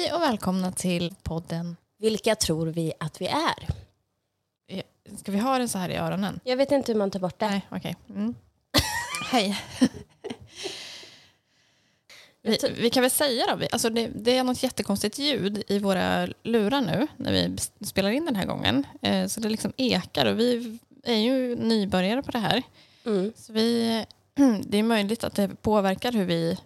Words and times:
Hej 0.00 0.12
och 0.12 0.20
välkomna 0.20 0.72
till 0.72 1.14
podden. 1.22 1.76
Vilka 1.98 2.34
tror 2.34 2.66
vi 2.66 2.92
att 3.00 3.20
vi 3.20 3.26
är? 3.26 3.68
Eh, 4.68 4.82
Ska 5.16 5.32
vi 5.32 5.38
ha 5.38 5.58
den 5.58 5.68
så 5.68 5.78
här 5.78 5.88
i 5.88 5.96
öronen? 5.96 6.40
Jag 6.44 6.56
vet 6.56 6.72
inte 6.72 6.92
hur 6.92 6.98
man 6.98 7.10
tar 7.10 7.20
bort 7.20 7.38
det. 7.38 7.48
Nej, 7.48 7.66
okej. 7.70 7.96
Mm. 8.08 8.34
Hej. 9.30 9.62
Vi, 12.42 12.58
vi 12.76 12.90
kan 12.90 13.00
väl 13.00 13.10
säga 13.10 13.56
då, 13.56 13.66
alltså 13.72 13.90
det, 13.90 14.06
det 14.14 14.36
är 14.36 14.44
något 14.44 14.62
jättekonstigt 14.62 15.18
ljud 15.18 15.62
i 15.68 15.78
våra 15.78 16.28
lurar 16.42 16.80
nu 16.80 17.06
när 17.16 17.32
vi 17.32 17.56
spelar 17.86 18.10
in 18.10 18.24
den 18.24 18.36
här 18.36 18.46
gången. 18.46 18.86
Eh, 19.02 19.26
så 19.26 19.40
det 19.40 19.48
liksom 19.48 19.72
ekar 19.76 20.26
och 20.26 20.38
vi 20.38 20.78
är 21.04 21.16
ju 21.16 21.56
nybörjare 21.56 22.22
på 22.22 22.30
det 22.30 22.38
här. 22.38 22.62
Mm. 23.06 23.32
Så 23.36 23.52
vi, 23.52 24.04
det 24.62 24.78
är 24.78 24.82
möjligt 24.82 25.24
att 25.24 25.34
det 25.34 25.48
påverkar 25.62 26.12
hur 26.12 26.24
vi 26.24 26.58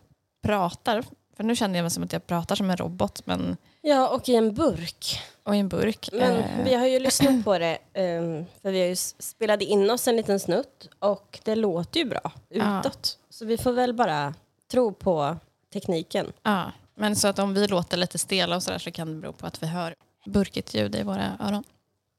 pratar. 0.43 1.05
För 1.37 1.45
nu 1.45 1.57
känner 1.57 1.77
jag 1.79 1.83
mig 1.85 1.91
som 1.91 2.03
att 2.03 2.13
jag 2.13 2.27
pratar 2.27 2.57
som 2.57 2.71
en 2.71 2.77
robot 2.77 3.27
men, 3.27 3.57
Ja, 3.83 4.09
och 4.09 4.29
i 4.29 4.35
en 4.35 4.55
burk. 4.55 5.21
och 5.43 5.57
i 5.57 5.59
en 5.59 5.69
burk. 5.69 6.09
Men 6.13 6.33
Eh, 6.37 6.65
vi 6.65 6.75
har 6.75 6.87
ju 6.87 6.99
lyssnat 6.99 7.45
på 7.45 7.59
det, 7.59 7.79
ehm, 7.93 8.45
för 8.63 8.71
vi 8.71 8.81
har 8.81 8.87
ju 8.89 8.97
spelade 8.97 9.65
in 9.65 9.91
oss 9.91 10.09
en 10.09 10.17
liten 10.17 10.41
snutt 10.41 10.89
och 10.99 11.41
det 11.45 11.55
låter 11.55 12.01
ju 12.01 12.07
bra 12.07 12.33
Ja. 12.49 12.81
utåt. 12.81 13.19
Så 13.31 13.45
vi 13.45 13.59
får 13.59 13.73
väl 13.73 13.95
bara 13.95 14.35
tro 14.71 14.93
på 14.93 15.37
tekniken. 15.73 16.33
Ja, 16.43 16.73
men 16.95 17.17
så 17.17 17.29
att 17.29 17.39
om 17.39 17.55
vi 17.55 17.67
låter 17.69 17.97
lite 17.97 18.19
stela 18.19 18.57
och 18.57 18.63
sådär 18.63 18.79
så 18.79 18.91
kan 18.91 19.09
det 19.09 19.21
bero 19.21 19.33
på 19.33 19.47
att 19.47 19.63
vi 19.63 19.67
hör 19.67 19.95
burkigt 20.27 20.75
ljud 20.75 20.95
i 20.97 21.03
våra 21.03 21.37
öron. 21.41 21.65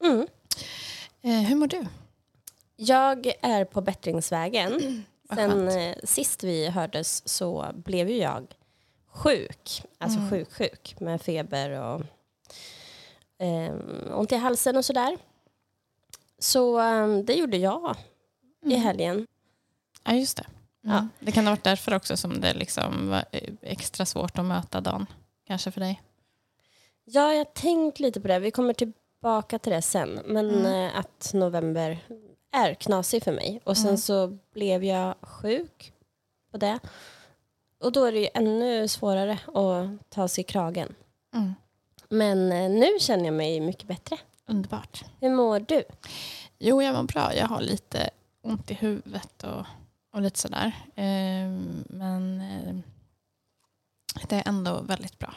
Mm. 0.03 0.27
Eh, 1.21 1.31
hur 1.49 1.55
mår 1.55 1.67
du? 1.67 1.85
Jag 2.75 3.31
är 3.41 3.65
på 3.65 3.81
bättringsvägen. 3.81 5.03
Vad 5.29 5.37
Sen 5.37 5.67
eh, 5.67 5.95
sist 6.03 6.43
vi 6.43 6.69
hördes 6.69 7.27
så 7.29 7.65
blev 7.75 8.09
ju 8.09 8.17
jag 8.17 8.47
sjuk. 9.15 9.83
Alltså 9.97 10.19
Mm. 10.19 10.29
sjuk, 10.29 10.51
sjuk 10.53 10.95
med 10.99 11.21
feber 11.21 11.69
och 11.69 12.01
um, 13.39 14.13
ont 14.13 14.31
i 14.31 14.35
halsen 14.35 14.77
och 14.77 14.85
sådär. 14.85 15.17
Så 16.39 16.79
ehm, 16.79 17.25
det 17.25 17.33
gjorde 17.33 17.57
jag 17.57 17.95
i 18.65 18.65
Mm. 18.73 18.81
helgen. 18.81 19.27
Ja, 20.03 20.13
just 20.13 20.37
det. 20.37 20.45
Mm. 20.83 20.95
Ja. 20.95 21.07
Det 21.19 21.31
kan 21.31 21.45
ha 21.45 21.51
varit 21.51 21.63
därför 21.63 21.93
också 21.93 22.17
som 22.17 22.41
det 22.41 22.53
liksom 22.53 23.09
var 23.09 23.25
eh, 23.31 23.53
extra 23.61 24.05
svårt 24.05 24.37
att 24.39 24.45
möta 24.45 24.81
dagen. 24.81 25.05
Kanske 25.47 25.71
för 25.71 25.81
dig. 25.81 26.01
Ja, 27.05 27.31
jag 27.31 27.37
har 27.37 27.45
tänkt 27.45 27.99
lite 27.99 28.21
på 28.21 28.27
det. 28.27 28.39
Vi 28.39 28.51
kommer 28.51 28.73
tillbaka 28.73 29.59
till 29.59 29.71
det 29.71 29.81
sen. 29.81 30.19
Men 30.25 30.49
Mm. 30.49 30.65
eh, 30.65 30.99
att 30.99 31.31
november 31.33 31.97
är 32.51 32.73
knasig 32.73 33.23
för 33.23 33.31
mig. 33.31 33.61
Och 33.63 33.77
sen 33.77 33.85
Mm. 33.85 33.97
så 33.97 34.37
blev 34.53 34.83
jag 34.83 35.15
sjuk 35.21 35.93
på 36.51 36.57
det. 36.57 36.79
Och 37.85 37.91
då 37.91 38.05
är 38.05 38.11
det 38.11 38.19
ju 38.19 38.27
ännu 38.33 38.87
svårare 38.87 39.39
att 39.53 40.09
ta 40.09 40.27
sig 40.27 40.41
i 40.41 40.45
kragen. 40.45 40.95
Mm. 41.33 41.53
Men 42.09 42.51
eh, 42.51 42.69
nu 42.69 42.87
känner 42.99 43.25
jag 43.25 43.33
mig 43.33 43.59
mycket 43.59 43.87
bättre. 43.87 44.17
Underbart. 44.45 45.05
Hur 45.19 45.29
mår 45.29 45.59
du? 45.59 45.83
Jo, 46.59 46.81
jag 46.81 46.95
mår 46.95 47.03
bra. 47.03 47.35
Jag 47.35 47.47
har 47.47 47.61
lite 47.61 48.09
ont 48.41 48.71
i 48.71 48.73
huvudet 48.73 49.43
och, 49.43 49.65
och 50.11 50.21
lite 50.21 50.39
sådär. 50.39 50.71
Eh, 50.95 51.49
men 51.89 52.41
eh, 52.41 52.75
det 54.29 54.35
är 54.35 54.47
ändå 54.47 54.81
väldigt 54.81 55.19
bra. 55.19 55.33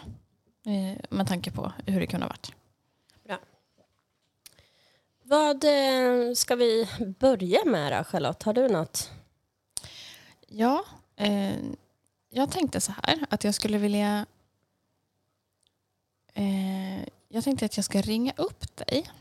Eh, 0.66 0.98
med 1.10 1.28
tanke 1.28 1.50
på 1.50 1.72
hur 1.86 2.00
det 2.00 2.06
kunde 2.06 2.26
ha 2.26 2.30
varit. 2.30 2.52
Vad 5.22 5.64
eh, 5.64 6.34
ska 6.34 6.56
vi 6.56 6.88
börja 7.18 7.64
med 7.64 7.92
då, 7.92 8.04
Charlotte? 8.04 8.42
Har 8.42 8.52
du 8.52 8.68
något? 8.68 9.10
Ja, 10.46 10.84
eh, 11.16 11.54
jag 12.30 12.50
tänkte 12.50 12.80
så 12.80 12.92
här 13.02 13.26
att 13.30 13.44
jag 13.44 13.54
skulle 13.54 13.78
vilja... 13.78 14.26
Eh, 16.34 17.02
jag 17.28 17.44
tänkte 17.44 17.64
att 17.64 17.76
jag 17.76 17.84
ska 17.84 18.00
ringa 18.00 18.32
upp 18.36 18.76
dig. 18.76 19.10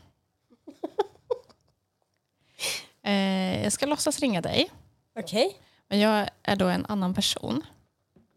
Eh, 3.02 3.62
jag 3.62 3.72
ska 3.72 3.86
låtsas 3.86 4.20
ringa 4.20 4.40
dig, 4.40 4.70
Okej. 5.18 5.60
men 5.88 5.98
jag 5.98 6.28
är 6.42 6.56
då 6.56 6.66
en 6.66 6.86
annan 6.86 7.14
person. 7.14 7.66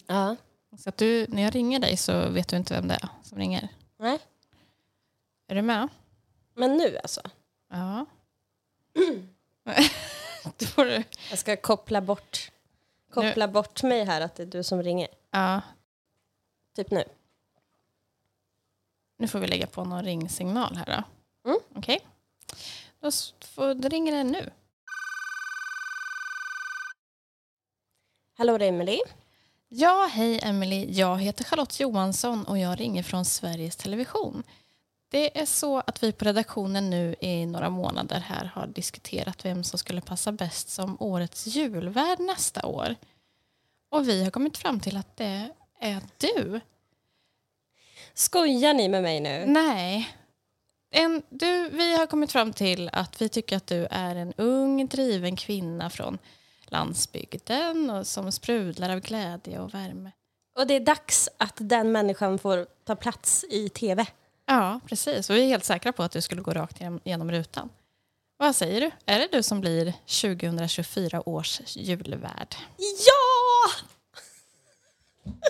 Ja. 0.07 0.35
Så 0.77 0.89
att 0.89 0.97
du, 0.97 1.25
när 1.29 1.41
jag 1.41 1.55
ringer 1.55 1.79
dig 1.79 1.97
så 1.97 2.29
vet 2.29 2.47
du 2.47 2.57
inte 2.57 2.73
vem 2.73 2.87
det 2.87 2.93
är 2.93 3.09
som 3.23 3.37
ringer. 3.37 3.67
Nej. 3.97 4.19
Är 5.47 5.55
du 5.55 5.61
med? 5.61 5.87
Men 6.55 6.77
nu 6.77 6.97
alltså? 6.97 7.21
Ja. 7.69 8.05
då 10.57 10.65
får 10.65 10.85
du... 10.85 11.03
Jag 11.29 11.39
ska 11.39 11.57
koppla 11.57 12.01
bort, 12.01 12.51
koppla 13.11 13.47
bort 13.47 13.83
mig 13.83 14.05
här 14.05 14.21
att 14.21 14.35
det 14.35 14.43
är 14.43 14.47
du 14.47 14.63
som 14.63 14.83
ringer. 14.83 15.07
Ja, 15.31 15.61
Typ 16.75 16.91
nu. 16.91 17.03
nu 19.17 19.27
får 19.27 19.39
vi 19.39 19.47
lägga 19.47 19.67
på 19.67 19.83
någon 19.83 20.03
ringsignal 20.03 20.75
här 20.75 20.85
då. 20.85 21.03
Mm. 21.49 21.61
Okej. 21.75 21.99
Då, 22.99 23.07
s- 23.07 23.33
får, 23.39 23.73
då 23.73 23.87
ringer 23.89 24.11
den 24.11 24.27
nu. 24.27 24.49
Hallå, 28.37 28.57
det 28.57 28.65
är 28.65 28.69
Emily. 28.69 28.99
Ja, 29.69 30.09
hej 30.11 30.39
Emily. 30.43 30.87
Jag 30.91 31.17
heter 31.21 31.43
Charlotte 31.43 31.79
Johansson 31.79 32.43
och 32.45 32.57
jag 32.57 32.79
ringer 32.79 33.03
från 33.03 33.25
Sveriges 33.25 33.75
Television. 33.75 34.43
Det 35.11 35.39
är 35.39 35.45
så 35.45 35.77
att 35.79 36.03
vi 36.03 36.11
på 36.11 36.25
redaktionen 36.25 36.89
nu 36.89 37.15
i 37.19 37.45
några 37.45 37.69
månader 37.69 38.19
här 38.19 38.45
har 38.45 38.67
diskuterat 38.67 39.45
vem 39.45 39.63
som 39.63 39.79
skulle 39.79 40.01
passa 40.01 40.31
bäst 40.31 40.69
som 40.69 40.97
årets 40.99 41.47
julvärd 41.47 42.19
nästa 42.19 42.65
år. 42.65 42.95
Och 43.89 44.07
vi 44.07 44.23
har 44.23 44.31
kommit 44.31 44.57
fram 44.57 44.79
till 44.79 44.97
att 44.97 45.17
det 45.17 45.49
är 45.79 46.01
du. 46.17 46.61
Skojar 48.13 48.73
ni 48.73 48.89
med 48.89 49.03
mig 49.03 49.19
nu? 49.19 49.43
Nej. 49.47 50.09
En, 50.91 51.23
du, 51.29 51.69
vi 51.69 51.97
har 51.97 52.07
kommit 52.07 52.31
fram 52.31 52.53
till 52.53 52.89
att 52.93 53.21
vi 53.21 53.29
tycker 53.29 53.57
att 53.57 53.67
du 53.67 53.87
är 53.91 54.15
en 54.15 54.33
ung, 54.37 54.87
driven 54.87 55.35
kvinna 55.35 55.89
från 55.89 56.17
landsbygden 56.65 57.89
och 57.89 58.07
som 58.07 58.31
sprudlar 58.31 58.89
av 58.89 58.99
glädje 58.99 59.59
och 59.59 59.73
värme. 59.73 60.11
Och 60.59 60.67
det 60.67 60.73
är 60.73 60.79
dags 60.79 61.29
att 61.37 61.57
den 61.59 61.91
människan 61.91 62.39
får 62.39 62.67
ta 62.85 62.95
plats 62.95 63.45
i 63.49 63.69
tv. 63.69 64.05
Ja, 64.53 64.79
precis. 64.87 65.29
Och 65.29 65.35
vi 65.35 65.41
är 65.43 65.47
helt 65.47 65.65
säkra 65.65 65.91
på 65.91 66.03
att 66.03 66.11
du 66.11 66.21
skulle 66.21 66.41
gå 66.41 66.51
rakt 66.53 66.81
genom, 67.03 67.31
rutan. 67.31 67.69
Vad 68.37 68.55
säger 68.55 68.81
du? 68.81 68.91
Är 69.05 69.19
det 69.19 69.27
du 69.31 69.43
som 69.43 69.61
blir 69.61 69.93
2024 70.21 71.29
års 71.29 71.61
julvärd? 71.75 72.55
Ja! 72.77 73.71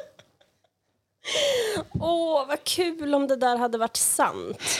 Åh, 1.93 2.47
vad 2.47 2.63
kul 2.63 3.13
om 3.15 3.27
det 3.27 3.35
där 3.35 3.57
hade 3.57 3.77
varit 3.77 3.97
sant. 3.97 4.79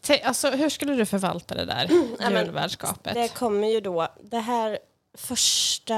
Te- 0.00 0.22
Alltså, 0.22 0.50
hur 0.50 0.68
skulle 0.68 0.94
du 0.94 1.06
förvalta 1.06 1.54
det 1.54 1.64
där 1.64 1.88
men 2.30 2.44
julvärdskapet? 2.46 3.14
Det 3.14 3.28
kommer 3.28 3.68
ju 3.68 3.80
då, 3.80 4.08
det 4.22 4.38
här 4.40 4.78
första 5.14 5.94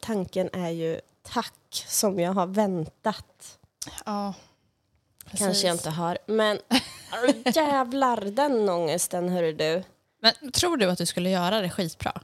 tanken 0.00 0.50
är 0.52 0.70
ju 0.70 1.00
tack 1.22 1.84
som 1.86 2.20
jag 2.20 2.32
har 2.32 2.46
väntat. 2.46 3.58
Ja, 4.04 4.34
precis. 5.24 5.38
Kanske 5.46 5.66
jag 5.66 5.74
inte 5.74 5.90
har, 5.90 6.18
men 6.26 6.58
oh, 7.12 7.52
jävlar 7.56 8.16
den 8.20 8.68
ångesten 8.68 9.28
hörru 9.28 9.52
du. 9.52 9.82
Men 10.22 10.52
tror 10.52 10.76
du 10.76 10.90
att 10.90 10.98
du 10.98 11.06
skulle 11.06 11.30
göra 11.30 11.60
det 11.60 11.70
skitbra? 11.70 12.20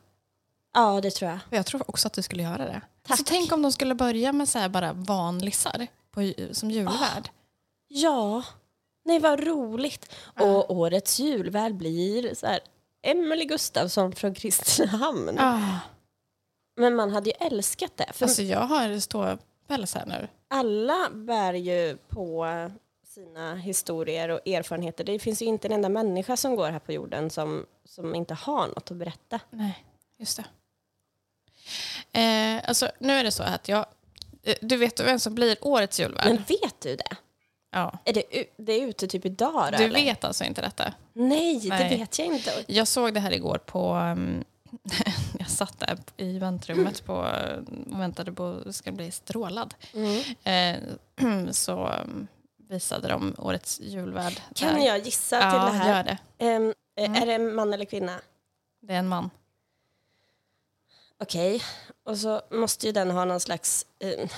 Ja, 0.75 1.01
det 1.01 1.11
tror 1.11 1.31
jag. 1.31 1.39
Jag 1.51 1.67
tror 1.67 1.91
också 1.91 2.07
att 2.07 2.13
du 2.13 2.23
skulle 2.23 2.43
göra 2.43 2.59
det. 2.65 2.81
Tack. 3.03 3.19
Så 3.19 3.25
tänk 3.25 3.53
om 3.53 3.63
de 3.63 3.73
skulle 3.73 3.95
börja 3.95 4.33
med 4.33 4.49
så 4.49 4.69
bara 4.69 4.93
vanlisar 4.93 5.87
på, 6.11 6.33
som 6.53 6.71
julvärd. 6.71 7.29
Ja, 7.89 8.43
nej 9.05 9.19
vad 9.19 9.41
roligt. 9.45 10.13
Och 10.41 10.71
årets 10.71 11.19
julvärd 11.21 11.75
blir 11.75 12.35
så 12.35 12.47
här 12.47 12.61
Emelie 13.03 13.45
Gustafsson 13.45 14.13
från 14.13 14.35
Kristinehamn. 14.35 15.39
Ah, 15.39 15.79
Men 16.77 16.95
man 16.97 17.11
hade 17.11 17.31
ju 17.31 17.37
älskat 17.47 17.93
det. 17.97 18.13
För 18.13 18.25
alltså 18.27 18.43
jag 18.43 18.61
har 18.61 19.01
ståpäls 19.01 19.95
här 19.95 20.07
nu. 20.07 20.29
alla 20.51 21.11
bär 21.11 21.55
ju 21.55 21.97
på 22.09 22.47
sina 23.19 23.55
historier 23.57 24.29
och 24.29 24.49
erfarenheter. 24.49 25.05
Det 25.05 25.19
finns 25.19 25.43
ju 25.43 25.47
inte 25.47 25.69
en 25.69 25.73
enda 25.73 25.89
människa 25.89 26.37
som 26.37 26.57
går 26.57 26.71
här 26.71 26.79
på 26.79 26.93
jorden 26.93 27.31
som, 27.31 27.67
som 27.85 28.15
inte 28.15 28.35
har 28.35 28.67
något 28.67 28.91
att 28.91 28.97
berätta. 28.97 29.41
Nej, 29.51 29.85
just 30.19 30.37
det. 30.37 30.45
Eh, 32.21 32.69
alltså, 32.69 32.91
nu 32.99 33.13
är 33.13 33.25
det 33.25 33.31
så 33.31 33.43
att 33.43 33.69
jag... 33.69 33.87
eh, 34.43 34.55
Du 34.61 34.77
vet 34.77 35.01
vem 35.01 35.19
som 35.19 35.35
blir 35.35 35.57
årets 35.61 36.01
julvärd? 36.01 36.25
Men 36.27 36.37
vet 36.37 36.81
du 36.81 36.97
det? 36.97 37.17
ja. 37.71 37.99
Är 38.05 38.13
det, 38.13 38.45
det 38.57 38.73
är 38.73 38.87
ute 38.87 39.09
typ 39.09 39.25
idag 39.25 39.69
då, 39.73 39.79
Du 39.79 39.85
eller? 39.85 39.95
vet 39.95 40.25
alltså 40.25 40.45
inte 40.45 40.61
detta? 40.63 40.95
Nej, 41.13 41.59
det 41.61 41.69
Nej. 41.69 41.99
vet 41.99 42.19
jag 42.19 42.27
inte. 42.29 42.65
Jag 42.67 42.89
såg 42.89 43.15
det 43.15 43.21
här 43.21 43.33
igår 43.33 43.59
på... 43.67 43.95
Um, 43.95 44.45
jag 45.39 45.51
satt 45.51 45.79
där 45.81 45.99
i 46.17 46.39
väntrummet 46.39 47.05
på, 47.05 47.15
och 47.93 48.01
väntade 48.01 48.33
på 48.33 48.63
att 48.67 48.75
ska 48.75 48.93
bli 48.93 49.11
strålad. 49.11 49.75
Mm. 49.95 50.23
Eh, 50.45 51.51
så 51.51 51.89
um, 51.89 52.27
visade 52.69 53.09
de 53.09 53.35
årets 53.39 53.81
julvärd. 53.81 54.41
Kan 54.55 54.75
där. 54.75 54.87
jag 54.87 54.99
gissa 54.99 55.37
ja, 55.41 55.51
till 55.51 55.73
det 55.75 55.79
här? 55.85 55.97
gör 55.97 56.05
det. 56.05 56.19
Eh, 56.47 56.73
Mm. 57.05 57.23
Är 57.23 57.27
det 57.27 57.35
en 57.35 57.55
man 57.55 57.75
eller 57.75 57.85
kvinna? 57.85 58.21
Det 58.81 58.95
är 58.95 58.99
en 58.99 59.09
man. 59.09 59.31
Okej. 61.21 61.63
Och 62.05 62.19
så 62.19 62.43
måste 62.51 62.87
ju 62.87 62.93
den 62.93 63.11
ha 63.11 63.25
någon 63.25 63.41
slags... 63.41 63.87
Eh, 63.99 64.29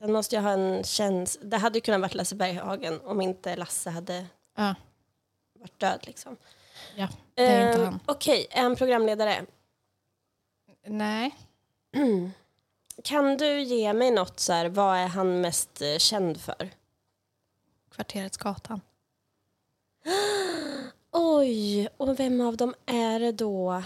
Den 0.00 0.12
måste 0.12 0.36
ju 0.36 0.42
ha 0.42 0.50
en 0.50 0.84
känsla. 0.84 1.40
Det 1.44 1.56
hade 1.56 1.76
ju 1.78 1.80
kunnat 1.82 2.00
varit 2.00 2.14
Lasse 2.14 2.34
Berghagen 2.34 3.00
om 3.04 3.20
inte 3.20 3.56
Lasse 3.56 3.90
hade 3.90 4.26
Ja, 4.56 4.74
varit 5.60 5.78
död. 5.80 5.98
Liksom. 6.02 6.36
ja 6.96 7.08
det 7.34 7.46
är 7.46 7.68
inte 7.68 7.80
Eh, 7.82 7.84
han. 7.84 8.00
Okej, 8.06 8.46
är 8.50 8.62
han 8.62 8.76
programledare? 8.76 9.44
Nej. 10.86 11.34
Kan 13.04 13.36
du 13.36 13.60
ge 13.62 13.92
mig 13.92 14.10
något 14.10 14.40
så 14.40 14.52
här, 14.52 14.68
vad 14.68 14.96
är 14.96 15.06
han 15.06 15.40
mest 15.40 15.82
eh, 15.82 15.98
känd 15.98 16.40
för? 16.40 16.70
Kvarterets 17.94 18.36
Gatan. 18.36 18.80
Oj, 21.12 21.88
och 21.96 22.20
vem 22.20 22.40
av 22.40 22.56
dem 22.56 22.74
är 22.86 23.20
det 23.20 23.32
då? 23.32 23.82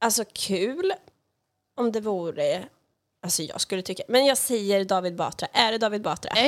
Alltså 0.00 0.24
kul 0.32 0.92
om 1.76 1.92
det 1.92 2.00
vore... 2.00 2.64
Alltså 3.22 3.42
jag 3.42 3.60
skulle 3.60 3.82
tycka... 3.82 4.02
Men 4.08 4.26
jag 4.26 4.38
säger 4.38 4.84
David 4.84 5.16
Batra. 5.16 5.48
Är 5.52 5.72
det 5.72 5.78
David 5.78 6.02
Batra? 6.02 6.30
Ja! 6.34 6.42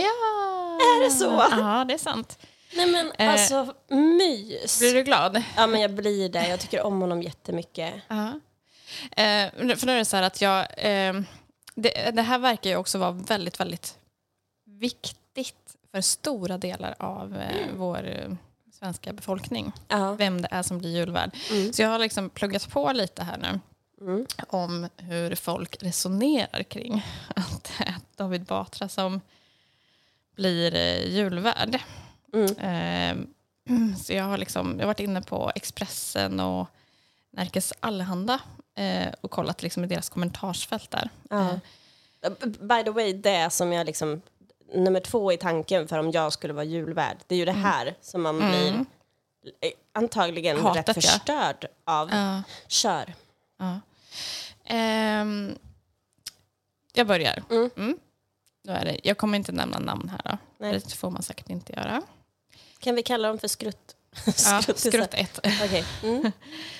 Är 0.81 1.05
det 1.05 1.11
så? 1.11 1.47
Ja, 1.51 1.85
det 1.89 1.95
är 1.95 1.99
sant. 1.99 2.39
Nej 2.77 2.91
men 2.91 3.13
Eh, 3.19 3.33
alltså, 3.33 3.75
mys. 3.89 4.79
Blir 4.79 4.95
du 4.95 5.03
glad? 5.03 5.43
Ja 5.57 5.67
men 5.67 5.81
jag 5.81 5.91
blir 5.91 6.29
det. 6.29 6.49
Jag 6.49 6.61
tycker 6.61 6.83
om 6.83 7.01
honom 7.01 7.23
jättemycket. 7.23 7.95
Ja. 8.09 8.29
Eh, 9.23 9.77
för 9.77 9.87
nu 9.87 9.93
är 9.93 9.99
det 9.99 10.05
så 10.05 10.17
här 10.17 10.23
att 10.23 10.41
jag... 10.41 10.61
Eh, 10.77 11.15
det, 11.75 12.11
det 12.15 12.23
här 12.23 12.39
verkar 12.39 12.71
ju 12.71 12.77
också 12.77 12.99
vara 12.99 13.11
väldigt, 13.11 13.61
väldigt 13.61 13.99
viktigt 14.65 15.24
för 15.95 16.01
stora 16.01 16.59
delar 16.59 16.95
av 16.99 17.37
eh, 17.37 17.67
vår 17.77 18.09
eh, 18.09 18.35
svenska 18.73 19.13
befolkning. 19.13 19.73
Ja. 19.89 20.13
Vem 20.13 20.43
det 20.43 20.49
är 20.51 20.63
som 20.63 20.79
blir 20.79 20.91
julvärd. 20.91 21.31
Mm. 21.51 21.73
Så 21.73 21.83
jag 21.83 21.89
har 21.89 21.99
liksom 21.99 22.31
pluggat 22.31 22.71
på 22.71 22.93
lite 22.93 23.25
här 23.25 23.39
nu 23.39 23.61
Mm. 24.01 24.27
om 24.49 24.89
hur 24.97 25.35
folk 25.35 25.83
resonerar 25.83 26.63
kring 26.63 27.07
att 27.37 27.65
det 27.79 27.85
är 27.85 27.95
David 28.17 28.45
Batra 28.45 28.89
som 28.89 29.21
blir 30.37 30.75
eh, 30.75 31.09
julvärd. 31.09 31.79
Mm. 32.33 32.57
Eh, 32.57 33.97
så 34.05 34.13
jag 34.13 34.25
har, 34.25 34.39
liksom, 34.39 34.71
jag 34.73 34.81
har 34.83 34.87
varit 34.87 35.01
inne 35.01 35.23
på 35.23 35.53
Expressen 35.55 36.41
och 36.41 36.69
Närkes 37.31 37.73
Allehanda 37.81 38.41
eh, 38.75 39.15
och 39.21 39.31
kollat 39.31 39.63
liksom 39.63 39.85
i 39.85 39.87
deras 39.87 40.09
kommentarsfält 40.09 40.91
där. 40.91 41.11
Ja. 41.31 41.61
By 42.41 42.85
the 42.85 42.91
way, 42.91 43.13
det 43.13 43.51
som 43.53 43.73
jag 43.73 43.87
liksom... 43.87 44.23
Nummer 44.75 45.01
två 45.01 45.33
i 45.33 45.37
tanken 45.37 45.89
för 45.89 45.99
om 45.99 46.11
jag 46.11 46.33
skulle 46.33 46.53
vara 46.53 46.65
julvärd, 46.65 47.17
det 47.27 47.35
är 47.35 47.39
ju 47.39 47.45
det 47.45 47.53
här 47.53 47.95
som 48.01 48.23
man 48.23 48.37
blir 48.37 48.69
Mm. 48.69 48.87
eh, 49.61 49.71
antagligen 49.93 50.61
Hatet, 50.61 50.89
rätt 50.89 50.97
ja. 50.97 51.03
förstörd 51.03 51.67
av. 51.85 52.11
ja, 52.13 52.43
Kör. 52.69 53.15
ja. 53.59 53.81
Ehm, 54.65 55.59
jag 56.93 57.07
börjar. 57.07 57.43
Mm. 57.51 57.71
Mm. 57.77 57.99
Då 58.65 58.73
är 58.73 58.85
det, 58.85 59.01
jag 59.03 59.19
kommer 59.19 59.39
inte 59.39 59.53
nämna 59.53 59.79
namn 59.79 60.09
här. 60.09 60.21
Då. 60.33 60.39
Nej. 60.59 60.73
Det 60.73 60.95
får 60.95 61.11
man 61.11 61.23
säkert 61.23 61.51
inte 61.51 61.73
göra. 61.73 62.03
Kan 62.79 62.95
vi 62.95 63.03
kalla 63.03 63.29
dem 63.29 63.39
för 63.39 63.49
skrutt? 63.49 63.97
Ja, 64.27 64.33
Skruttisar. 64.63 64.91
skrutt 64.91 65.15
ett. 65.15 65.39
Okej. 65.65 65.85
Mm. 66.03 66.33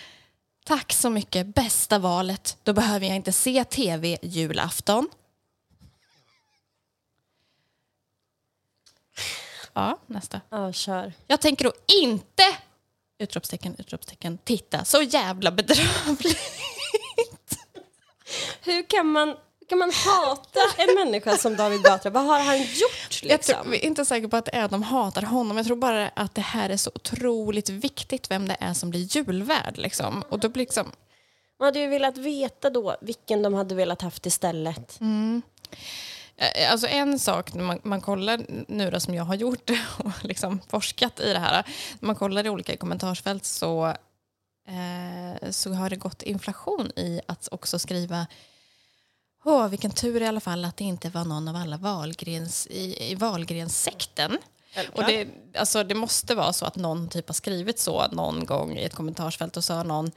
Tack 0.67 0.93
så 0.93 1.11
mycket, 1.11 1.47
bästa 1.47 1.99
valet. 1.99 2.57
Då 2.63 2.73
behöver 2.73 3.07
jag 3.07 3.17
inte 3.17 3.33
se 3.33 3.65
tv 3.65 4.19
julafton. 4.23 5.09
Ja, 9.75 9.99
nästa. 10.07 10.41
Ja, 10.51 10.73
kör. 10.73 11.13
Jag 11.27 11.41
tänker 11.41 11.65
då 11.65 11.73
inte, 12.03 12.43
utropstecken, 13.19 13.77
utropstecken, 13.79 14.39
titta 14.39 14.85
så 14.85 15.03
jävla 15.03 15.51
bedrövligt. 15.51 16.39
Hur 18.61 18.83
kan 18.83 19.07
man, 19.07 19.37
kan 19.69 19.79
man 19.79 19.91
hata 20.07 20.61
en 20.77 20.95
människa 20.95 21.37
som 21.37 21.57
David 21.57 21.83
Batra? 21.83 22.11
Vad 22.11 22.25
har 22.25 22.41
han 22.41 22.59
gjort 22.59 23.23
Jag 23.23 23.43
tror, 23.43 23.55
liksom? 23.57 23.73
är 23.73 23.85
inte 23.85 24.05
säker 24.05 24.29
på 24.29 24.37
att 24.37 24.45
det 24.45 24.55
är 24.57 24.65
att 24.65 24.71
de 24.71 24.83
hatar 24.83 25.23
honom. 25.23 25.57
Jag 25.57 25.67
tror 25.67 25.77
bara 25.77 26.09
att 26.09 26.35
det 26.35 26.41
här 26.41 26.71
är 26.71 26.77
så 26.77 26.91
otroligt 26.95 27.69
viktigt 27.69 28.31
vem 28.31 28.49
det 28.49 28.57
är 28.61 28.75
som 28.75 28.91
blir 28.91 29.17
julvärd. 29.17 29.79
Liksom. 29.79 30.25
Och 30.29 30.39
då 30.39 30.49
blir 30.49 30.63
liksom, 30.63 30.93
Man 31.59 31.67
hade 31.67 31.79
ju 31.79 31.87
velat 31.87 32.19
veta 32.19 32.71
då 32.71 32.97
vilken 33.01 33.43
de 33.43 33.55
hade 33.55 33.75
velat 33.75 34.03
haft 34.03 34.27
istället. 34.27 35.01
Eh, 35.01 35.07
Alltså 36.71 36.87
en 36.87 37.19
sak 37.19 37.55
när 37.55 37.65
man, 37.65 37.79
man 37.83 38.01
kollar 38.01 38.47
nu 38.69 38.91
då 38.91 39.01
som 39.01 39.15
jag 39.15 39.25
har 39.25 39.35
gjort 39.35 39.71
och 39.99 40.25
liksom 40.25 40.61
forskat 40.69 41.21
i 41.21 41.33
det 41.33 41.39
här. 41.39 41.53
När 42.01 42.07
man 42.07 42.17
kollar 42.17 42.47
i 42.47 42.49
olika 42.49 42.77
kommentarsfält 42.77 43.45
så, 43.45 43.87
eh, 44.69 45.51
så 45.51 45.73
har 45.73 45.91
det 45.91 45.97
gått 45.97 46.23
inflation 46.23 46.91
i 46.97 47.21
att 47.27 47.49
också 47.51 47.79
skriva 47.79 48.27
Åh, 49.47 49.69
vilken 49.69 49.91
tur 49.91 50.23
i 50.23 50.27
alla 50.27 50.41
fall 50.41 50.65
att 50.65 50.77
det 50.77 50.85
inte 50.85 51.11
var 51.11 51.25
någon 51.25 51.49
av 51.49 51.57
alla 51.57 51.77
Wahlgrens, 51.77 52.67
i, 52.67 53.11
i 53.11 53.15
Wahlgrens-sekten. 53.15 54.39
Och 54.93 55.05
det, 55.05 55.29
alltså, 55.59 55.85
det 55.85 55.95
måste 55.95 56.35
vara 56.35 56.53
så 56.53 56.67
att 56.67 56.77
någon 56.77 57.09
typ 57.09 57.29
har 57.29 57.35
skrivit 57.35 57.79
så 57.79 58.09
någon 58.13 58.45
gång 58.45 58.77
i 58.77 58.85
ett 58.85 58.95
kommentarsfält 58.95 59.57
och 59.57 59.65
så 59.65 59.75
har 59.75 59.85
någon 59.85 60.11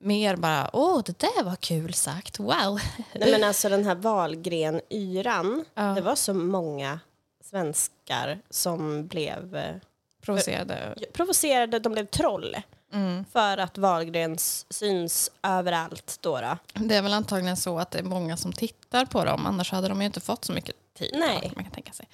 mer 0.00 0.36
bara 0.36 0.70
åh, 0.72 1.02
det 1.06 1.18
där 1.18 1.42
var 1.44 1.56
kul 1.56 1.94
sagt, 1.94 2.38
wow. 2.38 2.80
Nej, 3.14 3.30
men 3.30 3.44
alltså 3.44 3.68
den 3.68 3.84
här 3.84 3.94
Wahlgren-yran, 3.94 5.64
Ja. 5.74 5.82
det 5.82 6.00
var 6.00 6.14
så 6.14 6.34
många 6.34 7.00
svenskar 7.44 8.40
som 8.50 9.06
blev 9.06 9.56
eh, 9.56 9.74
Provocerade. 10.22 10.94
provocerade, 11.12 11.78
de 11.78 11.92
blev 11.92 12.06
troll. 12.06 12.56
Mm. 12.92 13.24
För 13.32 13.58
att 13.58 13.78
Wahlgren 13.78 14.34
s- 14.34 14.66
syns 14.70 15.30
överallt 15.42 16.18
då. 16.20 16.40
då. 16.40 16.58
Det 16.74 16.96
är 16.96 17.02
väl 17.02 17.12
antagligen 17.12 17.56
så 17.56 17.78
att 17.78 17.90
det 17.90 17.98
är 17.98 18.02
många 18.02 18.36
som 18.36 18.52
tittar 18.52 19.04
på 19.04 19.24
dem, 19.24 19.46
annars 19.46 19.72
hade 19.72 19.88
de 19.88 20.00
ju 20.00 20.06
inte 20.06 20.20
fått 20.20 20.44
så 20.44 20.52
mycket 20.52 20.76
tid. 20.98 21.10
Nej. 21.18 21.52
Man 21.54 21.64
kan 21.64 21.72
tänka 21.72 21.92
sig. 21.92 22.08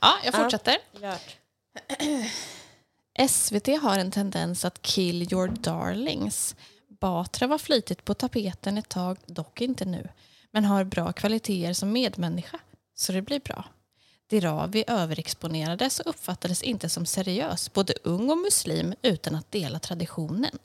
Ja, 0.00 0.12
jag 0.24 0.34
Ja. 0.34 0.38
fortsätter. 0.38 0.76
Gjort. 0.92 1.36
SVT 3.28 3.68
har 3.82 3.98
en 3.98 4.10
tendens 4.10 4.64
att 4.64 4.82
kill 4.82 5.32
your 5.32 5.48
darlings. 5.48 6.56
Batra 7.02 7.46
var 7.46 7.58
flitigt 7.58 8.04
på 8.04 8.14
tapeten 8.14 8.78
ett 8.78 8.88
tag, 8.88 9.18
dock 9.26 9.60
inte 9.60 9.84
nu, 9.84 10.08
men 10.50 10.64
har 10.64 10.84
bra 10.84 11.12
kvaliteter 11.12 11.72
som 11.72 11.92
medmänniska, 11.92 12.58
så 12.94 13.12
det 13.12 13.22
blir 13.22 13.40
bra. 13.40 13.64
Dirawi 14.26 14.84
överexponerades 14.86 16.00
och 16.00 16.06
uppfattades 16.06 16.62
inte 16.62 16.88
som 16.88 17.06
seriös, 17.06 17.72
både 17.72 17.94
ung 18.02 18.30
och 18.30 18.38
muslim, 18.38 18.94
utan 19.02 19.34
att 19.34 19.50
dela 19.52 19.78
traditionen. 19.78 20.58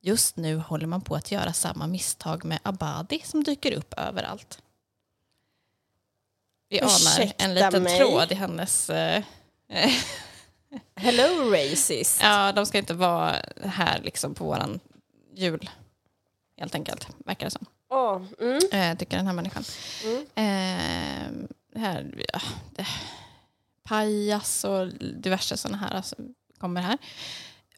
Just 0.00 0.36
nu 0.36 0.56
håller 0.56 0.86
man 0.86 1.00
på 1.00 1.14
att 1.14 1.30
göra 1.30 1.52
samma 1.52 1.86
misstag 1.86 2.44
med 2.44 2.58
Abadi 2.62 3.22
som 3.24 3.44
dyker 3.44 3.72
upp 3.72 3.94
överallt. 3.96 4.58
Vi 6.68 6.80
anar 6.80 6.90
Ursäkta 6.90 7.44
en 7.44 7.54
liten 7.54 7.82
mig. 7.82 7.98
tråd 7.98 8.32
i 8.32 8.34
hennes... 8.34 8.90
Eh, 8.90 9.22
Hello 10.96 11.50
racist. 11.50 12.20
Ja, 12.22 12.52
de 12.52 12.66
ska 12.66 12.78
inte 12.78 12.94
vara 12.94 13.36
här 13.62 14.00
liksom 14.02 14.34
på 14.34 14.44
våran 14.44 14.80
jul. 15.36 15.70
Helt 16.58 16.74
enkelt, 16.74 17.08
verkar 17.24 17.46
det 17.46 17.50
som. 17.50 17.66
Åh, 17.90 18.22
mm. 18.40 18.60
Eh, 18.72 18.98
tycker 18.98 19.16
den 19.16 19.26
här 19.26 19.34
människan. 19.34 19.64
Mm. 20.04 20.26
Eh, 20.34 21.80
här, 21.80 22.24
ja, 22.32 22.40
det, 22.76 22.86
pajas 23.82 24.64
och 24.64 24.88
diverse 24.98 25.56
sådana 25.56 25.78
här 25.78 25.94
alltså, 25.94 26.16
kommer 26.58 26.80
här. 26.80 26.98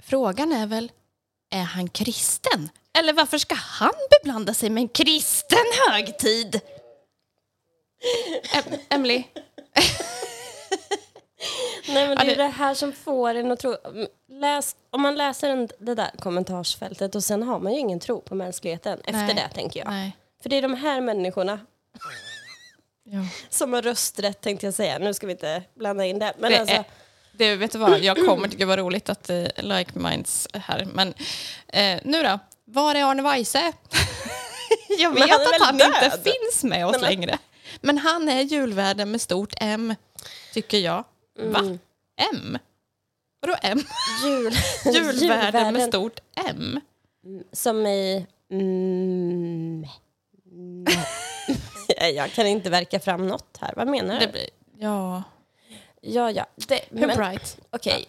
Frågan 0.01 0.53
är 0.53 0.67
väl, 0.67 0.93
är 1.51 1.63
han 1.63 1.89
kristen? 1.89 2.69
Eller 2.99 3.13
varför 3.13 3.39
ska 3.39 3.55
han 3.55 3.93
beblanda 4.11 4.55
sig 4.55 4.71
med 4.71 4.81
en 4.81 4.89
kristen 4.89 5.65
högtid? 5.89 6.61
Em- 8.55 8.79
Emily, 8.89 9.25
Nej, 11.89 12.09
men 12.09 12.17
det 12.17 12.23
är 12.23 12.27
det- 12.27 12.35
det 12.43 12.49
här 12.49 12.75
som 12.75 12.93
får 12.93 13.35
en 13.35 13.53
att 13.53 13.61
tro... 13.61 13.77
Läs, 14.31 14.77
om 14.91 15.03
man 15.03 15.15
läser 15.15 15.69
det 15.79 15.95
där 15.95 16.11
kommentarsfältet 16.19 17.15
och 17.15 17.25
sen 17.25 17.43
har 17.43 17.61
man 17.61 17.73
ju 17.73 17.79
ingen 17.79 18.01
tro 18.01 18.21
på 18.21 18.35
mänskligheten 18.35 18.99
efter 19.01 19.13
Nej. 19.13 19.35
det, 19.35 19.49
tänker 19.55 19.81
jag. 19.81 19.89
nej. 19.91 20.17
För 20.43 20.49
det 20.49 20.57
är 20.57 20.63
de 20.63 20.75
här 20.75 21.01
människorna 21.01 21.61
Ja. 23.05 23.21
som 23.49 23.73
har 23.73 23.83
rösträtt, 23.83 24.41
tänkte 24.41 24.67
jag 24.67 24.75
säga. 24.75 24.99
Nu 24.99 25.15
ska 25.15 25.27
vi 25.27 25.33
inte 25.33 25.63
blanda 25.75 26.05
in 26.07 26.19
det. 26.19 26.33
Men 26.39 26.53
Det 26.53 26.59
alltså, 26.59 26.75
är, 26.77 26.85
det, 27.33 27.57
vet 27.57 27.73
du 27.73 27.79
vad, 27.79 28.01
jag 28.01 28.27
kommer 28.27 28.49
tycka 28.49 28.59
det 28.59 28.65
var 28.65 28.77
roligt 28.77 29.09
att 29.09 29.31
uh, 29.31 29.47
like 29.57 29.99
minds 29.99 30.49
här. 30.55 30.89
Men 30.93 31.15
eh, 31.69 32.01
nu 32.05 32.23
då, 32.23 32.39
var 32.65 32.95
är 32.95 33.05
Arne 33.05 33.23
Weise? 33.23 33.59
jag 34.99 35.11
vet 35.15 35.31
han 35.31 35.41
är 35.41 35.55
att 35.55 35.61
han 35.63 35.79
död? 35.79 35.89
inte 36.05 36.31
finns 36.31 36.65
med 36.65 36.87
oss 36.87 36.93
Men 36.93 37.01
längre. 37.01 37.39
Men 37.81 37.99
han 37.99 38.29
är 38.29 38.41
julvärden 38.43 39.11
med 39.11 39.21
stort 39.21 39.55
M, 39.61 39.95
tycker 40.55 40.79
jag. 40.79 41.05
Va? 41.39 41.59
Mm. 41.59 41.79
M? 42.33 42.59
Vadå 43.41 43.57
M? 43.63 43.79
jul, 44.25 44.53
Julvärden 44.95 45.73
med 45.73 45.89
stort 45.89 46.21
M? 46.49 46.81
Som 47.53 47.87
i... 47.87 48.27
Mm, 48.51 49.85
jag 52.15 52.33
kan 52.33 52.47
inte 52.47 52.71
verka 52.71 53.01
fram 53.01 53.27
något 53.27 53.59
här. 53.61 53.73
Vad 53.77 53.89
menar 53.89 54.15
du? 54.15 54.27
Det 54.27 54.33
blir, 54.33 54.49
ja, 54.79 55.23
Ja, 56.01 56.31
ja. 56.31 56.47
Det, 56.69 56.81
men, 56.91 57.17
bright? 57.17 57.59
Okej. 57.71 58.09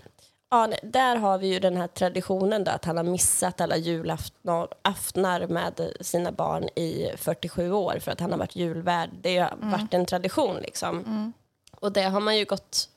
Ja, 0.50 0.68
nej, 0.68 0.80
där 0.84 1.16
har 1.16 1.38
vi 1.38 1.48
ju 1.48 1.60
den 1.60 1.78
här 1.78 1.88
traditionen 1.88 2.64
då, 2.64 2.72
att 2.72 2.86
han 2.86 2.98
har 2.98 3.04
missat 3.04 3.62
alla 3.62 3.78
julaftnar 3.78 4.68
aftnar 4.82 5.48
med 5.48 5.94
sina 6.02 6.32
barn 6.32 6.64
i 6.76 7.12
47 7.18 7.72
år 7.72 8.00
för 8.00 8.12
att 8.12 8.20
han 8.20 8.32
har 8.32 8.38
varit 8.38 8.56
julvärd. 8.56 9.10
Det 9.22 9.38
har 9.38 9.56
varit 9.62 9.94
en 9.94 10.06
tradition 10.06 10.56
liksom. 10.56 11.34
Och 11.80 11.92
det 11.92 12.04
har 12.04 12.20
man 12.20 12.38
ju 12.38 12.46
gått 12.46 12.90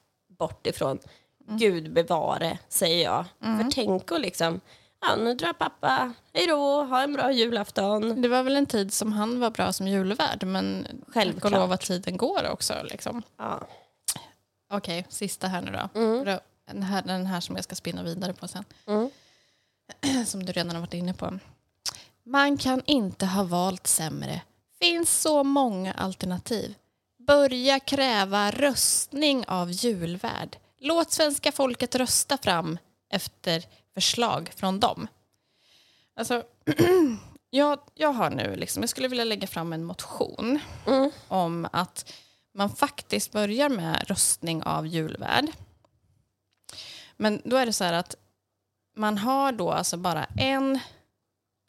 bort 0.43 0.67
ifrån. 0.67 0.99
Gud 1.49 1.93
bevare, 1.93 2.59
säger 2.69 3.05
jag. 3.05 3.25
För 3.41 3.71
tänk 3.71 4.11
och 4.11 4.21
liksom, 4.21 4.61
ja 5.01 5.17
nu 5.17 5.35
drar 5.35 5.53
pappa, 5.53 6.13
hej 6.35 6.47
då, 6.47 6.83
ha 6.85 7.03
en 7.03 7.13
bra 7.13 7.33
julafton. 7.33 8.23
Det 8.23 8.29
var 8.29 8.43
väl 8.43 8.57
en 8.57 8.67
tid 8.67 8.93
som 8.93 9.13
han 9.13 9.41
var 9.41 9.51
bra 9.51 9.73
som 9.73 9.89
julvärd, 9.89 10.45
men 10.45 10.87
Självklart. 11.15 11.53
lov 11.53 11.73
att 11.73 11.81
tiden 11.81 12.17
går 12.17 12.51
också. 12.51 12.75
Liksom. 12.85 13.23
Ja. 13.39 13.61
Okej, 14.73 15.07
sista 15.09 15.47
här 15.49 15.63
nu 15.63 15.71
då. 15.73 16.01
Mm. 16.01 16.39
Den, 16.67 16.83
här, 16.83 17.03
den 17.03 17.27
här 17.27 17.41
som 17.41 17.57
jag 17.57 17.65
ska 17.65 17.75
spinna 17.75 18.03
vidare 18.03 18.33
på 18.33 18.49
sen. 18.49 18.65
Mm. 18.87 19.11
Som 20.27 20.47
du 20.47 20.53
redan 20.53 20.75
har 20.75 20.81
varit 20.81 20.95
inne 20.95 21.15
på. 21.15 21.39
Man 22.25 22.59
kan 22.59 22.83
inte 22.87 23.27
ha 23.27 23.43
valt 23.45 23.87
sämre. 23.87 24.41
Finns 24.81 25.21
så 25.21 25.45
många 25.45 25.93
alternativ. 25.93 26.75
Börja 27.27 27.81
kräva 27.81 28.51
röstning 28.51 29.45
av 29.49 29.71
julvärd. 29.71 30.57
Låt 30.79 31.13
svenska 31.13 31.53
folket 31.53 31.95
rösta 31.95 32.39
fram 32.39 32.79
efter 33.11 33.65
förslag 33.95 34.51
från 34.57 34.81
dem. 34.81 35.07
Alltså, 36.17 36.43
jag, 37.51 37.79
jag 37.95 38.13
har 38.13 38.31
nu 38.31 38.57
liksom, 38.57 38.83
jag 38.83 38.91
skulle 38.91 39.09
vilja 39.09 39.25
lägga 39.25 39.47
fram 39.47 39.73
en 39.73 39.85
motion 39.85 40.61
Mm. 40.87 41.11
om 41.29 41.69
att 41.73 42.13
man 42.55 42.71
faktiskt 42.71 43.33
börjar 43.33 43.69
med 43.69 44.05
röstning 44.09 44.63
av 44.63 44.87
julvärd. 44.87 45.47
Men 47.17 47.43
då 47.45 47.57
är 47.57 47.67
det 47.67 47.73
så 47.73 47.85
här 47.85 47.93
att 47.93 48.15
man 48.97 49.19
har 49.19 49.53
då 49.53 49.71
alltså 49.71 49.97
bara 49.97 50.25
en 50.25 50.79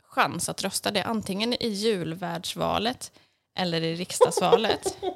chans 0.04 0.50
att 0.50 0.64
rösta. 0.64 0.92
Det 0.92 1.00
är 1.00 1.06
antingen 1.06 1.54
i 1.54 1.68
julvärdsvalet 1.68 3.12
eller 3.56 3.82
i 3.82 3.96
riksdagsvalet. 3.96 4.98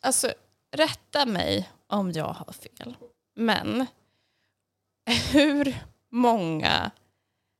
alltså, 0.00 0.32
rätta 0.76 1.26
mig 1.26 1.70
om 1.86 2.12
jag 2.12 2.24
har 2.28 2.52
fel. 2.52 2.96
Men 3.36 3.86
hur 5.32 5.76
många 6.10 6.90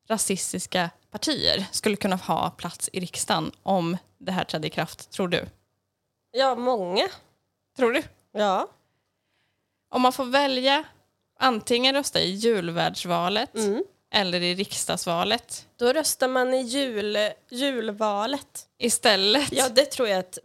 rasistiska 0.08 0.90
partier 1.10 1.66
skulle 1.72 1.96
kunna 1.96 2.16
ha 2.16 2.50
plats 2.50 2.90
i 2.92 3.00
riksdagen 3.00 3.52
om 3.62 3.96
det 4.18 4.32
här 4.32 4.44
trädde 4.44 4.66
i 4.66 4.70
kraft, 4.70 5.10
tror 5.10 5.28
du? 5.28 5.46
ja, 6.30 6.54
många. 6.54 7.08
Tror 7.76 7.92
du? 7.92 8.02
Ja. 8.32 8.68
Om 9.90 10.02
man 10.02 10.12
får 10.12 10.24
välja 10.24 10.84
antingen 11.38 11.94
rösta 11.94 12.20
i 12.20 12.30
julvärdsvalet 12.30 13.54
Mm. 13.54 13.84
Eller 14.10 14.40
i 14.40 14.54
riksdagsvalet 14.54 15.66
Då 15.76 15.92
röstar 15.92 16.28
man 16.28 16.54
i 16.54 16.62
jul, 16.62 17.18
julvalet. 17.50 18.66
istället. 18.78 19.52
Ja, 19.52 19.68
det 19.68 19.84
tror 19.84 20.08
jag 20.08 20.18
att 20.18 20.38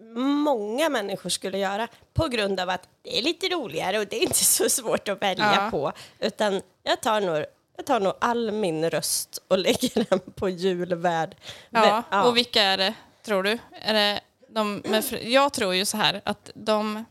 många 0.46 0.90
människor 0.90 1.30
skulle 1.30 1.58
göra 1.58 1.88
på 2.14 2.28
grund 2.28 2.60
av 2.60 2.70
att 2.70 2.88
det 3.02 3.18
är 3.20 3.22
lite 3.22 3.50
roligare 3.50 4.00
och 4.00 4.08
det 4.08 4.16
är 4.18 4.22
inte 4.22 4.44
så 4.46 4.70
svårt 4.70 5.08
att 5.08 5.22
välja 5.22 5.54
Ja. 5.56 5.72
på. 5.72 5.92
Utan 6.20 6.62
jag 6.84 7.02
tar, 7.02 7.22
nog, 7.22 7.46
jag 7.78 7.86
tar 7.86 8.00
nog 8.00 8.14
all 8.22 8.52
min 8.52 8.90
röst 8.90 9.44
och 9.48 9.58
lägger 9.68 10.06
den 10.10 10.20
på 10.20 10.50
julvärd. 10.50 11.36
Ja, 11.70 12.04
Ja. 12.12 12.24
och 12.24 12.38
vilka 12.38 12.62
är 12.62 12.78
det, 12.78 12.94
tror 13.26 13.44
du? 13.44 13.58
Är 13.82 13.94
det 13.94 14.20
de 14.50 14.82
jag 15.24 15.54
tror 15.54 15.76
ju 15.76 15.86
så 15.86 15.98
här 15.98 16.22
att 16.26 16.52
de, 16.56 17.06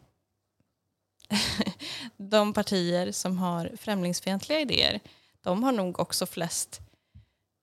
de 2.16 2.52
partier 2.52 3.12
som 3.12 3.38
har 3.38 3.70
främlingsfientliga 3.80 4.60
idéer, 4.60 5.00
de 5.42 5.62
har 5.64 5.72
nog 5.72 6.00
också 6.00 6.26
flest 6.26 6.80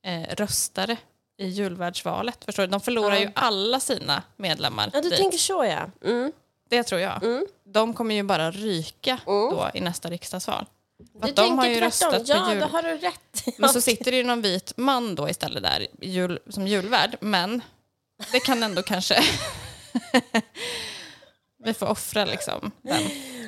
eh, 0.06 0.36
röstare 0.36 0.98
i 1.38 1.48
julvärdsvalet. 1.48 2.46
Förstår 2.46 2.64
du? 2.64 2.68
De 2.68 2.82
förlorar 2.82 3.16
Ja. 3.16 3.20
ju 3.22 3.32
alla 3.36 3.80
sina 3.80 4.24
medlemmar 4.38 4.90
Ja, 4.94 5.02
du 5.02 5.10
dit. 5.10 5.20
tänker 5.20 5.38
så 5.38 5.66
ja. 5.66 5.90
Mm. 6.10 6.32
Det 6.70 6.84
tror 6.84 7.02
jag. 7.02 7.24
Mm. 7.24 7.46
De 7.64 7.94
kommer 7.94 8.16
ju 8.16 8.24
bara 8.24 8.52
ryka 8.52 9.12
Mm. 9.28 9.50
då 9.50 9.70
i 9.74 9.82
nästa 9.82 10.10
riksdagsval. 10.10 10.66
För 11.22 11.28
Du 11.28 11.34
de 11.34 11.58
har 11.60 11.66
ju 11.68 11.74
tvärtom. 11.80 11.88
röstat 12.12 12.28
Ja, 12.28 12.46
på 12.46 12.52
jul. 12.52 12.60
då 12.60 12.66
har 12.68 12.84
du 12.84 12.98
rätt. 12.98 13.44
Men 13.58 13.70
så 13.70 13.82
sitter 13.82 14.12
det 14.12 14.18
ju 14.18 14.24
någon 14.24 14.42
vit 14.42 14.74
man 14.78 15.16
då 15.16 15.30
istället 15.30 15.64
där 15.64 15.88
jul, 16.02 16.40
som 16.50 16.68
julvärd. 16.68 17.18
Men 17.22 17.62
det 18.32 18.40
kan 18.40 18.64
ändå 18.64 18.84
kanske... 18.84 19.24
Vi 21.64 21.74
får 21.74 21.88
offra 21.88 22.26
liksom 22.26 22.72
den. 22.82 23.02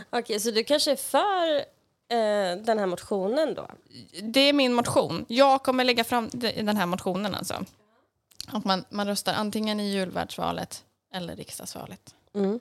Okej, 0.09 0.39
så 0.39 0.51
du 0.51 0.63
kanske 0.63 0.91
är 0.91 0.95
för 0.95 1.65
den 2.65 2.79
här 2.79 2.85
motionen 2.85 3.53
då? 3.53 3.67
Det 4.23 4.39
är 4.39 4.53
min 4.53 4.73
motion. 4.73 5.25
Jag 5.27 5.63
kommer 5.63 5.83
lägga 5.83 6.03
fram 6.03 6.29
den 6.33 6.77
här 6.77 6.85
motionen 6.85 7.35
alltså. 7.35 7.65
Att 8.47 8.65
man, 8.65 8.85
man 8.89 9.07
röstar 9.07 9.33
antingen 9.33 9.79
i 9.79 9.91
julvärdsvalet 9.91 10.83
eller 11.13 11.35
riksdagsvalet. 11.35 12.15
Mm. 12.35 12.59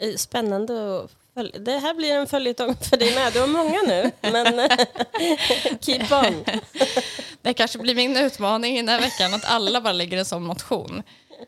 Eh, 0.00 0.14
Spännande 0.16 0.98
att 0.98 1.10
följa. 1.34 1.58
Det 1.58 1.78
här 1.78 1.94
blir 1.94 2.12
en 2.14 2.26
följetong 2.26 2.76
för 2.76 2.96
dig 2.96 3.14
med. 3.14 3.32
Du 3.32 3.40
har 3.40 3.46
många 3.46 3.82
nu, 3.86 4.10
men 4.20 4.58
eh, 4.58 4.70
keep 5.80 6.06
on. 6.26 6.44
Det 7.42 7.54
kanske 7.54 7.78
blir 7.78 7.94
min 7.94 8.16
utmaning 8.16 8.74
i 8.74 8.80
den 8.80 8.88
här 8.88 9.00
veckan 9.00 9.34
att 9.34 9.44
alla 9.44 9.80
bara 9.80 9.92
lägger 9.92 10.18
en 10.18 10.24
sån 10.24 10.42
motion. 10.42 11.02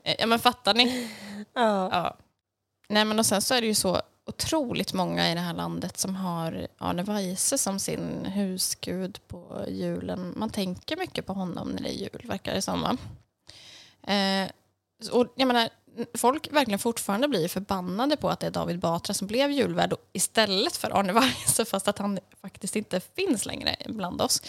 Eh, 0.04 0.14
Ja 0.18 0.26
men 0.26 0.38
fattar 0.38 0.74
ni? 0.74 1.08
Ja. 1.54 1.88
Ja. 1.92 2.16
Nej 2.88 3.04
men 3.04 3.18
och 3.18 3.26
sen 3.26 3.42
så 3.42 3.54
är 3.54 3.60
det 3.60 3.66
ju 3.66 3.74
så 3.74 4.02
otroligt 4.30 4.92
många 4.92 5.30
i 5.30 5.34
det 5.34 5.40
här 5.40 5.54
landet 5.54 5.98
som 5.98 6.16
har 6.16 6.66
Arne 6.78 7.02
Weise 7.02 7.58
som 7.58 7.78
sin 7.78 8.24
husgud 8.24 9.18
på 9.28 9.64
julen. 9.68 10.32
Man 10.36 10.50
tänker 10.50 10.96
mycket 10.96 11.26
på 11.26 11.32
honom 11.32 11.68
när 11.70 11.82
det 11.82 11.88
är 11.88 11.98
jul, 11.98 12.22
verkar 12.24 12.54
det 12.54 12.62
som. 12.62 12.82
Va? 12.82 12.96
Eh, 14.14 14.50
och 15.12 15.26
jag 15.36 15.46
menar, 15.48 15.68
folk 16.14 16.52
verkligen 16.52 16.78
fortfarande 16.78 17.28
blir 17.28 17.48
förbannade 17.48 18.16
på 18.16 18.28
att 18.30 18.40
det 18.40 18.46
är 18.46 18.50
David 18.50 18.78
Batra 18.78 19.14
som 19.14 19.26
blev 19.26 19.50
julvärd 19.50 19.94
istället 20.12 20.76
för 20.76 20.90
Arne 20.98 21.12
Weise 21.12 21.64
fast 21.64 21.88
att 21.88 21.98
han 21.98 22.18
faktiskt 22.42 22.76
inte 22.76 23.00
finns 23.00 23.46
längre 23.46 23.76
bland 23.86 24.22
oss. 24.22 24.42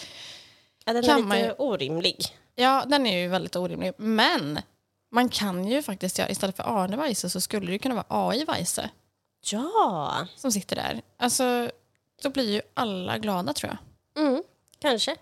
Ja, 0.84 0.92
den 0.92 1.04
är 1.04 1.08
Kan 1.08 1.22
lite 1.28 1.38
ju- 1.38 1.52
orimlig. 1.58 2.16
Ja, 2.54 2.84
den 2.86 3.06
är 3.06 3.18
ju 3.18 3.28
väldigt 3.28 3.56
orimlig. 3.56 3.92
Men 3.96 4.58
man 5.10 5.28
kan 5.28 5.64
ju 5.68 5.82
faktiskt 5.82 6.18
göra, 6.18 6.28
istället 6.30 6.56
för 6.56 6.82
Arne 6.82 6.96
Weise 6.96 7.30
så 7.30 7.40
skulle 7.40 7.72
det 7.72 7.78
kunna 7.78 7.94
vara 7.94 8.06
AI 8.28 8.44
Weise 8.44 8.90
Ja, 9.44 10.26
som 10.36 10.52
sitter 10.52 10.76
där. 10.76 11.02
Alltså, 11.16 11.70
då 12.22 12.30
blir 12.30 12.52
ju 12.52 12.62
alla 12.74 13.18
glada 13.18 13.52
tror 13.52 13.76
jag. 14.14 14.24
mm, 14.26 14.42
kanske. 14.78 15.16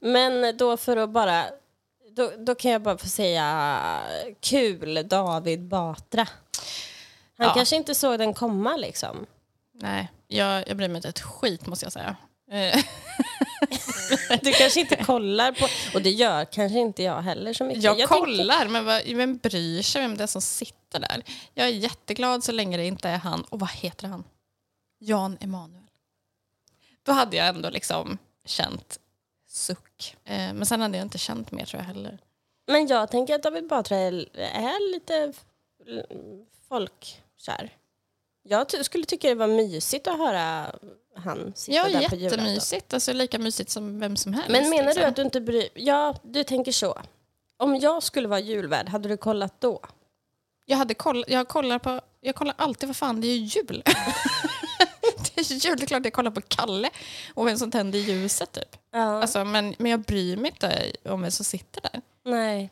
Men 0.00 0.56
då 0.56 0.76
för 0.76 0.96
att 0.96 1.10
bara... 1.10 1.44
Då, 2.10 2.32
då 2.38 2.54
kan 2.54 2.70
jag 2.70 2.82
bara 2.82 2.98
få 2.98 3.06
säga 3.08 3.80
kul 4.40 5.08
David 5.08 5.62
Batra. 5.68 6.28
Han 7.38 7.46
Ja. 7.46 7.54
kanske 7.54 7.76
inte 7.76 7.94
såg 7.94 8.18
den 8.18 8.34
komma 8.34 8.76
liksom. 8.76 9.26
Nej, 9.72 10.12
jag, 10.26 10.68
jag 10.68 10.76
bryr 10.76 10.88
mig 10.88 10.96
inte 10.96 11.08
ett 11.08 11.20
skit 11.20 11.66
måste 11.66 11.84
jag 11.84 11.92
säga. 11.92 12.16
Eh, 12.50 12.84
Du 14.42 14.52
kanske 14.52 14.80
inte 14.80 14.96
kollar 14.96 15.52
på... 15.52 15.66
Och 15.94 16.02
det 16.02 16.10
gör 16.10 16.44
kanske 16.44 16.78
inte 16.78 17.02
jag 17.02 17.22
heller 17.22 17.52
så 17.52 17.64
mycket. 17.64 17.82
jag, 17.82 17.96
tänkte- 17.98 18.14
kollar, 18.18 18.68
men 18.68 18.84
vad, 18.84 19.02
vem 19.06 19.36
bryr 19.36 19.82
sig 19.82 20.02
vem 20.02 20.16
det 20.16 20.22
är 20.22 20.26
som 20.26 20.42
sitter 20.42 21.00
där? 21.00 21.22
Jag 21.54 21.66
är 21.66 21.70
jätteglad 21.70 22.44
så 22.44 22.52
länge 22.52 22.76
det 22.76 22.86
inte 22.86 23.08
är 23.08 23.18
han. 23.18 23.42
Och 23.44 23.60
vad 23.60 23.70
heter 23.70 24.08
han? 24.08 24.24
Jan 24.98 25.36
Emanuel. 25.40 25.80
Då 27.02 27.12
hade 27.12 27.36
jag 27.36 27.48
ändå 27.48 27.70
liksom 27.70 28.18
känt 28.44 28.98
suck. 29.48 30.16
Eh, 30.24 30.52
men 30.54 30.66
sen 30.66 30.80
hade 30.80 30.96
jag 30.98 31.04
inte 31.04 31.18
känt 31.18 31.50
mer 31.52 31.64
tror 31.64 31.80
jag 31.82 31.86
heller. 31.86 32.18
Men 32.66 32.86
jag 32.86 33.10
tänker 33.10 33.34
att 33.34 33.42
David 33.42 33.68
Batra 33.68 33.96
är, 33.96 34.12
är 34.38 34.92
lite 34.92 35.32
folkkär. 36.68 37.70
Jag 38.42 38.84
skulle 38.84 39.04
tycka 39.04 39.28
det 39.28 39.34
var 39.34 39.46
mysigt 39.46 40.06
att 40.06 40.18
höra 40.18 40.74
han 41.14 41.52
sitta 41.54 41.76
Ja, 41.76 41.82
där 41.82 41.90
på 41.90 41.98
julafton. 41.98 42.18
jättemysigt. 42.20 42.94
Alltså 42.94 43.12
lika 43.12 43.38
mysigt 43.38 43.70
som 43.70 44.00
vem 44.00 44.16
som 44.16 44.32
helst. 44.32 44.50
Men 44.50 44.70
menar 44.70 44.82
du 44.82 44.88
liksom. 44.88 45.04
att 45.04 45.16
du 45.16 45.22
inte 45.22 45.40
bryr... 45.40 45.68
Ja, 45.74 46.14
du 46.22 46.44
tänker 46.44 46.72
så. 46.72 46.98
Om 47.56 47.76
jag 47.76 48.02
skulle 48.02 48.28
vara 48.28 48.40
julvärd, 48.40 48.88
hade 48.88 49.08
du 49.08 49.16
kollat 49.16 49.60
då? 49.60 49.80
Jag, 50.66 50.76
hade 50.76 50.94
koll, 50.94 51.24
jag, 51.28 51.48
kollar 51.48 51.78
på, 51.78 52.00
jag 52.20 52.34
kollar 52.34 52.54
alltid, 52.58 52.88
vad 52.88 52.96
fan, 52.96 53.20
det 53.20 53.26
är 53.26 53.36
ju 53.36 53.44
jul. 53.44 53.82
det 55.34 55.40
är 55.40 55.52
ju 55.52 55.56
jul, 55.56 55.76
det 55.78 55.84
är 55.84 55.86
klart 55.86 56.04
jag 56.04 56.12
kollar 56.12 56.30
på 56.30 56.40
Kalle 56.40 56.90
och 57.34 57.46
vem 57.46 57.58
som 57.58 57.70
tänder 57.70 57.98
ljuset 57.98 58.52
typ. 58.52 58.76
Ja. 58.92 59.20
Alltså, 59.22 59.44
men, 59.44 59.74
men 59.78 59.90
jag 59.90 60.00
bryr 60.00 60.36
mig 60.36 60.50
inte 60.50 60.92
om 61.12 61.22
vem 61.22 61.30
som 61.30 61.44
sitter 61.44 61.80
där. 61.80 62.00
Nej. 62.24 62.70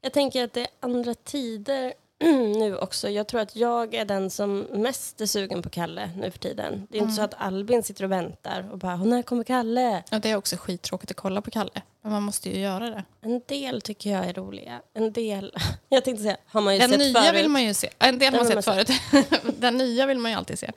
Jag 0.00 0.12
tänker 0.12 0.44
att 0.44 0.52
det 0.52 0.60
är 0.60 0.68
andra 0.80 1.14
tider 1.14 1.94
nu 2.58 2.76
också. 2.76 3.08
Jag 3.08 3.28
tror 3.28 3.40
att 3.40 3.56
jag 3.56 3.94
är 3.94 4.04
den 4.04 4.30
som 4.30 4.58
mest 4.60 5.20
är 5.20 5.26
sugen 5.26 5.62
på 5.62 5.70
Kalle 5.70 6.10
nu 6.16 6.30
för 6.30 6.38
tiden. 6.38 6.86
Det 6.90 6.98
är 6.98 7.02
inte 7.02 7.14
så 7.14 7.22
att 7.22 7.34
Albin 7.38 7.82
sitter 7.82 8.04
och 8.04 8.10
väntar 8.12 8.68
och 8.72 8.78
bara, 8.78 8.94
"Åh, 8.94 9.04
när 9.04 9.22
kommer 9.22 9.44
Kalle? 9.44 10.02
Och 10.12 10.20
det 10.20 10.30
är 10.30 10.36
också 10.36 10.56
skittråkigt 10.56 11.10
att 11.10 11.16
kolla 11.16 11.40
på 11.42 11.50
Kalle. 11.50 11.70
Men 12.02 12.12
man 12.12 12.22
måste 12.22 12.50
ju 12.50 12.58
göra 12.60 12.90
det. 12.90 13.04
En 13.20 13.40
del 13.48 13.80
tycker 13.82 14.10
jag 14.10 14.26
är 14.26 14.32
roliga. 14.34 14.80
En 14.94 15.12
del, 15.12 15.54
jag 15.88 16.04
tänkte 16.04 16.22
säga, 16.22 16.36
har 16.46 16.60
man 16.60 16.74
ju 16.74 16.80
Den 16.80 16.90
sett 16.90 16.98
nya 16.98 17.22
förut. 17.22 17.34
vill 17.40 17.48
man 17.48 17.64
ju 17.64 17.74
se. 17.74 17.88
En 17.98 18.18
del 18.18 18.34
har 18.34 18.44
man 18.44 18.50
Den 18.50 18.62
sett 18.62 18.88
vill 18.88 18.96
förut. 19.12 19.40
Den 19.58 19.76
nya 19.78 20.06
vill 20.06 20.18
man 20.18 20.30
ju 20.30 20.36
alltid 20.36 20.58
se. 20.58 20.70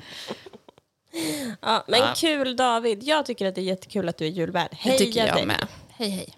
Ja, 1.62 1.84
men 1.88 2.00
Ja. 2.00 2.14
kul 2.16 2.56
David. 2.56 3.04
Jag 3.04 3.26
tycker 3.26 3.46
att 3.48 3.56
det 3.56 3.62
är 3.62 3.66
jättekul 3.66 4.10
att 4.10 4.18
du 4.18 4.26
är 4.26 4.30
julvärd. 4.30 4.68
Det 4.72 4.76
Heja 4.78 4.98
tycker 4.98 5.26
jag 5.28 5.36
dig. 5.36 5.46
med. 5.46 5.68
Hej 5.90 6.10
hej. 6.10 6.38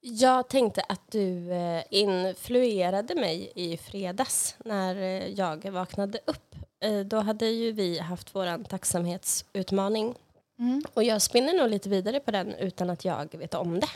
Jag 0.00 0.48
tänkte 0.48 0.82
att 0.88 1.10
du 1.10 1.52
eh, 1.52 1.82
influerade 1.90 3.14
mig 3.14 3.52
i 3.54 3.76
fredags 3.76 4.56
när 4.64 4.96
eh, 4.96 5.26
jag 5.26 5.70
vaknade 5.70 6.18
upp. 6.24 6.54
Eh, 6.80 7.00
då 7.00 7.16
hade 7.16 7.46
ju 7.46 7.72
vi 7.72 7.98
haft 7.98 8.34
vår 8.34 8.64
tacksamhetsutmaning. 8.64 10.14
Mm. 10.58 10.82
Och 10.94 11.04
jag 11.04 11.22
spinner 11.22 11.54
nog 11.54 11.70
lite 11.70 11.88
vidare 11.88 12.20
på 12.20 12.30
den 12.30 12.54
utan 12.54 12.90
att 12.90 13.04
jag 13.04 13.34
vet 13.38 13.54
om 13.54 13.80
det. 13.80 13.90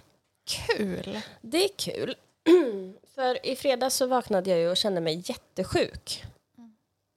Kul! 0.44 1.20
Det 1.40 1.64
är 1.64 1.70
kul. 1.76 2.14
För 3.14 3.46
i 3.46 3.56
fredags 3.56 3.96
så 3.96 4.06
vaknade 4.06 4.50
jag 4.50 4.58
ju 4.58 4.68
och 4.68 4.76
kände 4.76 5.00
mig 5.00 5.22
jättesjuk. 5.24 6.24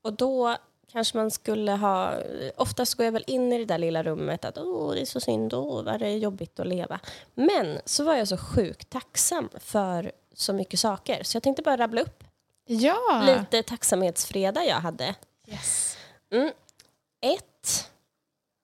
Och 0.04 0.14
då 0.14 0.58
kanske 0.96 1.18
man 1.18 1.32
skulle 1.32 1.72
ha... 1.72 2.14
Oftast 2.56 2.96
går 2.96 3.06
jag 3.06 3.12
väl 3.12 3.24
in 3.28 3.54
i 3.54 3.58
det 3.58 3.66
där 3.66 3.78
lilla 3.78 4.04
rummet 4.04 4.46
att 4.46 4.58
åh, 4.58 4.94
det 4.94 5.02
är 5.02 5.06
så 5.06 5.20
synd, 5.20 5.54
åh, 5.54 5.84
vad 5.84 6.00
det 6.00 6.08
är 6.08 6.18
jobbigt 6.18 6.60
att 6.60 6.68
leva. 6.68 7.00
Men 7.34 7.80
så 7.86 8.04
var 8.04 8.16
jag 8.16 8.28
så 8.28 8.38
sjukt 8.38 8.90
tacksam 8.90 9.50
för 9.60 10.12
så 10.34 10.54
mycket 10.54 10.80
saker. 10.80 11.24
Så 11.24 11.36
jag 11.36 11.44
tänkte 11.44 11.62
bara 11.62 11.78
rabbla 11.78 12.02
upp 12.02 12.24
Ja! 12.66 13.24
lite 13.26 13.64
tacksamhetsfredag 13.64 14.66
jag 14.68 14.76
hade. 14.76 15.16
Yes. 15.48 15.98
Mm. 16.32 16.52
Ett. 17.22 17.92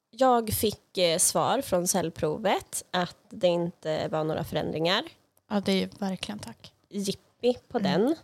Jag 0.10 0.54
fick 0.54 0.98
eh, 0.98 1.18
svar 1.18 1.62
från 1.62 1.88
cellprovet 1.88 2.84
att 2.92 3.18
det 3.30 3.48
inte 3.48 4.08
var 4.08 4.24
några 4.24 4.44
förändringar. 4.44 5.04
Ja, 5.50 5.60
det 5.60 5.72
är 5.72 5.76
ju 5.76 5.90
verkligen 6.00 6.40
tack. 6.40 6.74
jippi 6.90 7.58
på 7.68 7.80
den. 7.80 8.16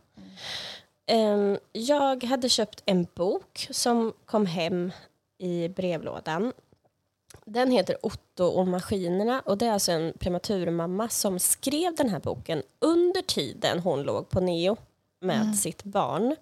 Ehm, 1.07 1.57
jag 1.71 2.23
hade 2.23 2.49
köpt 2.49 2.83
en 2.85 3.07
bok 3.15 3.67
som 3.71 4.13
kom 4.25 4.45
hem 4.45 4.91
i 5.37 5.67
brevlådan. 5.69 6.53
Den 7.45 7.71
heter 7.71 7.97
Otto 8.05 8.43
och 8.43 8.67
maskinerna 8.67 9.41
och 9.45 9.57
det 9.57 9.65
är 9.65 9.71
alltså 9.71 9.91
en 9.91 10.13
prematurmamma 10.19 11.09
som 11.09 11.39
skrev 11.39 11.95
den 11.95 12.09
här 12.09 12.19
boken 12.19 12.63
under 12.79 13.21
tiden 13.21 13.79
hon 13.79 14.03
låg 14.03 14.29
på 14.29 14.39
neo 14.39 14.77
med 15.19 15.55
sitt 15.57 15.83
barn. 15.83 16.35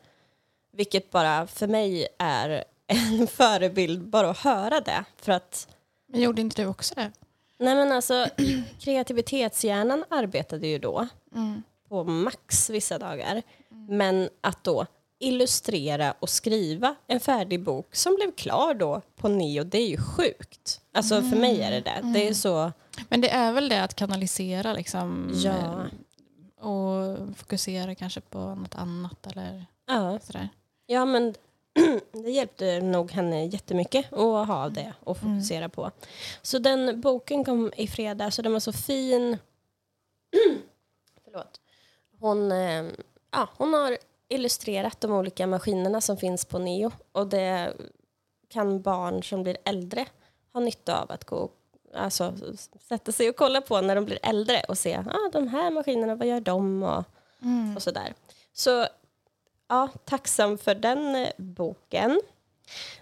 Vilket 0.72 1.12
bara 1.12 1.48
för 1.48 1.68
mig 1.68 2.08
är 2.18 2.64
en 2.88 3.28
förebild 3.32 4.08
bara 4.08 4.30
att 4.30 4.38
höra 4.38 4.82
det. 4.82 5.04
För 5.18 5.32
att 5.32 5.68
Men 6.08 6.22
gjorde 6.22 6.42
inte 6.42 6.62
du 6.62 6.68
också 6.68 6.96
det? 6.96 7.12
Nej 7.58 7.76
men 7.76 7.92
alltså 7.92 8.28
kreativitetshjärnan 8.80 10.06
arbetade 10.10 10.68
ju 10.68 10.80
då 10.80 11.08
Mm. 11.36 11.64
på 11.90 12.04
max 12.04 12.70
vissa 12.70 12.98
dagar. 12.98 13.42
Men 13.90 14.30
att 14.42 14.64
då 14.64 14.86
illustrera 15.20 16.14
och 16.20 16.30
skriva 16.30 16.96
en 17.08 17.20
färdig 17.20 17.64
bok 17.64 17.96
som 17.96 18.16
blev 18.16 18.32
klar 18.32 18.74
då 18.74 19.02
på 19.16 19.28
neo, 19.28 19.64
det 19.64 19.78
är 19.78 19.88
ju 19.88 19.98
sjukt. 19.98 20.82
Alltså 20.94 21.22
för 21.22 21.38
mig 21.38 21.62
är 21.62 21.72
det 21.72 21.80
det. 21.82 22.02
Det 22.14 22.28
är 22.28 22.34
så, 22.34 22.72
Men 23.10 23.22
det 23.22 23.30
är 23.30 23.52
väl 23.54 23.70
det 23.70 23.84
att 23.84 23.94
kanalisera 23.96 24.74
liksom. 24.74 25.32
Ja. 25.34 25.52
eh, 25.54 26.66
Och 26.68 27.18
fokusera 27.38 27.96
kanske 27.96 28.22
på 28.22 28.40
något 28.56 28.76
annat 28.76 29.28
eller 29.28 29.66
ja. 29.88 30.20
sådär. 30.24 30.50
Ja 30.86 31.06
men 31.06 31.34
det 32.12 32.32
hjälpte 32.32 32.80
nog 32.82 33.12
henne 33.12 33.46
jättemycket 33.46 34.14
att 34.14 34.48
ha 34.48 34.70
det 34.70 34.94
och 35.00 35.18
fokusera 35.18 35.70
på. 35.70 35.92
Så 36.42 36.60
den 36.60 37.02
boken 37.02 37.44
kom 37.46 37.72
i 37.78 37.88
fredags 37.88 38.38
och 38.40 38.44
den 38.44 38.54
var 38.54 38.60
så 38.60 38.74
fin. 38.74 39.38
Förlåt. 41.26 41.62
Hon, 42.20 42.52
eh, 42.52 42.86
ja, 43.36 43.48
hon 43.58 43.74
har 43.74 43.98
illustrerat 44.30 45.02
de 45.02 45.12
olika 45.12 45.48
maskinerna 45.48 46.02
som 46.02 46.18
finns 46.18 46.46
på 46.46 46.60
Neo 46.60 46.92
och 47.12 47.28
det 47.28 47.74
kan 48.50 48.82
barn 48.82 49.24
som 49.24 49.44
blir 49.44 49.58
äldre 49.66 50.06
ha 50.54 50.60
nytta 50.60 51.02
av 51.02 51.12
att 51.12 51.26
gå 51.26 51.50
Alltså 51.96 52.34
sätta 52.80 53.12
sig 53.12 53.30
och 53.30 53.36
kolla 53.36 53.62
på 53.62 53.82
när 53.82 53.96
de 53.96 54.06
blir 54.06 54.20
äldre 54.24 54.62
och 54.68 54.78
se 54.78 54.98
ah, 54.98 55.30
de 55.32 55.48
här 55.48 55.72
maskinerna, 55.72 56.16
vad 56.16 56.28
gör 56.28 56.40
de 56.40 56.84
och, 56.84 57.04
och 57.76 57.84
sådär. 57.84 58.14
Så 58.54 58.88
ja, 59.68 59.90
tacksam 60.06 60.58
för 60.58 60.76
den 60.76 61.16
eh, 61.16 61.30
boken. 61.38 62.22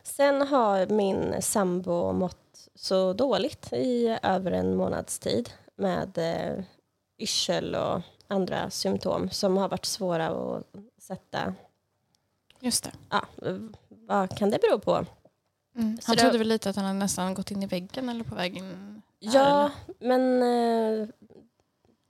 Sen 0.03 0.41
har 0.41 0.87
min 0.87 1.41
sambo 1.41 2.11
mått 2.13 2.69
så 2.75 3.13
dåligt 3.13 3.73
i 3.73 4.17
över 4.23 4.51
en 4.51 4.75
månads 4.75 5.19
tid 5.19 5.49
med 5.75 6.17
eh, 6.17 6.63
yrsel 7.19 7.75
och 7.75 8.01
andra 8.33 8.69
symptom 8.69 9.29
som 9.29 9.57
har 9.57 9.69
varit 9.69 9.85
svåra 9.85 10.27
att 10.27 10.63
sätta. 10.97 11.53
Just 12.59 12.83
det. 12.83 12.91
Ja, 13.09 13.25
vad 13.89 14.37
kan 14.37 14.49
det 14.49 14.59
bero 14.61 14.79
på? 14.79 15.05
Mm. 15.75 15.99
Han 16.05 16.17
trodde 16.17 16.37
väl 16.37 16.47
lite 16.47 16.69
att 16.69 16.75
han 16.75 16.85
hade 16.85 16.99
nästan 16.99 17.33
gått 17.33 17.51
in 17.51 17.63
i 17.63 17.65
väggen 17.65 18.09
eller 18.09 18.23
på 18.23 18.35
väg 18.35 18.57
in. 18.57 18.63
här, 18.63 19.01
Ja, 19.19 19.69
eller? 19.99 20.07
men 20.07 20.43
eh, 21.01 21.07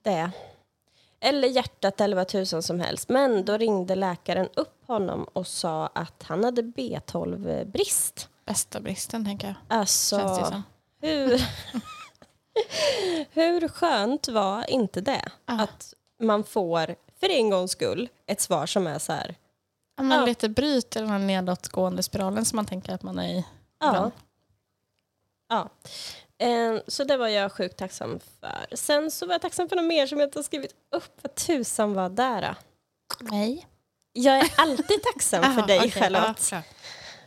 det. 0.02 0.30
Eller 1.20 1.48
hjärtat 1.48 2.00
eller 2.00 2.16
vad 2.16 2.28
tusan 2.28 2.62
som 2.62 2.80
helst. 2.80 3.08
Men 3.08 3.44
då 3.44 3.56
ringde 3.56 3.94
läkaren 3.94 4.48
upp 4.54 4.86
honom 4.86 5.24
och 5.32 5.46
sa 5.46 5.86
att 5.86 6.22
han 6.22 6.44
hade 6.44 6.62
B12-brist. 6.62 8.28
Bästa 8.44 8.80
bristen 8.80 9.24
tänker 9.24 9.46
jag. 9.46 9.56
Alltså, 9.78 10.62
hur, 11.00 11.42
hur 13.30 13.68
skönt 13.68 14.28
var 14.28 14.70
inte 14.70 15.00
det? 15.00 15.28
Ja. 15.46 15.62
Att 15.62 15.94
man 16.22 16.44
får, 16.44 16.94
för 17.20 17.28
en 17.28 17.50
gångs 17.50 17.70
skull, 17.70 18.08
ett 18.26 18.40
svar 18.40 18.66
som 18.66 18.86
är 18.86 18.98
så 18.98 19.12
här. 19.12 19.34
Ja, 19.96 20.02
men 20.02 20.18
Ja. 20.18 20.24
Lite 20.26 20.48
bryt 20.48 20.96
i 20.96 20.98
den 20.98 21.08
här 21.10 21.18
nedåtgående 21.18 22.02
spiralen 22.02 22.44
som 22.44 22.56
man 22.56 22.66
tänker 22.66 22.92
att 22.94 23.02
man 23.02 23.18
är 23.18 23.28
i. 23.28 23.44
Ja. 23.80 24.10
ja. 25.48 25.68
Eh, 26.46 26.80
Så 26.86 27.04
det 27.04 27.16
var 27.16 27.28
jag 27.28 27.52
sjukt 27.52 27.76
tacksam 27.76 28.20
för. 28.40 28.76
Sen 28.76 29.10
så 29.10 29.26
var 29.26 29.34
jag 29.34 29.42
tacksam 29.42 29.68
för 29.68 29.76
något 29.76 29.84
mer 29.84 30.06
som 30.06 30.20
jag 30.20 30.26
inte 30.26 30.38
har 30.38 30.42
skrivit 30.44 30.74
upp. 30.90 31.18
Vad 31.22 31.34
tusan 31.34 31.94
var 31.94 32.08
då? 32.08 32.54
Nej. 33.20 33.66
Jag 34.12 34.38
är 34.38 34.50
alltid 34.56 35.02
tacksam 35.02 35.54
för 35.54 35.62
dig, 35.66 35.78
okej, 35.78 35.90
Charlotte. 35.90 36.48
ja, 36.52 36.62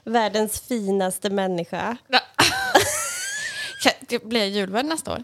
Världens 0.03 0.59
finaste 0.59 1.29
människa. 1.29 1.97
Det 4.09 4.23
blir 4.23 4.39
jag 4.39 4.49
julvärd 4.49 4.85
nästa 4.85 5.13
år. 5.13 5.23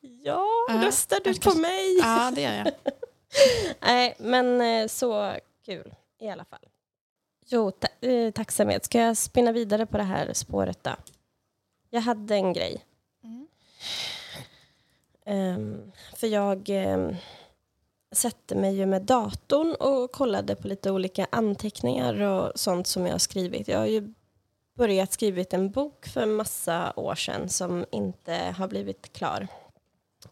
Ja, 0.00 0.46
Ja, 0.68 0.82
röstar 0.86 1.20
du 1.24 1.34
på 1.34 1.54
mig? 1.54 1.98
Ja, 1.98 2.32
det 2.34 2.40
gör 2.40 2.52
jag. 2.54 2.66
Nej, 3.80 4.14
men 4.18 4.60
eh, 4.60 4.88
så 4.88 5.36
kul 5.64 5.94
i 6.18 6.28
alla 6.28 6.44
fall. 6.44 6.68
Jo, 7.46 7.70
ta 7.70 8.08
eh, 8.08 8.30
tacksamhet. 8.30 8.84
Ska 8.84 9.00
jag 9.00 9.16
spinna 9.16 9.52
vidare 9.52 9.86
på 9.86 9.96
det 9.96 10.02
här 10.02 10.32
spåret 10.32 10.84
då? 10.84 10.90
Jag 11.90 12.00
hade 12.00 12.34
en 12.34 12.52
grej. 12.52 12.84
Mm. 13.24 13.46
Ehm, 15.24 15.92
för 16.16 16.26
jag 16.26 16.68
um, 16.68 17.16
sätter 18.12 18.56
mig 18.56 18.76
ju 18.76 18.86
med 18.86 19.02
datorn 19.02 19.74
och 19.74 20.12
kollade 20.12 20.56
på 20.56 20.68
lite 20.68 20.90
olika 20.90 21.26
anteckningar 21.30 22.20
och 22.20 22.52
sånt 22.54 22.86
som 22.86 23.06
jag 23.06 23.12
har 23.12 23.18
skrivit. 23.18 23.68
Jag 23.68 23.78
har 23.78 23.86
ju 23.86 24.14
börjat 24.74 25.12
skrivit 25.12 25.52
en 25.52 25.70
bok 25.70 26.06
för 26.06 26.26
massa 26.26 26.92
år 26.96 27.14
sedan 27.14 27.48
som 27.48 27.86
inte 27.90 28.34
har 28.34 28.68
blivit 28.68 29.12
klar. 29.12 29.48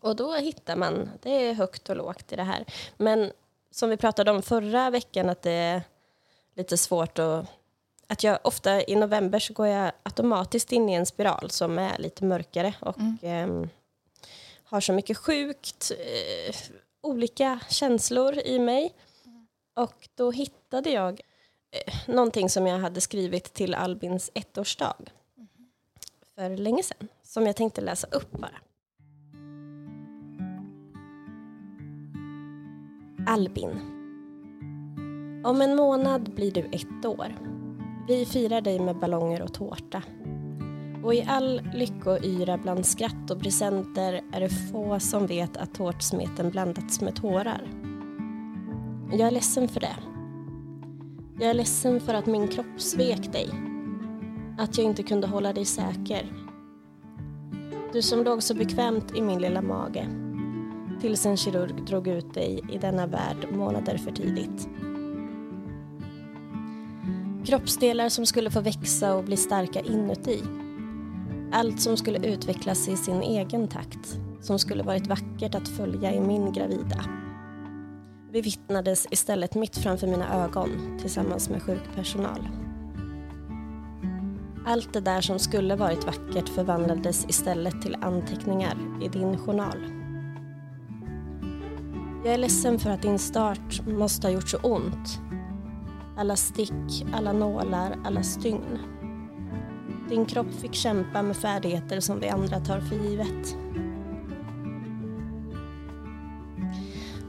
Och 0.01 0.17
då 0.17 0.35
hittar 0.35 0.77
man, 0.77 1.11
det 1.23 1.31
är 1.31 1.55
högt 1.55 1.91
och 1.91 1.97
lågt 1.97 2.33
i 2.33 2.37
det 2.37 2.43
här. 2.43 2.65
Men 2.97 3.33
som 3.71 3.91
vi 3.91 3.97
pratade 3.97 4.31
om 4.31 4.43
förra 4.43 4.91
veckan 4.91 5.29
att 5.29 5.43
det 5.43 5.51
är 5.51 5.83
lite 6.55 6.77
svårt 6.77 7.19
att 7.19 7.47
att 8.09 8.25
jag 8.25 8.39
ofta 8.45 8.83
i 8.83 8.97
november 8.97 9.39
så 9.39 9.53
går 9.53 9.67
jag 9.67 9.93
automatiskt 10.03 10.73
in 10.73 10.89
i 10.89 10.95
en 10.95 11.07
spiral 11.07 11.51
som 11.51 11.79
är 11.79 11.99
lite 11.99 12.25
mörkare 12.25 12.75
och 12.81 12.99
ehm, 13.23 13.69
har 14.65 14.81
så 14.81 14.93
mycket 14.93 15.17
sjukt, 15.17 15.93
eh, 15.99 16.57
olika 17.01 17.61
känslor 17.69 18.39
i 18.39 18.59
mig. 18.59 18.95
Och 19.75 20.09
då 20.15 20.31
hittade 20.31 20.91
jag 20.91 21.21
eh, 21.71 21.95
någonting 22.07 22.51
som 22.51 22.67
jag 22.67 22.79
hade 22.79 23.01
skrivit 23.01 23.55
till 23.55 23.75
Albins 23.75 24.31
ettårsdag 24.35 24.97
för 26.35 26.57
länge 26.57 26.83
sedan, 26.83 27.09
som 27.23 27.47
jag 27.47 27.57
tänkte 27.57 27.81
läsa 27.81 28.07
upp 28.11 28.31
bara. 28.31 28.59
Albin. 33.29 33.81
Om 35.45 35.63
en 35.63 35.77
månad 35.77 36.35
blir 36.35 36.53
du 36.53 36.61
ett 36.61 37.07
år. 37.07 37.37
Vi 38.07 38.25
firar 38.25 38.61
dig 38.61 38.81
med 38.81 38.99
ballonger 38.99 39.43
och 39.43 39.55
tårta. 39.55 40.03
Och 41.05 41.15
i 41.15 41.25
all 41.29 41.63
lyckoyra 41.75 42.59
bland 42.59 42.87
skratt 42.87 43.31
och 43.31 43.41
presenter 43.41 44.21
är 44.33 44.41
det 44.41 44.49
få 44.49 45.01
som 45.01 45.27
vet 45.27 45.57
att 45.57 45.75
tårtsmeten 45.75 46.51
blandats 46.51 47.01
med 47.01 47.17
tårar. 47.17 47.71
Jag 49.11 49.21
är 49.21 49.31
ledsen 49.31 49.69
för 49.69 49.81
det. 49.81 49.97
Jag 51.41 51.51
är 51.51 51.55
ledsen 51.55 52.01
för 52.01 52.15
att 52.15 52.27
min 52.27 52.49
kropp 52.49 52.81
svek 52.81 53.33
dig. 53.33 53.51
Att 54.59 54.79
jag 54.79 54.87
inte 54.87 55.03
kunde 55.03 55.27
hålla 55.27 55.53
dig 55.53 55.65
säker. 55.65 56.33
Du 57.93 58.03
som 58.03 58.25
låg 58.25 58.43
så 58.43 58.55
bekvämt 58.55 59.17
i 59.17 59.23
min 59.23 59.39
lilla 59.39 59.63
mage. 59.63 60.28
Tills 61.01 61.27
en 61.27 61.37
kirurg 61.37 61.87
drog 61.87 62.09
ut 62.09 62.35
dig 62.35 62.61
i 62.73 62.79
denna 62.79 63.07
värld 63.07 63.47
månader 63.53 63.99
för 63.99 64.13
tidigt. 64.13 64.69
Kroppsdelar 67.47 68.09
som 68.09 68.27
skulle 68.27 68.51
få 68.51 68.61
växa 68.61 69.15
och 69.15 69.25
bli 69.25 69.37
starka 69.37 69.81
inuti. 69.81 70.43
Allt 71.53 71.81
som 71.81 71.97
skulle 71.97 72.27
utvecklas 72.29 72.89
i 72.89 72.97
sin 72.97 73.23
egen 73.23 73.69
takt. 73.69 74.19
som 74.41 74.59
skulle 74.59 74.83
varit 74.83 75.07
vackert 75.07 75.55
att 75.55 75.69
följa 75.69 76.15
i 76.15 76.21
min 76.21 76.53
gravida. 76.53 77.05
Bevittnades 78.33 79.07
istället 79.11 79.55
mitt 79.55 79.77
framför 79.77 80.07
mina 80.07 80.45
ögon 80.45 80.99
tillsammans 81.01 81.51
med 81.51 81.63
sjukpersonal. 81.63 82.49
Allt 84.67 84.93
det 84.93 85.01
där 85.01 85.21
som 85.21 85.39
skulle 85.39 85.77
varit 85.77 86.07
vackert 86.07 86.49
förvandlades 86.49 87.27
istället 87.29 87.83
till 87.83 87.97
anteckningar 88.01 88.77
i 89.03 89.09
din 89.09 89.39
journal. 89.39 89.98
Jag 92.29 92.35
är 92.35 92.39
ledsen 92.39 92.79
för 92.79 92.91
att 92.91 93.03
din 93.03 93.19
start 93.19 93.87
måste 93.87 94.27
ha 94.27 94.33
gjort 94.33 94.49
så 94.49 94.59
ont. 94.59 95.21
Alla 96.17 96.37
stick, 96.37 97.07
alla 97.13 97.33
nålar, 97.33 97.97
alla 98.05 98.23
stygn. 98.23 98.79
Din 100.09 100.27
kropp 100.27 100.55
fick 100.61 100.75
kämpa 100.75 101.23
med 101.23 101.37
färdigheter 101.37 102.01
som 102.01 102.21
vi 102.21 102.29
andra 102.29 102.61
tar 102.61 102.81
för 102.81 102.97
givet. 102.97 103.57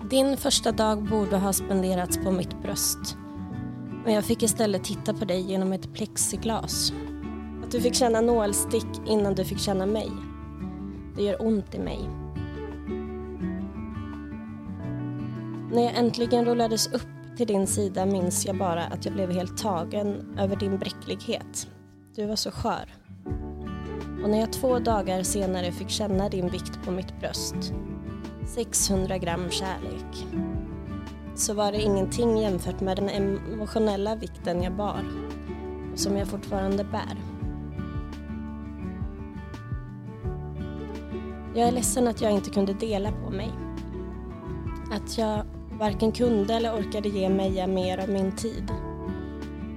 Din 0.10 0.38
första 0.38 0.72
dag 0.72 1.04
borde 1.04 1.38
ha 1.38 1.54
spenderats 1.54 2.18
på 2.18 2.32
mitt 2.32 2.62
bröst. 2.62 3.18
Men 4.06 4.14
jag 4.14 4.26
fick 4.26 4.44
istället 4.44 4.84
titta 4.84 5.14
på 5.14 5.26
dig 5.26 5.42
genom 5.42 5.74
ett 5.74 5.94
plexiglas. 5.94 6.94
Att 7.64 7.72
du 7.72 7.82
fick 7.82 7.96
känna 7.96 8.22
nålstick 8.22 9.02
innan 9.08 9.36
du 9.36 9.46
fick 9.46 9.60
känna 9.60 9.86
mig. 9.86 10.12
Det 11.16 11.24
gör 11.24 11.46
ont 11.46 11.76
i 11.76 11.80
mig. 11.80 12.19
När 15.72 15.84
jag 15.84 15.96
äntligen 15.96 16.46
rullades 16.46 16.88
upp 16.88 17.08
till 17.38 17.48
din 17.48 17.68
sida 17.68 18.06
minns 18.06 18.46
jag 18.46 18.58
bara 18.58 18.84
att 18.84 19.06
jag 19.06 19.14
blev 19.14 19.32
helt 19.32 19.58
tagen 19.58 20.38
över 20.40 20.56
din 20.56 20.78
bräcklighet. 20.78 21.68
Du 22.16 22.26
var 22.26 22.36
så 22.36 22.52
skör. 22.52 22.94
Och 24.24 24.30
när 24.30 24.40
jag 24.40 24.54
två 24.54 24.80
dagar 24.80 25.24
senare 25.24 25.72
fick 25.72 25.90
känna 25.90 26.30
din 26.30 26.50
vikt 26.50 26.86
på 26.86 26.92
mitt 26.92 27.20
bröst 27.20 27.74
600 28.48 29.18
gram 29.18 29.50
kärlek 29.50 30.28
så 31.36 31.54
var 31.54 31.72
det 31.72 31.82
ingenting 31.82 32.38
jämfört 32.38 32.80
med 32.80 32.98
den 32.98 33.10
emotionella 33.10 34.16
vikten 34.16 34.64
jag 34.64 34.76
bar 34.76 35.06
och 35.94 36.00
som 36.00 36.18
jag 36.18 36.28
fortfarande 36.28 36.84
bär. 36.84 37.18
Jag 41.56 41.68
är 41.68 41.72
ledsen 41.72 42.08
att 42.08 42.22
jag 42.22 42.32
inte 42.32 42.50
kunde 42.50 42.74
dela 42.74 43.12
på 43.12 43.30
mig. 43.30 43.52
Att 44.92 45.18
jag 45.18 45.46
varken 45.80 46.12
kunde 46.12 46.54
eller 46.54 46.74
orkade 46.74 47.10
ge 47.10 47.30
Meja 47.30 47.68
mer 47.68 47.98
av 47.98 48.10
min 48.10 48.36
tid. 48.36 48.72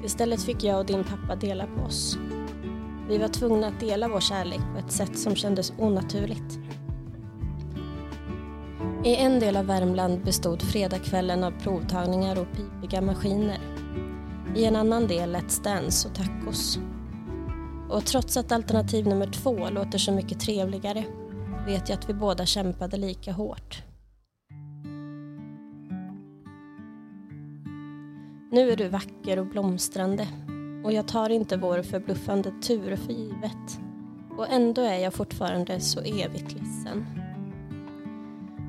Istället 0.05 0.43
fick 0.43 0.65
jag 0.65 0.79
och 0.79 0.87
din 0.87 1.05
pappa 1.05 1.37
dela 1.37 1.67
på 1.67 1.83
oss. 1.83 2.19
Vi 3.09 3.19
var 3.19 3.29
tvungna 3.29 3.67
att 3.67 3.81
dela 3.81 4.09
vår 4.09 4.21
kärlek 4.21 4.61
på 4.73 4.79
ett 4.87 4.93
sätt 4.93 5.19
som 5.19 5.37
kändes 5.37 5.73
onaturligt. 5.79 6.59
I 9.05 9.17
en 9.17 9.41
del 9.41 9.57
av 9.57 9.67
Värmland 9.67 10.25
bestod 10.25 10.63
fredagskvällen 10.63 11.45
av 11.45 11.51
provtagningar 11.51 12.41
och 12.41 12.47
pipiga 12.57 13.01
maskiner. 13.01 13.59
I 14.57 14.65
en 14.65 14.77
annan 14.77 15.07
del 15.07 15.37
Let's 15.37 15.65
Dance 15.65 16.09
och 16.09 16.15
tacos. 16.15 16.79
Och 17.91 18.05
trots 18.05 18.37
att 18.37 18.53
alternativ 18.53 19.07
nummer 19.07 19.27
två 19.27 19.71
låter 19.71 19.99
så 19.99 20.13
mycket 20.13 20.41
trevligare 20.41 21.05
vet 21.67 21.89
jag 21.89 21.99
att 21.99 22.09
vi 22.09 22.15
båda 22.15 22.47
kämpade 22.47 22.97
lika 22.97 23.33
hårt. 23.33 23.92
Nu 28.53 28.71
är 28.71 28.77
du 28.77 28.89
vacker 28.89 29.39
och 29.39 29.47
blomstrande 29.47 30.29
och 30.85 30.93
jag 30.93 31.09
tar 31.09 31.31
inte 31.31 31.57
vår 31.57 31.83
förbluffande 31.83 32.53
tur 32.63 32.97
för 32.97 33.13
givet. 33.13 33.81
Och 34.39 34.51
ändå 34.51 34.83
är 34.83 34.99
jag 34.99 35.15
fortfarande 35.15 35.81
så 35.81 36.01
evigt 36.01 36.53
ledsen. 36.53 37.07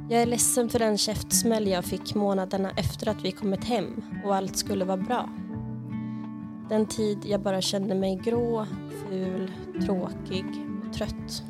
Jag 0.09 0.21
är 0.21 0.25
ledsen 0.25 0.69
för 0.69 0.79
den 0.79 0.97
käftsmäll 0.97 1.67
jag 1.67 1.85
fick 1.85 2.15
månaderna 2.15 2.71
efter 2.77 3.09
att 3.09 3.25
vi 3.25 3.31
kommit 3.31 3.63
hem 3.63 4.03
och 4.25 4.35
allt 4.35 4.57
skulle 4.57 4.85
vara 4.85 4.97
bra. 4.97 5.29
Den 6.69 6.85
tid 6.85 7.17
jag 7.25 7.41
bara 7.41 7.61
kände 7.61 7.95
mig 7.95 8.21
grå, 8.23 8.65
ful, 9.09 9.51
tråkig 9.85 10.45
och 10.87 10.93
trött. 10.93 11.43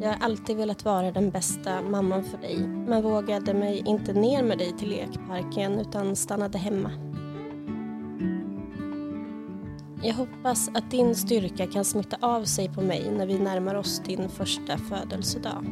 Jag 0.00 0.08
har 0.08 0.16
alltid 0.20 0.56
velat 0.56 0.84
vara 0.84 1.10
den 1.12 1.30
bästa 1.30 1.82
mamman 1.82 2.24
för 2.24 2.38
dig 2.38 2.58
men 2.58 3.02
vågade 3.02 3.54
mig 3.54 3.82
inte 3.86 4.12
ner 4.12 4.42
med 4.42 4.58
dig 4.58 4.72
till 4.72 4.88
lekparken 4.88 5.80
utan 5.80 6.16
stannade 6.16 6.58
hemma. 6.58 6.90
Jag 10.02 10.14
hoppas 10.14 10.68
att 10.74 10.90
din 10.90 11.14
styrka 11.14 11.66
kan 11.66 11.84
smitta 11.84 12.16
av 12.20 12.44
sig 12.44 12.68
på 12.68 12.80
mig 12.80 13.10
när 13.10 13.26
vi 13.26 13.38
närmar 13.38 13.74
oss 13.74 14.02
din 14.06 14.28
första 14.28 14.78
födelsedag. 14.78 15.64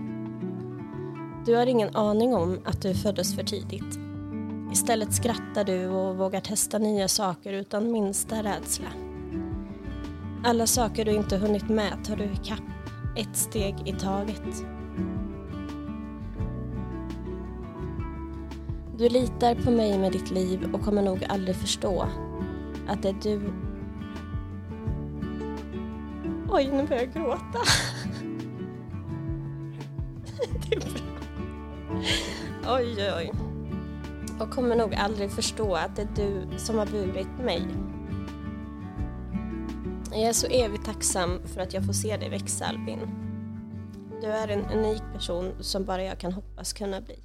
Du 1.46 1.54
har 1.54 1.66
ingen 1.66 1.96
aning 1.96 2.34
om 2.34 2.58
att 2.64 2.82
du 2.82 2.94
föddes 2.94 3.34
för 3.34 3.42
tidigt. 3.42 3.98
Istället 4.72 5.14
skrattar 5.14 5.64
du 5.64 5.88
och 5.88 6.16
vågar 6.16 6.40
testa 6.40 6.78
nya 6.78 7.08
saker 7.08 7.52
utan 7.52 7.92
minsta 7.92 8.42
rädsla. 8.42 8.88
Alla 10.44 10.66
saker 10.66 11.04
du 11.04 11.14
inte 11.14 11.36
hunnit 11.36 11.68
med 11.68 12.04
tar 12.04 12.16
du 12.16 12.24
ikapp, 12.24 12.75
ett 13.16 13.37
steg 13.37 13.74
i 13.85 13.92
taget. 13.92 14.64
Du 18.98 19.09
litar 19.09 19.55
på 19.55 19.70
mig 19.70 19.98
med 19.98 20.12
ditt 20.12 20.31
liv 20.31 20.70
och 20.72 20.83
kommer 20.83 21.02
nog 21.02 21.24
aldrig 21.29 21.57
förstå 21.57 22.09
att 22.88 23.02
det 23.02 23.09
är 23.09 23.16
du... 23.22 23.52
Oj, 26.48 26.70
nu 26.72 26.87
börjar 26.87 27.02
jag 27.02 27.12
gråta. 27.12 27.59
det 30.68 30.76
är 30.76 30.81
bra. 30.81 30.90
Oj, 32.76 32.94
oj, 32.96 33.12
oj. 33.16 33.33
Och 34.40 34.50
kommer 34.50 34.76
nog 34.76 34.94
aldrig 34.94 35.31
förstå 35.31 35.74
att 35.74 35.96
det 35.96 36.02
är 36.02 36.09
du 36.16 36.59
som 36.59 36.79
har 36.79 36.87
burit 36.87 37.38
mig. 37.44 37.66
Jag 40.16 40.29
är 40.29 40.33
så 40.33 40.46
evigt 40.46 40.85
tacksam 40.85 41.48
för 41.48 41.61
att 41.61 41.72
jag 41.72 41.87
får 41.87 41.92
se 41.92 42.16
dig 42.16 42.29
växa, 42.29 42.64
Albin. 42.66 43.00
Du 44.20 44.26
är 44.26 44.48
en 44.48 44.64
unik 44.64 45.02
person 45.12 45.64
som 45.64 45.85
bara 45.85 46.02
jag 46.05 46.18
kan 46.18 46.33
hoppas 46.33 46.72
kunna 46.72 47.00
bli. 47.00 47.22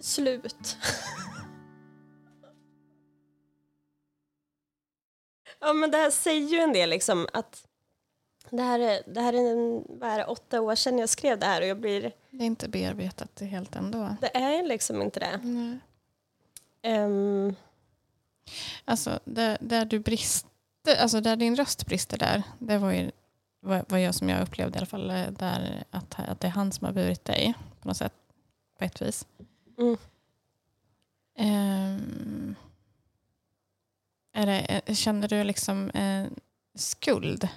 Slut. 0.00 0.76
ja, 5.60 5.72
men 5.72 5.90
det 5.90 5.96
här 5.96 6.10
säger 6.10 6.48
ju 6.48 6.58
en 6.58 6.72
del 6.72 6.90
liksom 6.90 7.26
att 7.32 7.66
det 8.50 8.62
här 8.62 8.80
är, 8.80 9.02
det 9.06 9.20
här 9.20 9.32
är, 9.32 9.52
en, 9.52 9.84
vad 9.88 10.10
är 10.10 10.18
det, 10.18 10.24
åtta 10.24 10.60
år 10.60 10.74
sedan 10.74 10.98
jag 10.98 11.08
skrev 11.08 11.38
det 11.38 11.46
här 11.46 11.60
och 11.60 11.66
jag 11.66 11.80
blir... 11.80 12.12
Det 12.30 12.44
är 12.44 12.46
inte 12.46 12.68
bearbetat 12.68 13.40
helt 13.40 13.76
ändå. 13.76 14.16
Det 14.20 14.36
är 14.36 14.62
liksom 14.62 15.02
inte 15.02 15.20
det. 15.20 15.40
Nej. 15.42 15.78
Um, 17.04 17.56
Alltså, 18.84 19.20
där, 19.24 19.58
där 19.60 19.84
du 19.84 19.98
brister, 19.98 20.96
alltså 20.98 21.20
där 21.20 21.36
din 21.36 21.56
röst 21.56 21.86
brister 21.86 22.18
där, 22.18 22.42
det 22.58 22.78
var 22.78 22.90
ju 22.92 23.10
vad, 23.60 23.84
vad 23.88 24.02
jag 24.02 24.14
som 24.14 24.28
jag 24.28 24.42
upplevde 24.42 24.76
i 24.76 24.78
alla 24.78 24.86
fall, 24.86 25.10
eh, 25.10 25.30
där 25.30 25.84
att, 25.90 26.18
att 26.18 26.40
det 26.40 26.46
är 26.46 26.50
han 26.50 26.72
som 26.72 26.84
har 26.84 26.92
burit 26.92 27.24
dig 27.24 27.54
på 27.80 27.88
något 27.88 27.96
sätt, 27.96 28.14
på 28.78 28.84
ett 28.84 29.02
vis. 29.02 29.26
mm. 29.78 29.96
Ehm, 31.36 32.54
är 34.32 34.46
det, 34.46 34.82
eh, 34.86 34.94
känner 34.94 35.28
du 35.28 35.44
liksom 35.44 35.90
eh, 35.90 36.26
skuld 36.74 37.48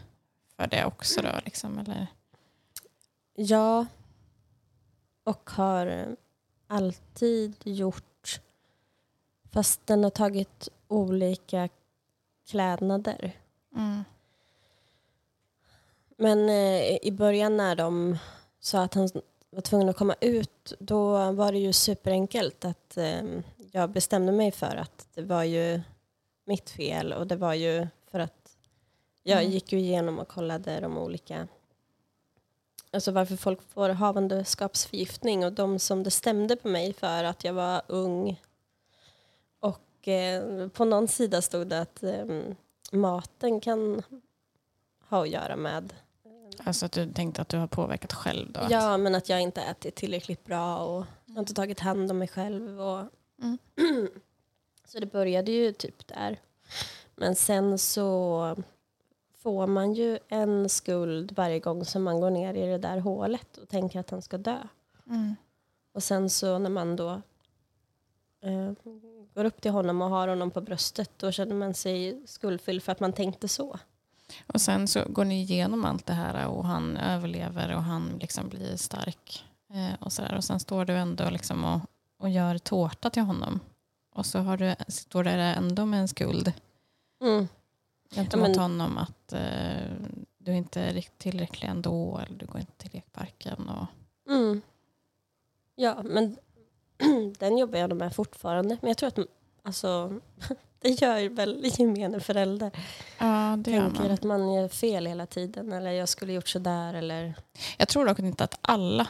för 0.56 0.68
det 0.68 0.86
också 0.86 1.22
då? 1.22 1.40
Liksom, 1.46 1.80
eller? 1.80 2.08
Ja. 3.36 3.86
Och 5.24 5.50
har 5.50 5.88
eh, 5.88 6.08
alltid 6.68 7.56
gjort. 7.64 8.42
Fast 9.56 9.88
den 9.88 10.04
har 10.04 10.12
tagit 10.12 10.70
olika 10.88 11.70
klädnader. 12.48 13.32
Mm. 13.76 14.04
Men 16.18 16.50
eh, 16.50 16.98
i 17.02 17.12
början 17.12 17.58
när 17.58 17.76
de 17.76 18.18
sa 18.60 18.82
att 18.84 18.94
han 18.94 19.10
var 19.50 19.62
tvungen 19.62 19.90
att 19.90 19.98
komma 19.98 20.16
ut, 20.22 20.74
då 20.80 21.32
var 21.32 21.52
det 21.52 21.58
ju 21.58 21.74
superenkelt 21.74 22.66
att 22.66 22.98
eh, 22.98 23.24
jag 23.72 23.90
bestämde 23.90 24.32
mig 24.32 24.52
för 24.52 24.76
att 24.76 25.08
det 25.14 25.22
var 25.22 25.44
ju 25.44 25.82
mitt 26.46 26.70
fel 26.70 27.14
och 27.14 27.28
det 27.28 27.36
var 27.36 27.54
ju 27.54 27.88
för 28.12 28.20
att 28.20 28.58
jag 29.24 29.40
Mm. 29.40 29.52
gick 29.52 29.72
ju 29.72 29.80
igenom 29.80 30.20
och 30.20 30.28
kollade 30.28 30.80
de 30.80 30.98
olika 30.98 31.48
Alltså 32.92 33.12
varför 33.12 33.36
folk 33.36 33.62
får 33.62 33.90
havandeskapsförgiftning 33.90 35.46
och 35.46 35.54
de 35.54 35.80
som 35.80 36.04
det 36.04 36.12
stämde 36.12 36.56
på 36.56 36.68
mig 36.68 36.94
för 36.94 37.24
att 37.24 37.44
jag 37.44 37.54
var 37.54 37.82
ung. 37.88 38.42
Och 40.06 40.10
eh, 40.10 40.68
på 40.68 40.86
någon 40.86 41.08
sida 41.08 41.42
stod 41.42 41.68
det 41.68 41.82
att 41.82 42.04
eh, 42.04 42.26
maten 42.92 43.60
kan 43.60 44.02
ha 45.10 45.24
att 45.24 45.30
göra 45.30 45.56
med 45.56 45.94
Alltså 46.64 46.86
att 46.86 46.92
du 46.92 47.12
tänkte 47.12 47.42
att 47.42 47.50
du 47.50 47.58
har 47.58 47.68
påverkat 47.68 48.14
själv 48.14 48.52
då? 48.52 48.60
Att, 48.60 48.72
Ja, 48.72 48.98
men 48.98 49.16
att 49.16 49.30
jag 49.30 49.42
inte 49.42 49.62
ätit 49.62 49.96
tillräckligt 49.96 50.46
bra 50.46 50.78
och 50.78 51.06
har 51.34 51.40
inte 51.40 51.54
tagit 51.54 51.80
hand 51.80 52.12
om 52.12 52.18
mig 52.18 52.28
själv. 52.28 52.82
Och 52.82 53.04
Mm. 53.42 53.58
så 54.88 55.00
det 55.00 55.06
började 55.06 55.52
ju 55.52 55.74
typ 55.74 56.08
där. 56.08 56.40
Men 57.16 57.36
sen 57.36 57.78
så 57.78 58.56
får 59.38 59.68
man 59.68 59.94
ju 59.94 60.20
en 60.28 60.70
skuld 60.70 61.32
varje 61.32 61.60
gång 61.60 61.86
som 61.86 62.04
man 62.04 62.20
går 62.22 62.30
ner 62.30 62.54
i 62.54 62.66
det 62.66 62.78
där 62.78 62.98
hålet 62.98 63.58
och 63.58 63.70
tänker 63.70 64.00
att 64.00 64.10
han 64.10 64.22
ska 64.22 64.38
dö. 64.38 64.58
Mm. 65.08 65.36
Och 65.92 66.04
sen 66.04 66.30
så 66.30 66.58
när 66.58 66.70
man 66.70 66.96
då 66.96 67.22
eh, 68.42 68.74
går 69.36 69.46
upp 69.46 69.62
till 69.62 69.72
honom 69.72 70.02
och 70.02 70.10
har 70.10 70.28
honom 70.28 70.52
på 70.52 70.62
bröstet 70.62 71.12
då 71.18 71.32
känner 71.32 71.56
man 71.56 71.74
sig 71.74 72.22
skuldfylld 72.26 72.84
för 72.84 72.92
att 72.92 73.00
man 73.00 73.14
tänkte 73.14 73.48
så. 73.48 73.80
Och 74.48 74.62
sen 74.62 74.88
så 74.88 75.04
går 75.10 75.26
ni 75.26 75.42
igenom 75.42 75.86
allt 75.86 76.06
det 76.06 76.14
här 76.14 76.48
och 76.48 76.66
han 76.66 76.98
överlever 76.98 77.76
och 77.76 77.84
han 77.84 78.18
liksom 78.22 78.50
blir 78.50 78.76
stark. 78.76 79.46
Eh, 79.74 79.94
och, 80.04 80.14
så 80.14 80.22
där. 80.22 80.36
och 80.36 80.44
sen 80.44 80.60
står 80.60 80.86
du 80.86 80.94
ändå 80.94 81.30
liksom 81.30 81.64
och, 81.66 81.80
och 82.18 82.30
gör 82.30 82.58
tårta 82.58 83.10
till 83.10 83.24
honom. 83.24 83.60
Och 84.14 84.26
så 84.26 84.40
har 84.40 84.58
du, 84.58 84.76
står 84.88 85.24
du 85.24 85.30
där 85.30 85.38
ändå 85.56 85.86
med 85.86 86.00
en 86.00 86.08
skuld 86.08 86.54
Mm. 87.22 87.48
gentemot 88.16 88.48
men- 88.50 88.60
honom 88.60 88.98
att 88.98 89.34
eh, 89.34 89.92
du 90.38 90.54
inte 90.56 90.82
är 90.82 91.06
tillräcklig 91.18 91.68
ändå 91.70 92.18
eller 92.28 92.38
du 92.38 92.46
går 92.46 92.60
inte 92.60 92.72
till 92.78 92.90
lekparken. 92.94 93.70
Och, 93.70 93.86
Mm. 94.32 94.62
Ja, 95.76 96.02
men 96.04 96.38
den 97.40 97.58
jobbar 97.58 97.80
jag 97.80 97.96
med 97.98 98.16
fortfarande. 98.16 98.78
Men 98.82 98.88
jag 98.88 98.98
tror 98.98 99.08
att 99.08 99.20
alltså, 99.64 100.14
det 100.80 100.90
gör 100.90 101.30
väl 101.30 101.66
gemene 101.78 102.20
förälder. 102.20 102.72
ja, 103.20 103.56
det 103.58 103.72
Tänker 103.72 104.02
man. 104.02 104.12
att 104.12 104.24
man 104.24 104.54
gör 104.54 104.68
fel 104.68 105.06
hela 105.06 105.26
tiden. 105.26 105.74
Eller 105.74 105.92
jag 105.92 106.10
skulle 106.10 106.34
gjort 106.34 106.48
sådär. 106.48 106.94
Eller 106.94 107.34
Jag 107.78 107.88
tror 107.88 108.06
dock 108.06 108.20
inte 108.20 108.44
att 108.44 108.58
alla 108.62 109.08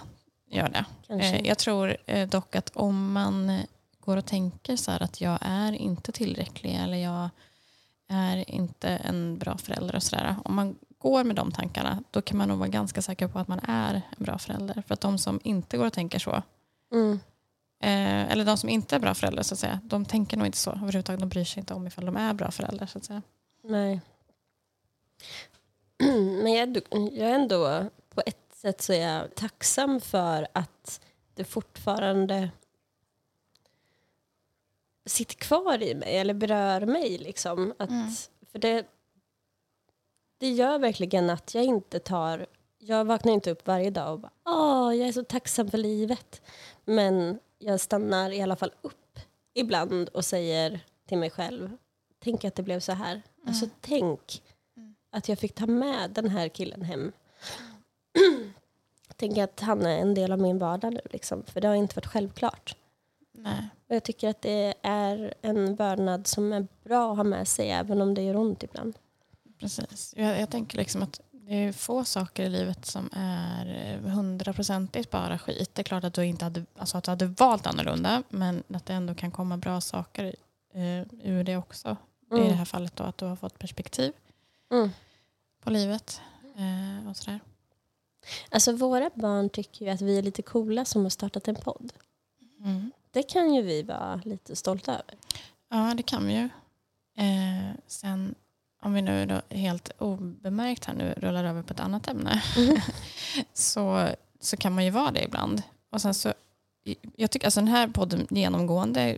gör 0.50 0.70
det. 0.70 0.86
kanske. 1.08 1.28
Eh, 1.36 1.48
jag 1.48 1.58
tror 1.58 1.98
eh, 2.06 2.30
dock 2.30 2.56
att 2.56 2.72
om 2.74 3.14
man 3.14 3.50
eh, 3.50 3.62
går 4.00 4.18
och 4.18 4.26
tänker 4.26 4.76
så 4.76 4.92
att 4.92 5.22
jag 5.22 5.38
är 5.42 5.72
inte 5.74 6.12
tillräcklig 6.12 6.76
eller 6.84 6.98
jag 6.98 7.30
är 8.08 8.50
inte 8.52 8.90
en 8.90 9.38
bra 9.38 9.58
förälder 9.58 9.96
och 9.96 10.04
sådär. 10.04 10.36
Om 10.46 10.56
man 10.56 10.76
går 10.98 11.24
med 11.24 11.36
de 11.36 11.52
tankarna 11.52 12.04
då 12.12 12.22
kan 12.22 12.38
man 12.38 12.48
nog 12.50 12.58
vara 12.58 12.70
ganska 12.70 13.02
säker 13.02 13.28
på 13.28 13.40
att 13.40 13.48
man 13.48 13.60
är 13.68 13.94
en 14.18 14.24
bra 14.26 14.38
förälder. 14.38 14.84
För 14.88 14.94
att 14.94 15.02
de 15.02 15.18
som 15.18 15.40
inte 15.44 15.78
går 15.78 15.86
och 15.86 15.94
tänker 15.94 16.20
så, 16.20 16.42
Mm. 16.94 17.20
Eh, 17.86 18.32
eller 18.32 18.46
de 18.46 18.58
som 18.58 18.70
inte 18.70 18.96
är 18.96 19.00
bra 19.00 19.14
föräldrar 19.14 19.44
så 19.44 19.54
att 19.54 19.60
säga, 19.60 19.80
de 19.84 20.06
tänker 20.06 20.38
nog 20.38 20.46
inte 20.46 20.58
så 20.58 20.72
överhuvudtaget. 20.72 21.20
De 21.20 21.30
bryr 21.30 21.44
sig 21.44 21.60
inte 21.60 21.74
om 21.74 21.88
ifall 21.88 22.06
de 22.06 22.18
är 22.18 22.34
bra 22.34 22.52
föräldrar 22.52 22.88
så 22.88 22.98
att 22.98 23.06
säga. 23.06 23.22
Nej. 23.64 24.02
Men 26.44 26.54
jag 26.54 26.60
är, 26.60 26.64
ändå, 26.64 26.82
jag 26.92 27.30
är 27.30 27.36
ändå, 27.36 27.90
på 28.10 28.22
ett 28.26 28.54
sätt 28.54 28.82
så 28.82 28.94
är 28.94 29.08
jag 29.08 29.36
tacksam 29.36 30.02
för 30.02 30.48
att 30.54 31.02
det 31.34 31.44
fortfarande 31.44 32.50
sitter 35.06 35.36
kvar 35.36 35.84
i 35.84 35.96
mig 35.96 36.18
eller 36.18 36.34
berör 36.34 36.86
mig. 36.86 37.18
Liksom. 37.18 37.74
Att, 37.80 37.90
Mm. 37.90 38.10
För 38.52 38.60
det, 38.60 38.86
det 40.38 40.50
gör 40.50 40.80
verkligen 40.80 41.30
att 41.30 41.56
jag 41.56 41.64
inte 41.64 42.00
tar... 42.00 42.46
Jag 42.78 43.06
vaknar 43.06 43.34
inte 43.34 43.52
upp 43.52 43.68
varje 43.68 43.90
dag 43.90 44.14
och 44.14 44.20
bara 44.20 44.32
Åh, 44.46 44.96
jag 44.96 45.08
är 45.08 45.12
så 45.12 45.24
tacksam 45.24 45.72
för 45.72 45.78
livet. 45.78 46.42
Men 46.86 47.40
jag 47.58 47.80
stannar 47.80 48.32
i 48.32 48.42
alla 48.42 48.56
fall 48.56 48.72
upp 48.82 49.20
ibland 49.54 50.10
och 50.10 50.26
säger 50.26 50.80
till 51.06 51.18
mig 51.18 51.30
själv 51.30 51.78
Tänk 52.26 52.46
att 52.46 52.56
det 52.56 52.64
blev 52.64 52.80
så 52.80 52.92
här. 52.92 53.22
Alltså 53.48 53.70
tänk 53.82 54.44
att 55.10 55.30
jag 55.30 55.40
fick 55.40 55.56
ta 55.56 55.66
med 55.66 56.12
den 56.12 56.30
här 56.30 56.50
killen 56.50 56.82
hem. 56.82 57.12
tänk 59.16 59.38
att 59.38 59.60
han 59.60 59.86
är 59.86 59.98
en 59.98 60.14
del 60.14 60.32
av 60.32 60.40
min 60.40 60.60
vardag 60.60 60.94
nu. 60.94 61.02
Liksom, 61.12 61.44
för 61.44 61.62
det 61.62 61.68
har 61.68 61.76
inte 61.76 61.96
varit 61.96 62.06
självklart. 62.06 62.76
Nej. 63.32 63.70
Och 63.88 63.96
jag 63.96 64.04
tycker 64.04 64.30
att 64.30 64.42
det 64.42 64.74
är 64.82 65.34
en 65.42 65.76
vördnad 65.76 66.28
som 66.28 66.54
är 66.54 66.68
bra 66.84 67.12
att 67.12 67.18
ha 67.18 67.24
med 67.24 67.48
sig 67.48 67.70
även 67.70 68.02
om 68.02 68.14
det 68.14 68.22
gör 68.22 68.36
ont 68.36 68.64
ibland. 68.64 68.98
Precis. 69.60 70.14
Jag, 70.18 70.42
jag 70.42 70.50
tänker 70.50 70.78
liksom 70.78 71.04
att 71.04 71.22
det 71.48 71.56
är 71.56 71.72
få 71.72 72.06
saker 72.06 72.44
i 72.44 72.50
livet 72.50 72.86
som 72.86 73.10
är 73.12 73.98
hundraprocentigt 73.98 75.12
bara 75.12 75.40
skit. 75.40 75.76
Det 75.76 75.82
är 75.82 75.84
klart 75.84 76.04
att 76.04 76.14
du 76.14 76.26
inte 76.26 76.46
hade, 76.46 76.66
alltså 76.78 76.98
att 76.98 77.04
du 77.04 77.12
hade 77.12 77.26
valt 77.26 77.68
annorlunda 77.68 78.24
men 78.30 78.64
att 78.74 78.86
det 78.86 78.94
ändå 78.94 79.16
kan 79.16 79.32
komma 79.32 79.58
bra 79.58 79.82
saker 79.82 80.36
eh, 80.74 81.02
ur 81.24 81.44
det 81.44 81.58
också. 81.58 81.98
I 82.32 82.36
det 82.36 82.54
här 82.54 82.66
fallet 82.66 82.96
då 82.96 83.04
att 83.04 83.18
du 83.18 83.26
har 83.26 83.36
fått 83.36 83.60
perspektiv 83.60 84.14
Mm. 84.72 84.90
på 85.64 85.70
livet. 85.70 86.22
Eh, 86.58 87.10
och 87.10 87.18
sådär. 87.18 87.40
Alltså 88.52 88.76
våra 88.76 89.10
barn 89.16 89.50
tycker 89.50 89.86
ju 89.86 89.92
att 89.92 90.02
vi 90.02 90.18
är 90.18 90.22
lite 90.22 90.42
coola 90.42 90.86
som 90.86 91.04
har 91.04 91.10
startat 91.10 91.48
en 91.48 91.56
podd. 91.56 91.94
Mm. 92.60 92.92
Det 93.12 93.24
kan 93.24 93.54
ju 93.54 93.62
vi 93.62 93.84
vara 93.84 94.22
lite 94.26 94.56
stolta 94.56 94.92
över. 94.92 95.16
Ja, 95.70 95.94
det 95.98 96.04
kan 96.04 96.28
vi 96.28 96.34
ju. 96.34 96.50
Eh, 97.24 97.76
sen 97.88 98.36
om 98.86 98.94
vi 98.94 99.02
nu 99.02 99.26
då 99.26 99.56
helt 99.56 99.92
obemärkt 100.00 100.86
här 100.86 100.94
nu 100.94 101.14
rullar 101.18 101.44
över 101.44 101.62
på 101.62 101.74
ett 101.74 101.80
annat 101.80 102.08
ämne 102.08 102.44
så, 103.54 104.10
så 104.40 104.58
kan 104.58 104.76
man 104.76 104.86
ju 104.86 104.90
vara 104.90 105.12
det 105.12 105.24
ibland. 105.24 105.62
Och 105.90 106.02
sen 106.02 106.14
så, 106.14 106.34
jag 107.16 107.32
tycker 107.32 107.48
alltså 107.48 107.60
den 107.60 107.68
här 107.68 107.88
podden 107.88 108.28
genomgående 108.30 109.18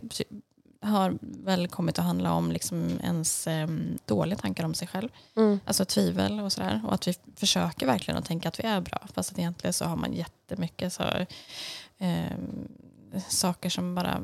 har 0.80 1.18
väl 1.20 1.68
kommit 1.68 1.98
att 1.98 2.04
handla 2.04 2.32
om 2.32 2.52
liksom 2.52 3.00
ens 3.02 3.46
eh, 3.46 3.68
dåliga 4.06 4.38
tankar 4.38 4.64
om 4.64 4.74
sig 4.74 4.88
själv. 4.88 5.08
Mm. 5.36 5.60
Alltså 5.64 5.84
tvivel 5.84 6.40
och 6.40 6.52
sådär. 6.52 6.80
Och 6.86 6.94
att 6.94 7.08
vi 7.08 7.14
försöker 7.36 7.86
verkligen 7.86 8.18
att 8.18 8.24
tänka 8.26 8.48
att 8.48 8.58
vi 8.58 8.64
är 8.64 8.80
bra. 8.80 8.98
Fast 9.14 9.32
att 9.32 9.38
egentligen 9.38 9.72
så 9.72 9.84
har 9.84 9.96
man 9.96 10.12
jättemycket 10.12 10.92
så, 10.92 11.02
eh, 11.98 12.32
saker 13.28 13.70
som 13.70 13.94
bara 13.94 14.20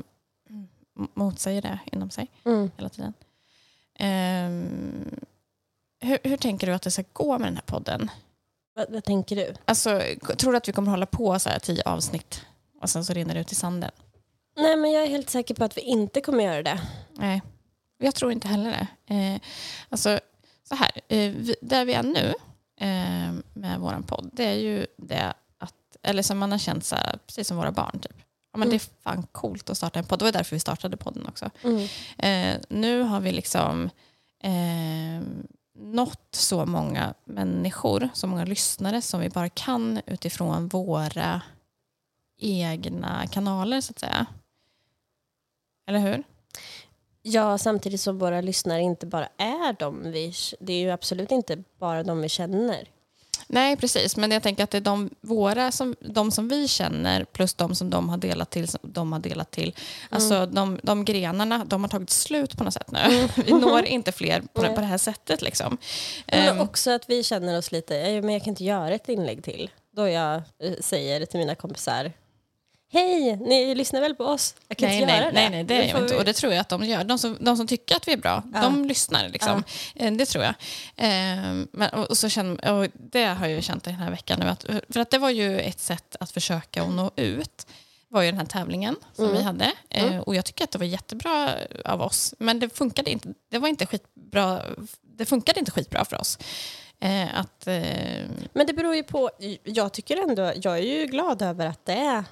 mm, 0.49 0.67
motsäger 1.13 1.61
det 1.61 1.79
inom 1.91 2.09
sig 2.09 2.27
Mm. 2.45 2.71
hela 2.77 2.89
tiden. 2.89 3.13
Ehm, 3.99 5.19
hur, 6.05 6.19
hur 6.23 6.37
tänker 6.37 6.67
du 6.67 6.73
att 6.73 6.81
det 6.81 6.91
ska 6.91 7.03
gå 7.13 7.39
med 7.39 7.47
den 7.47 7.55
här 7.55 7.63
podden? 7.65 8.11
Vad, 8.75 8.91
vad 8.91 9.03
tänker 9.03 9.35
du? 9.35 9.53
Alltså, 9.65 10.01
tror 10.37 10.51
du 10.51 10.57
att 10.57 10.67
vi 10.67 10.71
kommer 10.73 10.91
hålla 10.91 11.05
på 11.05 11.39
så 11.39 11.49
här 11.49 11.59
tio 11.59 11.83
avsnitt 11.85 12.45
och 12.81 12.89
sen 12.89 13.05
så 13.05 13.13
rinner 13.13 13.33
det 13.33 13.41
ut 13.41 13.51
i 13.51 13.55
sanden? 13.55 13.91
Nej, 14.57 14.75
men 14.77 14.91
jag 14.91 15.03
är 15.03 15.07
helt 15.07 15.29
säker 15.29 15.55
på 15.55 15.63
att 15.63 15.77
vi 15.77 15.81
inte 15.81 16.21
kommer 16.21 16.43
göra 16.43 16.63
det. 16.63 16.81
Nej, 17.13 17.41
jag 17.97 18.15
tror 18.15 18.31
inte 18.31 18.47
heller 18.47 18.87
det. 19.07 19.15
Eh, 19.15 19.39
alltså, 19.89 20.19
så 20.69 20.75
här, 20.75 20.91
eh, 21.07 21.31
vi, 21.31 21.55
där 21.61 21.85
vi 21.85 21.93
är 21.93 22.03
nu 22.03 22.33
eh, 22.79 23.33
med 23.53 23.79
vår 23.79 24.03
podd, 24.07 24.29
det 24.33 24.45
är 24.45 24.53
ju 24.55 24.85
det 24.97 25.33
att, 25.57 25.97
eller 26.01 26.23
som 26.23 26.37
man 26.37 26.51
har 26.51 26.59
känt 26.59 26.85
så 26.85 26.95
här, 26.95 27.19
precis 27.27 27.47
som 27.47 27.57
våra 27.57 27.71
barn 27.71 27.99
typ. 27.99 28.15
Ja, 28.51 28.59
men 28.59 28.69
Det 28.69 28.75
är 28.75 28.81
fan 29.03 29.27
coolt 29.31 29.69
att 29.69 29.77
starta 29.77 29.99
en 29.99 30.05
podd. 30.05 30.19
Det 30.19 30.25
var 30.25 30.31
därför 30.31 30.55
vi 30.55 30.59
startade 30.59 30.97
podden 30.97 31.27
också. 31.27 31.49
Mm. 31.63 31.87
Eh, 32.17 32.61
nu 32.69 33.01
har 33.01 33.19
vi 33.19 33.31
liksom 33.31 33.89
eh, 34.43 35.21
nått 35.75 36.27
så 36.35 36.65
många 36.65 37.13
människor, 37.25 38.09
så 38.13 38.27
många 38.27 38.45
lyssnare 38.45 39.01
som 39.01 39.19
vi 39.19 39.29
bara 39.29 39.49
kan 39.49 40.01
utifrån 40.05 40.67
våra 40.67 41.41
egna 42.37 43.27
kanaler 43.27 43.81
så 43.81 43.91
att 43.91 43.99
säga. 43.99 44.25
Eller 45.87 45.99
hur? 45.99 46.23
Ja, 47.21 47.57
samtidigt 47.57 48.01
som 48.01 48.19
våra 48.19 48.41
lyssnare 48.41 48.81
inte 48.81 49.05
bara 49.05 49.27
är 49.37 49.79
de 49.79 50.11
vi... 50.11 50.33
Det 50.59 50.73
är 50.73 50.79
ju 50.79 50.91
absolut 50.91 51.31
inte 51.31 51.63
bara 51.79 52.03
de 52.03 52.21
vi 52.21 52.29
känner. 52.29 52.89
Nej, 53.47 53.77
precis. 53.77 54.17
Men 54.17 54.31
jag 54.31 54.43
tänker 54.43 54.63
att 54.63 54.71
det 54.71 54.77
är 54.77 54.81
de, 54.81 55.09
våra 55.21 55.71
som, 55.71 55.95
de 55.99 56.31
som 56.31 56.47
vi 56.47 56.67
känner 56.67 57.23
plus 57.23 57.53
de 57.53 57.75
som 57.75 57.89
de 57.89 58.09
har 58.09 58.17
delat 58.17 58.49
till. 58.49 58.67
Som 58.67 58.79
de 58.83 59.11
har 59.13 59.19
delat 59.19 59.51
till. 59.51 59.75
Alltså 60.09 60.45
de, 60.45 60.79
de 60.83 61.05
grenarna, 61.05 61.65
de 61.65 61.83
har 61.83 61.89
tagit 61.89 62.09
slut 62.09 62.57
på 62.57 62.63
något 62.63 62.73
sätt 62.73 62.91
nu. 62.91 63.29
Vi 63.45 63.51
når 63.51 63.85
inte 63.85 64.11
fler 64.11 64.41
på, 64.41 64.61
på 64.61 64.81
det 64.81 64.87
här 64.87 64.97
sättet. 64.97 65.41
Liksom. 65.41 65.77
Men 66.27 66.49
Ehm, 66.49 66.59
också 66.61 66.91
att 66.91 67.09
vi 67.09 67.23
känner 67.23 67.57
oss 67.57 67.71
lite, 67.71 67.97
"Eh, 67.99 68.21
men 68.21 68.33
jag 68.33 68.43
kan 68.43 68.49
inte 68.51 68.63
göra 68.63 68.89
ett 68.95 69.09
inlägg 69.09 69.43
till. 69.43 69.69
Då 69.95 70.07
jag 70.09 70.35
eh, 70.35 70.73
säger 70.81 71.25
till 71.25 71.39
mina 71.39 71.55
kompisar, 71.55 72.11
hej, 72.95 73.35
ni 73.37 73.75
lyssnar 73.75 74.01
väl 74.01 74.15
på 74.15 74.23
oss? 74.25 74.55
Jag 74.67 74.77
kan 74.77 74.89
nej, 74.89 74.95
inte 75.01 75.11
nej, 75.11 75.17
göra 75.21 75.27
det. 75.31 75.33
nej, 75.33 75.49
nej, 75.49 75.63
det 75.63 75.73
gör 75.75 75.83
jag 75.83 76.01
inte. 76.01 76.13
vi- 76.13 76.19
Och 76.19 76.25
det 76.25 76.33
tror 76.33 76.53
jag 76.53 76.61
att 76.61 76.69
de 76.69 76.83
gör. 76.85 77.03
De 77.03 77.19
som, 77.19 77.37
de 77.39 77.57
som 77.57 77.67
tycker 77.67 77.95
att 77.95 78.07
vi 78.07 78.13
är 78.13 78.17
bra, 78.17 78.43
Ja. 78.53 78.61
de 78.61 78.85
lyssnar. 78.85 79.29
Liksom. 79.29 79.63
Eh, 79.95 80.11
Det 80.11 80.25
tror 80.25 80.43
jag. 80.43 80.53
Ehm, 80.97 81.67
Men, 81.71 81.89
och, 81.89 82.17
så 82.17 82.29
känner, 82.29 82.71
och 82.71 82.87
det 82.93 83.23
har 83.25 83.47
jag 83.47 83.63
känt 83.63 83.83
den 83.83 83.93
här 83.93 84.09
veckan 84.11 84.39
nu. 84.39 84.45
Att, 84.45 84.65
för 84.89 84.99
att 84.99 85.09
det 85.11 85.17
var 85.17 85.29
ju 85.29 85.59
ett 85.59 85.79
sätt 85.79 86.15
att 86.19 86.31
försöka 86.31 86.83
att 86.83 86.91
nå 86.93 87.11
ut. 87.15 87.67
var 88.09 88.21
ju 88.21 88.31
den 88.31 88.39
här 88.39 88.45
tävlingen 88.45 88.95
som 89.13 89.25
Mm. 89.25 89.37
vi 89.37 89.43
hade. 89.43 89.71
Eh, 89.89 90.17
Och 90.19 90.35
jag 90.35 90.45
tycker 90.45 90.63
att 90.63 90.71
det 90.71 90.77
var 90.77 90.85
jättebra 90.85 91.49
av 91.85 92.01
oss. 92.01 92.33
Men 92.39 92.59
det 92.59 92.77
funkade 92.77 93.11
inte. 93.11 93.29
Det 93.51 93.57
var 93.59 93.67
inte 93.67 93.85
skitbra. 93.85 94.61
Det 95.17 95.25
funkade 95.25 95.59
inte 95.59 95.71
skitbra 95.71 96.05
för 96.05 96.19
oss. 96.21 96.37
Eh, 96.99 97.39
att, 97.39 97.67
eh, 97.67 97.83
Men 98.53 98.67
det 98.67 98.73
beror 98.73 98.95
ju 98.95 99.03
på, 99.03 99.29
jag 99.63 99.93
tycker 99.93 100.17
ändå, 100.29 100.41
jag 100.55 100.77
är 100.77 100.81
ju 100.99 101.05
glad 101.05 101.41
över 101.41 101.65
att 101.67 101.85
det 101.85 101.93
är 101.93 102.23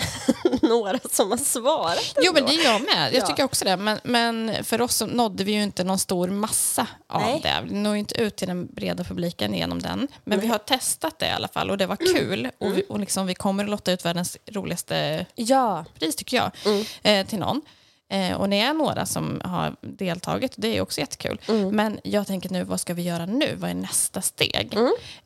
några 0.62 0.98
som 1.10 1.30
har 1.30 1.38
svarat. 1.38 2.14
Jo, 2.22 2.32
men 2.32 2.42
ändå. 2.42 2.56
det 2.56 2.64
är 2.66 2.72
jag 2.72 2.80
med. 2.82 3.14
Jag 3.14 3.22
Ja. 3.22 3.26
tycker 3.26 3.44
också 3.44 3.64
det. 3.64 3.76
Men, 3.76 3.98
men 4.04 4.64
för 4.64 4.80
oss 4.80 4.94
så 4.96 5.06
nådde 5.06 5.44
vi 5.44 5.52
ju 5.52 5.62
inte 5.62 5.84
någon 5.84 5.98
stor 5.98 6.28
massa 6.28 6.86
av 7.06 7.20
Nej. 7.20 7.40
det. 7.42 7.54
Vi 7.68 7.74
når 7.74 7.92
ju 7.92 7.98
inte 7.98 8.20
ut 8.20 8.36
till 8.36 8.48
den 8.48 8.66
breda 8.66 9.04
publiken 9.04 9.54
genom 9.54 9.82
den. 9.82 10.08
Men 10.24 10.40
vi 10.40 10.46
har 10.46 10.58
testat 10.58 11.18
det 11.18 11.26
i 11.26 11.30
alla 11.30 11.48
fall 11.48 11.70
och 11.70 11.78
det 11.78 11.86
var 11.86 11.96
kul. 11.96 12.50
Och, 12.58 12.78
vi, 12.78 12.84
och 12.88 13.00
liksom, 13.00 13.26
vi 13.26 13.34
kommer 13.34 13.64
att 13.64 13.70
lotta 13.70 13.92
ut 13.92 14.04
världens 14.04 14.36
roligaste 14.50 15.26
Ja, 15.34 15.84
pris 15.98 16.16
tycker 16.16 16.36
jag 16.36 16.50
Mm. 16.64 16.84
eh, 17.02 17.26
till 17.26 17.38
någon. 17.38 17.62
Eh, 18.08 18.36
och 18.36 18.48
det 18.48 18.60
är 18.60 18.74
några 18.74 19.06
som 19.06 19.40
har 19.44 19.76
deltagit 19.80 20.54
och 20.54 20.60
det 20.60 20.76
är 20.76 20.80
också 20.80 21.00
jättekul. 21.00 21.38
Men 21.72 22.00
jag 22.04 22.26
tänker 22.26 22.50
nu, 22.50 22.64
vad 22.64 22.80
ska 22.80 22.94
vi 22.94 23.02
göra 23.02 23.26
nu? 23.26 23.54
Vad 23.56 23.70
är 23.70 23.74
nästa 23.74 24.22
steg? 24.22 24.74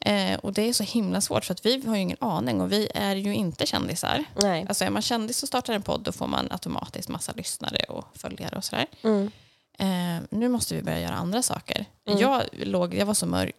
Eh, 0.01 0.39
och 0.39 0.53
det 0.53 0.63
är 0.69 0.73
så 0.73 0.83
himla 0.83 1.21
svårt 1.21 1.45
för 1.45 1.55
att 1.55 1.67
vi 1.67 1.87
har 1.87 1.95
ju 1.97 2.01
ingen 2.03 2.17
aning 2.21 2.61
och 2.61 2.73
vi 2.73 2.89
är 2.95 3.17
ju 3.17 3.35
inte 3.35 3.67
kändisar. 3.67 4.25
Nej. 4.43 4.67
Alltså 4.69 4.85
är 4.85 4.91
man 4.91 5.03
kändis 5.03 5.43
och 5.43 5.49
startar 5.49 5.75
en 5.75 5.83
podd 5.83 6.01
då 6.03 6.13
får 6.13 6.27
man 6.27 6.49
automatiskt 6.51 7.09
massa 7.09 7.33
lyssnare 7.37 7.85
och 7.89 8.05
följare 8.15 8.57
och 8.57 8.65
sådär. 8.65 8.87
Mm. 9.03 9.31
Eh, 9.79 10.23
nu 10.31 10.49
måste 10.49 10.75
vi 10.75 10.83
börja 10.83 11.01
göra 11.01 11.15
andra 11.15 11.43
saker. 11.43 11.85
Jag, 12.05 12.43
låg, 12.53 12.95
jag 12.95 13.07
var 13.07 13.15
så 13.15 13.27
mörk, 13.27 13.57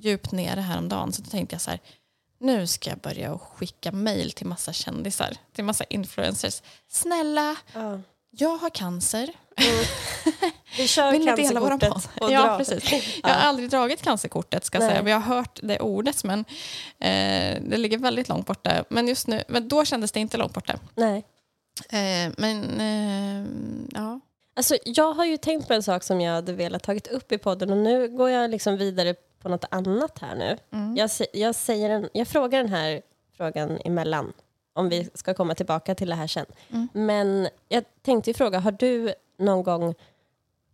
djupt 0.00 0.32
nere 0.32 0.60
häromdagen 0.60 1.12
så 1.12 1.22
då 1.22 1.30
tänkte 1.30 1.54
jag 1.54 1.60
så 1.60 1.70
här, 1.70 1.80
nu 2.40 2.66
ska 2.66 2.90
jag 2.90 2.98
börja 2.98 3.38
skicka 3.38 3.92
mail 3.92 4.32
till 4.32 4.46
massa 4.46 4.72
kändisar, 4.72 5.36
till 5.52 5.64
massa 5.64 5.84
influencers. 5.84 6.62
Snälla. 6.88 7.56
Jag 8.36 8.56
har 8.56 8.70
cancer. 8.70 9.30
Vi 10.76 10.88
kör 10.88 11.12
Vill 11.12 11.26
cancerkortet 11.26 11.92
och 12.20 12.30
Ja, 12.32 12.54
precis. 12.58 12.92
Jag 13.22 13.30
har 13.30 13.36
aldrig 13.48 13.70
dragit 13.70 14.02
cancerkortet 14.02 14.64
ska 14.64 14.78
jag 14.78 14.90
säga. 14.90 15.02
Vi 15.02 15.10
har 15.12 15.20
hört 15.20 15.60
det 15.62 15.80
ordet 15.80 16.24
men 16.24 16.40
eh, 16.98 17.62
det 17.62 17.76
ligger 17.76 17.98
väldigt 17.98 18.28
långt 18.28 18.46
borta. 18.46 18.84
Men 18.88 19.08
just 19.08 19.26
nu, 19.26 19.42
men 19.48 19.68
då 19.68 19.84
kändes 19.84 20.12
det 20.12 20.20
inte 20.20 20.36
långt 20.36 20.54
borta. 20.54 20.78
Nej. 20.94 21.24
Eh, 21.88 22.32
men 22.38 22.80
eh, 22.80 23.46
ja. 23.94 24.20
Alltså, 24.56 24.76
jag 24.84 25.12
har 25.12 25.24
ju 25.24 25.36
tänkt 25.36 25.68
på 25.68 25.74
en 25.74 25.82
sak 25.82 26.02
som 26.02 26.20
jag 26.20 26.32
hade 26.32 26.52
velat 26.52 26.82
tagit 26.82 27.06
upp 27.06 27.32
i 27.32 27.38
podden 27.38 27.70
och 27.70 27.76
nu 27.76 28.08
går 28.08 28.30
jag 28.30 28.50
liksom 28.50 28.76
vidare 28.76 29.14
på 29.42 29.48
något 29.48 29.64
annat 29.70 30.18
här 30.18 30.34
nu. 30.36 30.56
Jag, 30.96 31.06
sä- 31.06 31.26
jag, 31.32 31.54
säger 31.54 31.90
en, 31.90 32.08
jag 32.12 32.28
frågar 32.28 32.58
den 32.58 32.72
här 32.72 33.02
frågan 33.36 33.78
emellan 33.84 34.32
om 34.74 34.88
vi 34.88 35.08
ska 35.14 35.34
komma 35.34 35.54
tillbaka 35.54 35.94
till 35.94 36.08
det 36.08 36.14
här 36.14 36.26
sen. 36.26 36.46
Men 36.92 37.48
jag 37.68 37.84
tänkte 38.02 38.34
fråga, 38.34 38.58
har 38.58 38.72
du 38.72 39.14
någon 39.38 39.62
gång 39.62 39.94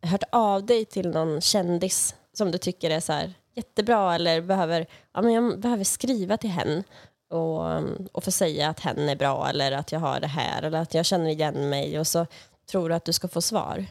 hört 0.03 0.23
av 0.33 0.67
dig 0.67 0.85
till 0.85 1.09
någon 1.11 1.41
kändis 1.41 2.15
som 2.33 2.51
du 2.51 2.59
tycker 2.59 2.91
är 2.91 3.01
så 3.01 3.13
här 3.13 3.35
jättebra 3.55 4.15
eller 4.15 4.41
behöver, 4.41 4.87
ja, 5.13 5.23
men 5.23 5.33
jag 5.33 5.61
behöver 5.61 5.85
skriva 5.85 6.37
till 6.37 6.51
henne 6.51 6.85
och, 7.29 7.83
och 8.13 8.25
få 8.25 8.31
säga 8.31 8.69
att 8.69 8.81
hen 8.81 9.09
är 9.09 9.17
bra 9.17 9.49
eller 9.49 9.73
att 9.73 9.93
jag 9.93 10.01
har 10.01 10.21
det 10.21 10.27
här 10.27 10.63
eller 10.63 10.79
att 10.79 10.95
jag 10.95 11.07
känner 11.07 11.31
igen 11.31 11.69
mig 11.69 11.99
och 12.01 12.07
så 12.07 12.27
tror 12.71 12.89
du 12.89 12.95
att 12.95 13.05
du 13.05 13.13
ska 13.13 13.29
få 13.29 13.43
svar? 13.43 13.87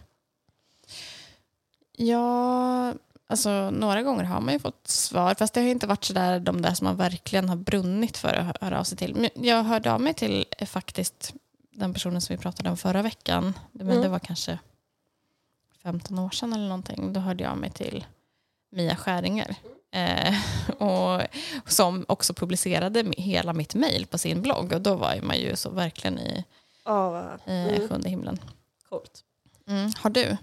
Ja, 1.98 2.94
alltså 3.30 3.70
några 3.72 4.04
gånger 4.04 4.24
har 4.24 4.42
man 4.42 4.54
ju 4.54 4.60
fått 4.60 4.88
svar. 4.88 5.34
Fast 5.34 5.54
det 5.54 5.62
har 5.62 5.68
inte 5.68 5.88
varit 5.88 6.04
så 6.04 6.14
där 6.14 6.40
de 6.40 6.62
där 6.62 6.74
som 6.74 6.86
man 6.86 6.96
verkligen 6.96 7.50
har 7.50 7.56
brunnit 7.56 8.18
för 8.18 8.34
att 8.34 8.46
hö- 8.46 8.54
höra 8.62 8.80
av 8.80 8.84
sig 8.84 8.98
till. 8.98 9.16
Men 9.16 9.30
jag 9.46 9.64
hörde 9.64 9.94
av 9.94 10.02
mig 10.02 10.14
till 10.14 10.46
eh, 10.58 10.66
faktiskt 10.68 11.34
den 11.72 11.94
personen 11.94 12.22
som 12.22 12.36
vi 12.36 12.42
pratade 12.42 12.70
om 12.70 12.78
förra 12.78 13.02
veckan. 13.02 13.54
Men 13.72 13.90
Mm. 13.90 14.02
det 14.02 14.08
var 14.10 14.20
kanske 14.20 14.60
15 15.84 16.20
år 16.20 16.30
sedan 16.30 16.54
eller 16.54 16.68
någonting. 16.68 17.14
Då 17.14 17.20
hörde 17.20 17.44
jag 17.44 17.52
av 17.52 17.58
mig 17.58 17.70
till 17.72 18.06
Mia 18.72 18.96
Skäringer. 18.96 19.56
Eh, 19.92 20.36
och 20.82 21.22
som 21.68 22.06
också 22.08 22.34
publicerade 22.34 23.14
hela 23.18 23.54
mitt 23.54 23.76
mejl 23.76 24.06
på 24.06 24.18
sin 24.18 24.42
blogg. 24.42 24.74
Och 24.74 24.82
då 24.82 24.96
var 24.96 25.22
man 25.22 25.38
ju 25.40 25.56
så 25.56 25.70
verkligen 25.70 26.20
i 26.20 26.44
Ja, 26.86 27.10
vad 27.10 27.26
eh, 27.46 27.88
sjunde 27.88 28.10
himlen. 28.10 28.40
coolt. 28.90 29.24
Mm. 29.68 29.92
Har 29.98 30.10
du? 30.10 30.38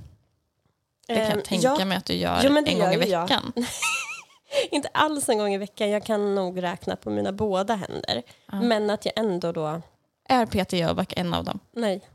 Det 1.06 1.14
kan 1.14 1.22
Ehm, 1.24 1.30
jag 1.36 1.44
tänka 1.44 1.74
ja, 1.78 1.84
mig 1.84 1.98
att 1.98 2.04
du 2.04 2.14
gör 2.14 2.40
Jo, 2.44 2.56
en 2.56 2.78
gång 2.78 2.92
i 2.92 3.08
gör 3.08 3.22
veckan. 3.22 3.52
Inte 4.70 4.88
alls 4.94 5.28
en 5.28 5.38
gång 5.38 5.54
i 5.54 5.58
veckan, 5.58 5.90
jag 5.90 6.04
kan 6.04 6.34
nog 6.34 6.62
räkna 6.62 6.96
på 6.96 7.10
mina 7.10 7.32
båda 7.32 7.74
händer. 7.74 8.22
Men 8.52 8.90
att 8.90 9.04
jag 9.04 9.18
ändå 9.18 9.52
då, 9.52 9.82
Är 10.28 10.46
Peter 10.46 10.76
Jöback 10.76 11.12
en 11.16 11.34
av 11.34 11.44
dem? 11.44 11.58
nej. 11.72 12.00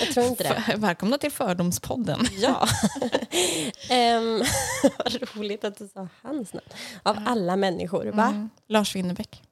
jag 0.00 0.14
tror 0.14 0.26
inte 0.26 0.42
det. 0.44 0.76
Välkomna 0.76 1.18
till 1.18 1.32
Fördomspodden. 1.32 2.20
Ja. 2.38 2.68
um, 4.18 4.44
vad 4.98 5.36
roligt 5.36 5.64
att 5.64 5.78
du 5.78 5.88
sa 5.88 6.08
hans 6.22 6.52
namn. 6.52 6.66
Av 7.02 7.18
alla 7.26 7.56
människor, 7.56 8.04
va? 8.06 8.26
Mm. 8.26 8.50
Lars 8.68 8.96
Winnerbäck. 8.96 9.42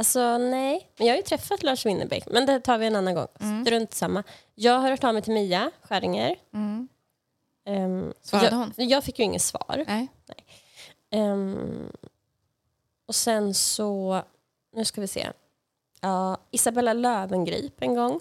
Alltså 0.00 0.38
nej, 0.38 0.90
men 0.96 1.06
jag 1.06 1.14
har 1.14 1.16
ju 1.16 1.22
träffat 1.22 1.62
Lars 1.62 1.86
Winnerbäck, 1.86 2.24
men 2.30 2.46
det 2.46 2.60
tar 2.60 2.78
vi 2.78 2.86
en 2.86 2.96
annan 2.96 3.14
gång. 3.14 3.26
Strunt 3.66 3.94
samma. 3.94 4.22
Jag 4.54 4.78
har 4.78 4.90
hört 4.90 5.04
av 5.04 5.14
mig 5.14 5.22
till 5.22 5.32
Mia 5.32 5.70
Skäringer. 5.82 6.36
Mm. 6.54 6.88
Um, 7.68 8.12
Svarade 8.22 8.48
jag, 8.48 8.56
hon? 8.56 8.72
Jag 8.76 9.04
fick 9.04 9.18
ju 9.18 9.24
inget 9.24 9.42
svar. 9.42 9.84
Nej. 9.86 10.08
Ehm, 11.10 11.88
och 13.06 13.14
sen 13.14 13.54
så, 13.54 14.22
nu 14.76 14.84
ska 14.84 15.00
vi 15.00 15.06
se. 15.08 15.28
Ja, 16.00 16.36
Isabella 16.50 16.92
Löwengrip 16.92 17.82
en 17.82 17.94
gång. 17.94 18.20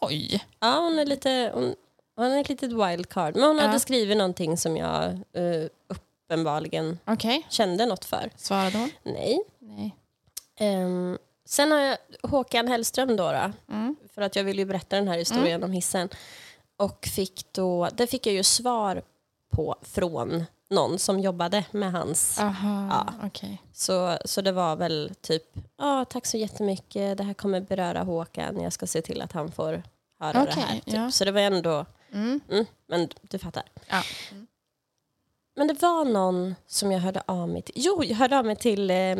Oj. 0.00 0.44
Ja, 0.60 0.78
hon 0.80 0.98
är 0.98 1.06
lite, 1.06 1.50
hon, 1.54 1.74
hon 2.16 2.26
är 2.26 2.40
ett 2.40 2.48
litet 2.48 2.72
wildcard. 2.72 3.34
Men 3.36 3.44
hon 3.44 3.56
Ja. 3.56 3.66
hade 3.66 3.80
skrivit 3.80 4.16
någonting 4.16 4.56
som 4.56 4.76
jag 4.76 5.04
eh, 5.32 5.68
uppenbarligen 5.88 6.98
Okej. 7.04 7.46
kände 7.50 7.86
något 7.86 8.04
för. 8.04 8.30
Svarade 8.36 8.78
hon? 8.78 8.90
Nej. 9.02 9.38
Nej. 9.58 9.96
Ehm, 10.56 11.18
sen 11.44 11.70
har 11.72 11.78
jag 11.78 11.98
Håkan 12.22 12.68
Hellström 12.68 13.16
då, 13.16 13.32
då 13.32 13.52
Mm. 13.74 13.96
för 14.14 14.22
att 14.22 14.36
jag 14.36 14.44
ville 14.44 14.62
ju 14.62 14.66
berätta 14.66 14.96
den 14.96 15.08
här 15.08 15.18
historien 15.18 15.62
om 15.64 15.72
hissen. 15.72 16.08
Och 16.76 17.06
fick 17.14 17.52
då, 17.52 17.88
det 17.94 18.06
fick 18.06 18.26
jag 18.26 18.34
ju 18.34 18.42
svar 18.42 19.02
på 19.52 19.76
från 19.82 20.44
någon 20.70 20.98
som 20.98 21.20
jobbade 21.20 21.64
med 21.70 21.92
hans 21.92 22.38
Aha, 22.40 22.88
Ja. 22.90 23.26
okej. 23.26 23.62
Så, 23.72 24.18
så 24.24 24.40
det 24.40 24.52
var 24.52 24.76
väl 24.76 25.12
typ, 25.20 25.42
ja 25.78 26.04
tack 26.04 26.26
så 26.26 26.36
jättemycket, 26.36 27.18
det 27.18 27.24
här 27.24 27.34
kommer 27.34 27.60
beröra 27.60 28.02
Håkan, 28.02 28.60
jag 28.60 28.72
ska 28.72 28.86
se 28.86 29.02
till 29.02 29.22
att 29.22 29.32
han 29.32 29.52
får 29.52 29.82
höra 30.20 30.32
det 30.32 30.42
Okej, 30.52 30.62
här. 30.62 30.74
Typ. 30.74 30.94
ja. 30.94 31.10
Så 31.10 31.24
det 31.24 31.32
var 31.32 31.40
ändå, 31.40 31.86
Mm. 32.12 32.40
mm, 32.50 32.66
men 32.88 33.08
du 33.22 33.38
fattar. 33.38 33.62
Ja. 33.88 34.02
Men 35.56 35.66
det 35.66 35.82
var 35.82 36.04
någon 36.04 36.54
som 36.66 36.92
jag 36.92 37.00
hörde 37.00 37.22
av 37.26 37.48
mig 37.48 37.62
till, 37.62 37.74
jo 37.76 38.04
jag 38.04 38.16
hörde 38.16 38.38
av 38.38 38.44
mig 38.46 38.56
till 38.56 38.90
eh, 38.90 39.16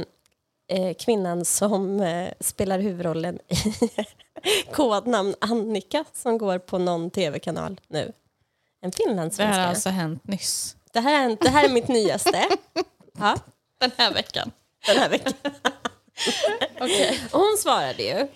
kvinnan 0.99 1.45
som 1.45 2.01
eh, 2.01 2.33
spelar 2.41 2.79
huvudrollen 2.79 3.39
i 3.49 3.57
kodnamn 4.73 5.35
Annika 5.41 6.05
som 6.13 6.39
går 6.39 6.59
på 6.59 6.79
någon 6.79 7.11
tv-kanal 7.11 7.81
nu. 7.89 8.13
En 8.83 8.91
Det 8.91 8.97
här 9.03 9.07
finlandssvenska. 9.09 9.61
har 9.61 9.69
alltså 9.69 9.89
hänt 9.89 10.27
nyss. 10.29 10.77
Det, 10.93 11.01
här, 11.01 11.31
är- 11.31 11.37
det 11.41 11.49
här 11.49 11.65
är 11.65 11.69
mitt 11.69 11.89
nyaste. 11.89 12.45
Ja, 13.19 13.37
Den 13.81 13.91
här 13.97 14.13
veckan. 14.15 14.51
den 14.87 14.97
här 14.97 15.09
veckan. 15.09 15.33
Okej. 16.81 17.21
Och 17.33 17.41
hon 17.41 17.57
svarade 17.59 18.03
ju. 18.03 18.29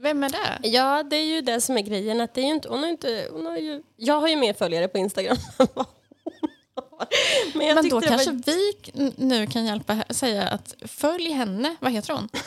Vem 0.00 0.24
är 0.24 0.28
det? 0.30 0.68
Ja, 0.68 1.02
det 1.02 1.16
är 1.16 1.24
ju 1.24 1.40
det 1.40 1.60
som 1.60 1.76
är 1.78 1.80
grejen. 1.82 2.20
Att 2.20 2.34
det 2.34 2.40
är 2.40 2.44
ju 2.44 2.50
inte, 2.54 2.68
hon 2.68 2.78
har 2.82 2.88
inte, 2.88 3.28
hon 3.32 3.46
har 3.46 3.56
ju, 3.56 3.82
jag 3.96 4.20
har 4.20 4.28
ju 4.28 4.36
mer 4.36 4.52
följare 4.52 4.88
på 4.88 4.98
Instagram 4.98 5.36
än 5.58 5.66
vad. 5.74 5.86
Men 7.54 7.74
Men 7.74 7.88
då 7.88 8.00
kanske 8.00 8.30
var, 8.30 8.42
vi 8.46 8.74
nu 9.16 9.46
kan 9.46 9.66
hjälpa 9.66 10.04
säga 10.10 10.48
att 10.48 10.74
följ 10.86 11.30
henne. 11.32 11.76
Vad 11.80 11.92
heter 11.92 12.14
hon? 12.14 12.28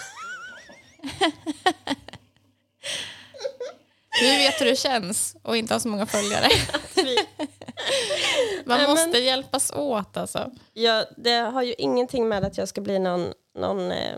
Vi 4.21 4.37
vet 4.37 4.61
hur 4.61 4.65
det 4.65 4.75
känns 4.75 5.35
och 5.41 5.57
inte 5.57 5.73
ha 5.73 5.79
så 5.79 5.87
många 5.87 6.05
följare. 6.05 6.47
Man 6.95 8.77
Nej, 8.77 8.87
men- 8.87 8.89
måste 8.89 9.17
hjälpas 9.17 9.71
åt 9.71 10.17
alltså. 10.17 10.51
ja, 10.73 11.05
det 11.17 11.35
har 11.35 11.63
ju 11.63 11.73
ingenting 11.77 12.27
med 12.27 12.43
att 12.43 12.57
jag 12.57 12.67
ska 12.69 12.81
bli 12.81 12.99
någon, 12.99 13.33
någon 13.55 13.91
eh, 13.91 14.17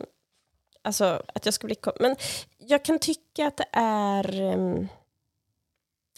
alltså 0.82 1.24
att 1.36 1.46
jag 1.46 1.54
ska 1.54 1.68
bli, 1.68 1.76
men 2.00 2.16
jag 2.58 2.86
kan 2.86 3.00
tycka 3.00 3.48
att 3.48 3.58
det 3.58 3.68
är, 3.74 4.42
ehm, 4.42 4.88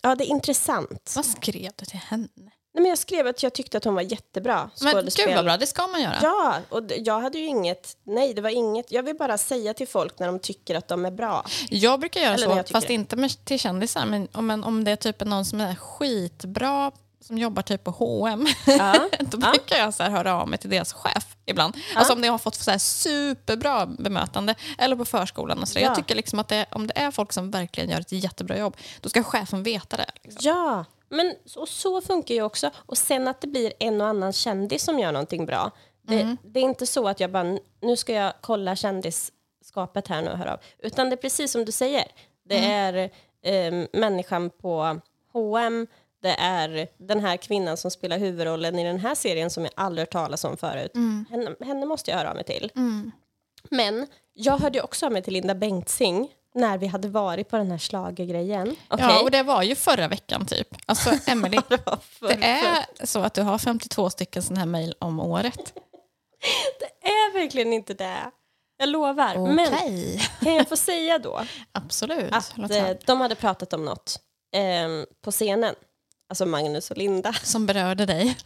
ja 0.01 0.15
det 0.15 0.23
är 0.23 0.27
intressant. 0.29 1.13
Vad 1.15 1.25
skrev 1.25 1.71
du 1.75 1.85
till 1.85 1.99
henne? 1.99 2.51
Nej, 2.77 2.81
men 2.81 2.89
jag 2.89 2.97
skrev 2.97 3.27
att 3.27 3.43
jag 3.43 3.53
tyckte 3.53 3.77
att 3.77 3.83
hon 3.83 3.95
var 3.95 4.01
jättebra 4.01 4.69
Men 4.81 4.93
skådespel. 4.93 5.25
gud 5.25 5.35
vad 5.35 5.45
bra, 5.45 5.57
det 5.57 5.67
ska 5.67 5.87
man 5.87 6.01
göra. 6.01 6.15
Ja, 6.21 6.55
och 6.69 6.83
jag 6.97 7.21
hade 7.21 7.37
ju 7.37 7.45
inget, 7.45 7.97
nej 8.03 8.33
det 8.33 8.41
var 8.41 8.49
inget, 8.49 8.91
jag 8.91 9.03
vill 9.03 9.15
bara 9.15 9.37
säga 9.37 9.73
till 9.73 9.87
folk 9.87 10.19
när 10.19 10.27
de 10.27 10.39
tycker 10.39 10.75
att 10.75 10.87
de 10.87 11.05
är 11.05 11.11
bra. 11.11 11.45
Jag 11.69 11.99
brukar 11.99 12.21
göra 12.21 12.33
Eller 12.33 12.63
så, 12.63 12.73
fast 12.73 12.87
det. 12.87 12.93
inte 12.93 13.15
med, 13.15 13.45
till 13.45 13.59
kändisar. 13.59 14.05
Men 14.05 14.27
om, 14.31 14.51
en, 14.51 14.63
om 14.63 14.83
det 14.83 14.91
är 14.91 14.95
typ 14.95 15.25
någon 15.25 15.45
som 15.45 15.61
är 15.61 15.75
skitbra, 15.75 16.91
som 17.21 17.37
jobbar 17.37 17.61
typ 17.61 17.83
på 17.83 17.91
H&M 17.91 18.47
Ja. 18.65 19.09
då 19.19 19.37
brukar 19.37 19.77
jag 19.77 19.93
så 19.93 20.03
här 20.03 20.09
höra 20.09 20.41
av 20.41 20.47
mig 20.47 20.59
till 20.59 20.69
deras 20.69 20.93
chef 20.93 21.25
ibland. 21.45 21.75
Alltså 21.95 22.13
om 22.13 22.21
de 22.21 22.27
har 22.27 22.37
fått 22.37 22.55
så 22.55 22.71
här 22.71 22.77
superbra 22.77 23.85
bemötande, 23.85 24.55
eller 24.77 24.95
på 24.95 25.05
förskolan. 25.05 25.61
Och 25.61 25.67
så. 25.67 25.79
Ja. 25.79 25.83
Jag 25.83 25.95
tycker 25.95 26.15
liksom 26.15 26.39
att 26.39 26.47
det, 26.47 26.65
om 26.71 26.87
det 26.87 26.97
är 26.99 27.11
folk 27.11 27.33
som 27.33 27.51
verkligen 27.51 27.89
gör 27.89 27.99
ett 27.99 28.11
jättebra 28.11 28.57
jobb, 28.57 28.77
då 29.01 29.09
ska 29.09 29.23
chefen 29.23 29.63
veta 29.63 29.97
det. 29.97 30.11
Liksom. 30.23 30.41
Ja, 30.43 30.85
men 31.09 31.35
så, 31.45 31.65
så 31.65 32.01
funkar 32.01 32.35
ju 32.35 32.41
också. 32.41 32.69
Och 32.75 32.97
sen 32.97 33.27
att 33.27 33.41
det 33.41 33.47
blir 33.47 33.73
en 33.79 34.01
och 34.01 34.07
annan 34.07 34.33
kändis 34.33 34.83
som 34.83 34.99
gör 34.99 35.11
någonting 35.11 35.45
bra. 35.45 35.71
Det, 36.01 36.37
det 36.43 36.59
är 36.59 36.63
inte 36.63 36.85
så 36.85 37.07
att 37.07 37.19
jag 37.19 37.31
bara, 37.31 37.57
nu 37.81 37.95
ska 37.95 38.13
jag 38.13 38.33
kolla 38.41 38.75
kändisskapet 38.75 40.07
här 40.07 40.21
nu 40.21 40.31
och 40.31 40.37
höra 40.37 40.53
av. 40.53 40.59
Utan 40.79 41.09
det 41.09 41.15
är 41.15 41.17
precis 41.17 41.51
som 41.51 41.65
du 41.65 41.71
säger. 41.71 42.05
Det 42.45 42.57
är 42.65 43.09
eh, 43.41 43.85
människan 43.93 44.49
på 44.49 44.99
H&M 45.33 45.87
det 46.21 46.35
är 46.39 46.87
den 46.97 47.19
här 47.19 47.37
kvinnan 47.37 47.77
som 47.77 47.91
spelar 47.91 48.17
huvudrollen 48.17 48.79
i 48.79 48.83
den 48.83 48.99
här 48.99 49.15
serien 49.15 49.49
som 49.49 49.63
jag 49.63 49.73
aldrig 49.75 50.01
hört 50.01 50.11
talas 50.11 50.43
om 50.43 50.57
förut. 50.57 50.91
Henne, 51.29 51.55
henne 51.59 51.85
måste 51.85 52.11
jag 52.11 52.17
höra 52.17 52.29
av 52.29 52.35
mig 52.35 52.43
till. 52.43 52.71
Men 53.69 54.07
jag 54.33 54.57
hörde 54.57 54.81
också 54.81 55.05
av 55.05 55.11
mig 55.11 55.21
till 55.21 55.33
Linda 55.33 55.55
Bengtzing 55.55 56.31
när 56.57 56.77
vi 56.77 56.87
hade 56.87 57.07
varit 57.07 57.49
på 57.49 57.57
den 57.57 57.71
här 57.71 57.77
schlagergrejen. 57.77 58.75
Okej, 58.87 59.05
Ja, 59.09 59.21
och 59.21 59.31
det 59.31 59.43
var 59.43 59.63
ju 59.63 59.75
förra 59.75 60.07
veckan 60.07 60.45
typ. 60.45 60.67
Alltså 60.85 61.11
Emily, 61.31 61.57
det 61.69 61.79
det 62.19 62.45
är 62.45 63.05
så 63.05 63.19
att 63.19 63.33
du 63.33 63.41
har 63.41 63.57
52 63.57 64.09
stycken 64.09 64.43
sådana 64.43 64.59
här 64.59 64.65
mejl 64.67 64.95
om 64.99 65.19
året. 65.19 65.73
det 66.79 67.07
är 67.09 67.33
verkligen 67.33 67.73
inte 67.73 67.93
det. 67.93 68.31
Jag 68.77 68.89
lovar. 68.89 69.53
Men 69.55 69.73
Okej. 69.73 70.21
kan 70.41 70.55
jag 70.55 70.69
få 70.69 70.77
säga 70.77 71.19
då 71.19 71.41
Absolut. 71.71 72.33
att 72.33 72.53
Låt 72.55 72.71
eh, 72.71 72.89
de 73.05 73.21
hade 73.21 73.35
pratat 73.35 73.73
om 73.73 73.85
något 73.85 74.19
eh, 74.55 75.05
på 75.23 75.31
scenen. 75.31 75.75
Alltså 76.29 76.45
Magnus 76.45 76.91
och 76.91 76.97
Linda. 76.97 77.33
Som 77.33 77.65
berörde 77.65 78.05
dig. 78.05 78.37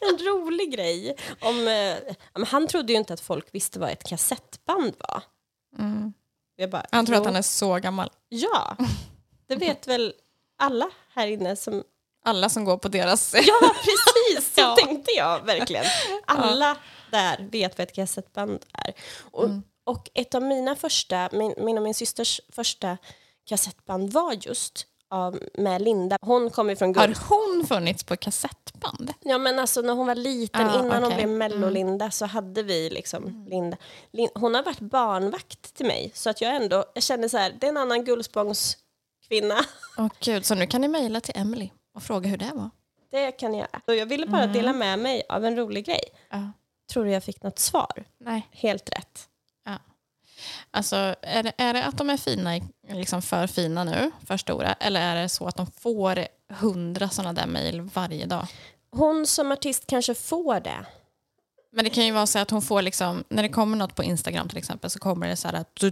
En 0.00 0.18
rolig 0.18 0.72
grej. 0.72 1.16
Om, 1.40 1.68
eh, 1.68 2.14
men 2.34 2.46
han 2.46 2.66
trodde 2.66 2.92
ju 2.92 2.98
inte 2.98 3.14
att 3.14 3.20
folk 3.20 3.46
visste 3.54 3.78
vad 3.78 3.90
ett 3.90 4.04
kassettband 4.04 4.94
var. 4.98 5.22
Mm. 5.78 6.12
Jag 6.56 6.70
bara, 6.70 6.86
Han 6.92 7.06
tror 7.06 7.16
"Jo." 7.16 7.20
att 7.20 7.26
han 7.26 7.36
är 7.36 7.42
så 7.42 7.74
gammal. 7.78 8.10
Ja, 8.28 8.76
det 9.48 9.56
vet 9.56 9.86
väl 9.88 10.14
alla 10.58 10.90
här 11.14 11.26
inne 11.26 11.56
som... 11.56 11.82
Alla 12.24 12.48
som 12.48 12.64
går 12.64 12.76
på 12.76 12.88
deras... 12.88 13.34
Ja, 13.46 13.74
precis! 13.84 14.54
Så 14.54 14.60
Ja. 14.60 14.76
tänkte 14.76 15.10
jag 15.12 15.44
verkligen. 15.46 15.84
Alla 16.26 16.76
där 17.10 17.48
vet 17.50 17.78
vad 17.78 17.88
ett 17.88 17.94
kassettband 17.94 18.64
är. 18.72 18.92
Och, 19.30 19.44
Mm. 19.44 19.62
och 19.84 20.10
ett 20.14 20.34
av 20.34 20.42
mina 20.42 20.76
första, 20.76 21.28
min, 21.32 21.54
min 21.58 21.76
och 21.76 21.82
min 21.82 21.94
systers 21.94 22.40
första 22.52 22.96
kassettband 23.46 24.12
var 24.12 24.32
just 24.32 24.86
av, 25.10 25.38
med 25.54 25.82
Linda. 25.82 26.18
Hon 26.22 26.50
kom 26.50 26.68
ju 26.70 26.76
från 26.76 26.94
Har 26.96 27.06
Guld. 27.06 27.18
hon 27.28 27.66
funnits 27.68 28.04
på 28.04 28.16
kassettband? 28.16 29.12
Ja 29.20 29.38
men 29.38 29.58
alltså 29.58 29.80
när 29.80 29.94
hon 29.94 30.06
var 30.06 30.14
liten, 30.14 30.66
Ah, 30.68 30.74
innan 30.74 31.02
hon 31.02 31.04
okej. 31.12 31.22
Mm. 31.24 31.38
blev 31.38 31.38
mello-Linda 31.38 32.10
så 32.10 32.26
hade 32.26 32.62
vi 32.62 32.90
liksom 32.90 33.46
Linda. 33.50 33.76
Lin, 34.12 34.28
hon 34.34 34.54
har 34.54 34.62
varit 34.62 34.80
barnvakt 34.80 35.74
till 35.74 35.86
mig 35.86 36.10
så 36.14 36.30
att 36.30 36.40
jag 36.40 36.56
ändå, 36.56 36.84
jag 36.94 37.02
känner 37.02 37.28
så 37.28 37.36
här, 37.38 37.54
det 37.60 37.66
är 37.66 37.68
en 37.68 37.76
annan 37.76 38.04
Gullspångskvinna. 38.04 39.54
Åh 39.98 40.08
gud, 40.20 40.44
så 40.44 40.54
nu 40.54 40.66
kan 40.66 40.80
ni 40.80 40.88
mejla 40.88 41.20
till 41.20 41.34
Emily 41.36 41.70
och 41.94 42.02
fråga 42.02 42.28
hur 42.28 42.36
det 42.36 42.50
var. 42.54 42.70
Det 43.10 43.32
kan 43.32 43.54
jag 43.54 43.60
göra. 43.60 43.80
Och 43.86 43.94
jag 43.94 44.06
ville 44.06 44.26
bara 44.26 44.42
Mm. 44.42 44.52
dela 44.52 44.72
med 44.72 44.98
mig 44.98 45.22
av 45.28 45.44
en 45.44 45.56
rolig 45.56 45.86
grej. 45.86 46.02
Ja. 46.30 46.52
Tror 46.92 47.04
du 47.04 47.10
jag 47.10 47.24
fick 47.24 47.42
något 47.42 47.58
svar? 47.58 48.04
Nej. 48.20 48.48
Helt 48.50 48.92
rätt. 48.92 49.28
Alltså, 50.70 50.96
är 51.22 51.42
det, 51.42 51.52
är 51.58 51.72
det 51.74 51.84
att 51.84 51.98
de 51.98 52.10
är 52.10 52.16
fina, 52.16 52.60
liksom 52.88 53.22
för 53.22 53.46
fina 53.46 53.84
nu, 53.84 54.10
för 54.26 54.36
stora, 54.36 54.72
eller 54.72 55.00
är 55.00 55.22
det 55.22 55.28
så 55.28 55.46
att 55.46 55.56
de 55.56 55.66
får 55.66 56.26
hundra 56.48 57.08
sådana 57.08 57.32
där 57.32 57.46
mejl 57.46 57.80
varje 57.80 58.26
dag? 58.26 58.46
Hon 58.90 59.26
som 59.26 59.52
artist 59.52 59.86
kanske 59.86 60.14
får 60.14 60.60
det. 60.60 60.86
Men 61.72 61.84
det 61.84 61.90
kan 61.90 62.06
ju 62.06 62.12
vara 62.12 62.26
så 62.26 62.38
att 62.38 62.50
hon 62.50 62.62
får, 62.62 62.82
liksom, 62.82 63.24
när 63.28 63.42
det 63.42 63.48
kommer 63.48 63.76
något 63.76 63.94
på 63.94 64.02
Instagram 64.02 64.48
till 64.48 64.58
exempel, 64.58 64.90
så 64.90 64.98
kommer 64.98 65.28
det 65.28 65.36
så 65.36 65.48
här 65.48 65.54
att... 65.54 65.82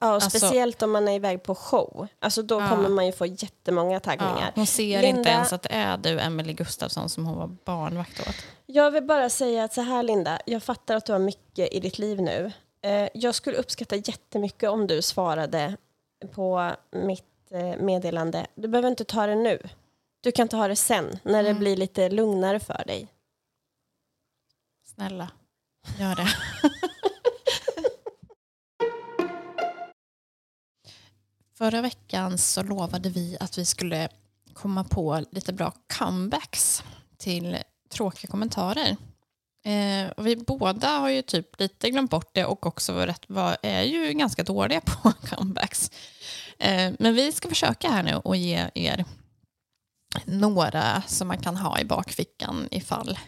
Ja, 0.00 0.06
och 0.08 0.14
Alltså- 0.14 0.30
speciellt 0.38 0.82
om 0.82 0.90
man 0.92 1.08
är 1.08 1.12
iväg 1.12 1.42
på 1.42 1.54
show. 1.54 2.08
Alltså 2.20 2.42
då 2.42 2.60
Ja. 2.60 2.68
kommer 2.68 2.88
man 2.88 3.06
ju 3.06 3.12
få 3.12 3.26
jättemånga 3.26 3.92
Ja, 3.92 4.00
taggningar. 4.00 4.52
hon 4.54 4.66
ser 4.66 5.02
Linda- 5.02 5.18
inte 5.18 5.30
ens 5.30 5.52
att 5.52 5.62
det 5.62 5.68
är 5.72 5.96
du, 5.96 6.20
Emily 6.20 6.52
Gustafsson, 6.52 7.08
som 7.08 7.26
hon 7.26 7.36
var 7.38 7.46
barnvakt 7.64 8.20
åt. 8.20 8.34
Jag 8.66 8.90
vill 8.90 9.02
bara 9.04 9.30
säga 9.30 9.64
att 9.64 9.74
så 9.74 9.80
här 9.80 10.02
Linda, 10.02 10.38
jag 10.46 10.62
fattar 10.62 10.96
att 10.96 11.06
du 11.06 11.12
har 11.12 11.18
mycket 11.18 11.72
i 11.74 11.80
ditt 11.80 11.98
liv 11.98 12.20
nu. 12.22 12.52
Eh, 12.82 13.08
jag 13.14 13.34
skulle 13.34 13.56
uppskatta 13.56 13.96
jättemycket 13.96 14.70
om 14.70 14.86
du 14.86 15.02
svarade 15.02 15.76
på 16.32 16.76
mitt 16.90 17.24
eh, 17.50 17.76
meddelande. 17.76 18.46
Du 18.54 18.68
behöver 18.68 18.88
inte 18.88 19.04
ta 19.04 19.26
det 19.26 19.34
nu. 19.34 19.68
Du 20.20 20.32
kan 20.32 20.48
ta 20.48 20.68
det 20.68 20.76
sen, 20.76 21.18
när 21.22 21.42
det 21.42 21.54
blir 21.54 21.76
lite 21.76 22.08
lugnare 22.08 22.60
för 22.60 22.84
dig. 22.86 23.08
Snälla, 24.94 25.30
gör 25.98 26.16
det. 26.16 26.28
Förra 31.54 31.80
veckan 31.80 32.38
så 32.38 32.62
lovade 32.62 33.08
vi 33.08 33.36
att 33.40 33.58
vi 33.58 33.64
skulle 33.64 34.08
komma 34.52 34.84
på 34.84 35.24
lite 35.30 35.52
bra 35.52 35.72
comebacks 35.98 36.82
till 37.16 37.58
tråkiga 37.88 38.30
kommentarer. 38.30 38.96
Eh, 39.68 40.10
och 40.16 40.26
vi 40.26 40.36
båda 40.36 40.88
har 40.88 41.08
ju 41.08 41.22
typ 41.22 41.60
lite 41.60 41.90
glömt 41.90 42.10
bort 42.10 42.30
det 42.32 42.44
och 42.44 42.66
också 42.66 42.92
rätt, 42.92 43.24
var, 43.26 43.56
är 43.62 43.82
ju 43.82 44.12
ganska 44.12 44.42
dåliga 44.42 44.80
på 44.80 45.12
comebacks. 45.26 45.90
Eh, 46.58 46.92
men 46.98 47.14
vi 47.14 47.32
ska 47.32 47.48
försöka 47.48 47.90
här 47.90 48.02
nu 48.02 48.14
och 48.14 48.36
ge 48.36 48.70
er 48.74 49.04
några 50.24 51.02
som 51.06 51.28
man 51.28 51.38
kan 51.38 51.56
ha 51.56 51.80
i 51.80 51.84
bakfickan 51.84 52.68
ifall 52.70 53.18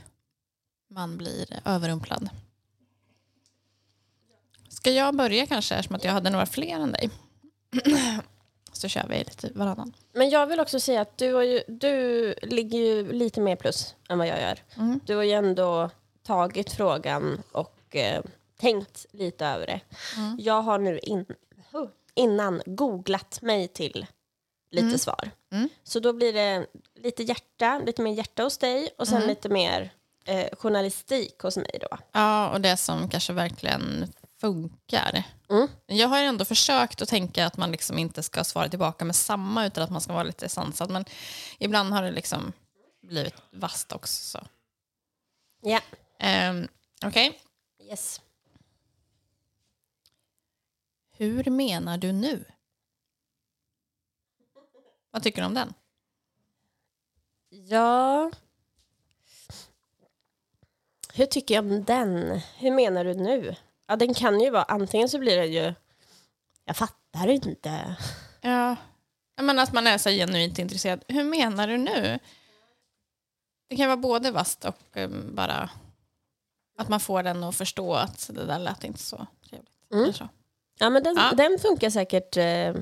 man 0.91 1.17
blir 1.17 1.61
överrumplad. 1.65 2.29
Ska 4.69 4.91
jag 4.91 5.17
börja 5.17 5.47
kanske 5.47 5.75
eftersom 5.75 5.97
att 5.97 6.05
jag 6.05 6.13
hade 6.13 6.31
några 6.31 6.47
fler 6.47 6.75
än 6.75 6.93
dig? 6.93 7.11
Så 8.73 8.89
kör 8.89 9.07
vi 9.09 9.19
lite 9.19 9.51
varannan. 9.55 9.93
Men 10.13 10.31
jag 10.31 10.47
vill 10.47 10.61
också 10.61 10.81
säga 10.81 11.01
att 11.01 11.19
du, 11.19 11.45
ju, 11.45 11.63
du 11.69 12.35
ligger 12.43 12.79
ju 12.79 13.13
lite 13.13 13.41
mer 13.41 13.57
plus 13.57 13.95
än 14.09 14.19
vad 14.19 14.27
jag 14.27 14.41
gör. 14.41 14.59
Mm. 14.77 15.01
Du 15.07 15.17
har 15.17 15.23
ju 15.23 15.33
ändå 15.33 15.91
tagit 16.23 16.73
frågan 16.73 17.43
och 17.53 17.97
eh, 17.97 18.23
tänkt 18.61 19.07
lite 19.11 19.47
över 19.47 19.67
det. 19.67 19.81
Mm. 20.17 20.37
Jag 20.41 20.63
har 20.63 20.79
nu 20.79 20.99
in, 20.99 21.27
innan 22.15 22.63
googlat 22.67 23.43
mig 23.43 23.69
till 23.69 24.07
lite 24.71 24.87
Mm. 24.87 24.99
svar. 24.99 25.31
Mm. 25.53 25.69
Så 25.83 26.01
då 26.01 26.13
blir 26.13 26.33
det 26.33 26.67
lite 26.95 27.23
hjärta, 27.23 27.79
lite 27.87 28.03
mer 28.03 28.13
hjärta 28.13 28.43
hos 28.43 28.59
dig 28.59 28.91
och 28.99 29.09
sen 29.09 29.17
Mm. 29.17 29.29
lite 29.29 29.49
mer 29.49 29.93
eh, 30.25 30.57
journalistik 30.57 31.39
hos 31.43 31.57
mig 31.57 31.79
då. 31.81 31.99
Ja, 32.13 32.51
och 32.51 32.61
det 32.61 32.77
som 32.77 33.09
kanske 33.09 33.33
verkligen 33.33 34.13
funkar. 34.41 35.23
Mm. 35.51 35.69
Jag 35.87 36.09
har 36.09 36.23
ändå 36.23 36.45
försökt 36.45 37.03
att 37.03 37.09
tänka 37.09 37.47
att 37.47 37.57
man 37.57 37.73
liksom 37.73 37.99
inte 37.99 38.23
ska 38.23 38.45
svara 38.45 38.69
tillbaka 38.69 39.05
med 39.05 39.17
samma 39.17 39.67
utan 39.67 39.85
att 39.85 39.91
man 39.91 40.01
ska 40.01 40.13
vara 40.13 40.23
lite 40.23 40.49
sansad. 40.49 40.91
Men 40.91 41.05
ibland 41.59 41.93
har 41.95 42.03
det 42.03 42.11
liksom 42.11 42.53
blivit 43.03 43.35
vasst 43.51 43.93
också. 43.93 44.23
Så. 44.23 44.47
Ja. 45.63 45.81
Ehm, 46.21 46.69
Okej, 47.05 47.41
Yes. 47.79 48.21
hur 51.17 51.45
menar 51.51 51.99
du 51.99 52.13
nu? 52.13 52.45
Vad 55.11 55.23
tycker 55.23 55.41
du 55.43 55.47
om 55.47 55.55
den? 55.55 55.75
Ja. 57.49 58.31
Hur 61.15 61.27
tycker 61.27 61.55
jag 61.55 61.65
om 61.65 61.85
den? 61.85 62.41
Hur 62.57 62.71
menar 62.71 63.05
du 63.05 63.15
nu? 63.15 63.57
Ja, 63.87 63.97
den 63.97 64.15
kan 64.15 64.41
ju 64.41 64.51
vara, 64.51 64.63
antingen 64.63 65.09
så 65.09 65.19
blir 65.19 65.37
det 65.37 65.47
ju, 65.47 65.75
jag 66.65 66.77
fattar 66.77 67.29
inte. 67.29 67.97
Ja, 68.41 68.77
menar 69.37 69.63
att 69.63 69.73
man 69.73 69.87
är 69.87 69.99
så 69.99 70.11
genuint 70.11 70.59
intresserad. 70.59 71.05
Hur 71.09 71.25
menar 71.25 71.69
du 71.69 71.77
nu? 71.77 72.19
Det 73.69 73.77
kan 73.77 73.87
vara 73.89 73.97
både 73.97 74.31
vast 74.31 74.65
och 74.65 74.77
um, 74.97 75.35
bara 75.35 75.71
att 76.81 76.89
man 76.89 77.01
får 77.01 77.23
den 77.23 77.45
att 77.45 77.57
förstå 77.57 77.95
att 77.95 78.31
det 78.33 78.45
där 78.47 78.59
lät 78.59 78.85
inte 78.85 78.99
så 79.01 79.27
trevligt. 79.51 79.71
Mm. 79.93 80.13
Så. 80.13 80.29
Ja, 80.79 80.91
men 80.91 81.03
den, 81.03 81.17
Ja. 81.17 81.33
den 81.37 81.59
funkar 81.59 81.91
säkert 81.91 82.37
eh, 82.37 82.75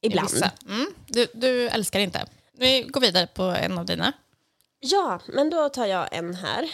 ibland. 0.00 0.42
Mm. 0.68 0.86
Du, 1.06 1.26
du 1.34 1.68
älskar 1.68 2.00
inte. 2.00 2.26
Vi 2.52 2.82
går 2.82 3.00
vidare 3.00 3.26
på 3.26 3.42
en 3.42 3.78
av 3.78 3.84
dina. 3.86 4.12
Ja, 4.80 5.20
men 5.28 5.50
då 5.50 5.68
tar 5.68 5.86
jag 5.86 6.08
en 6.12 6.34
här. 6.34 6.70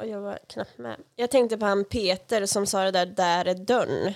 Och 0.00 0.06
jag 0.06 0.20
var 0.20 0.38
knappt 0.48 0.78
med. 0.78 0.96
Jag 1.16 1.30
tänkte 1.30 1.56
på 1.56 1.66
han 1.66 1.84
Peter 1.84 2.46
som 2.46 2.66
sa 2.66 2.84
det 2.84 2.90
där, 2.90 3.06
där 3.06 3.44
är 3.44 3.54
dörren. 3.54 4.14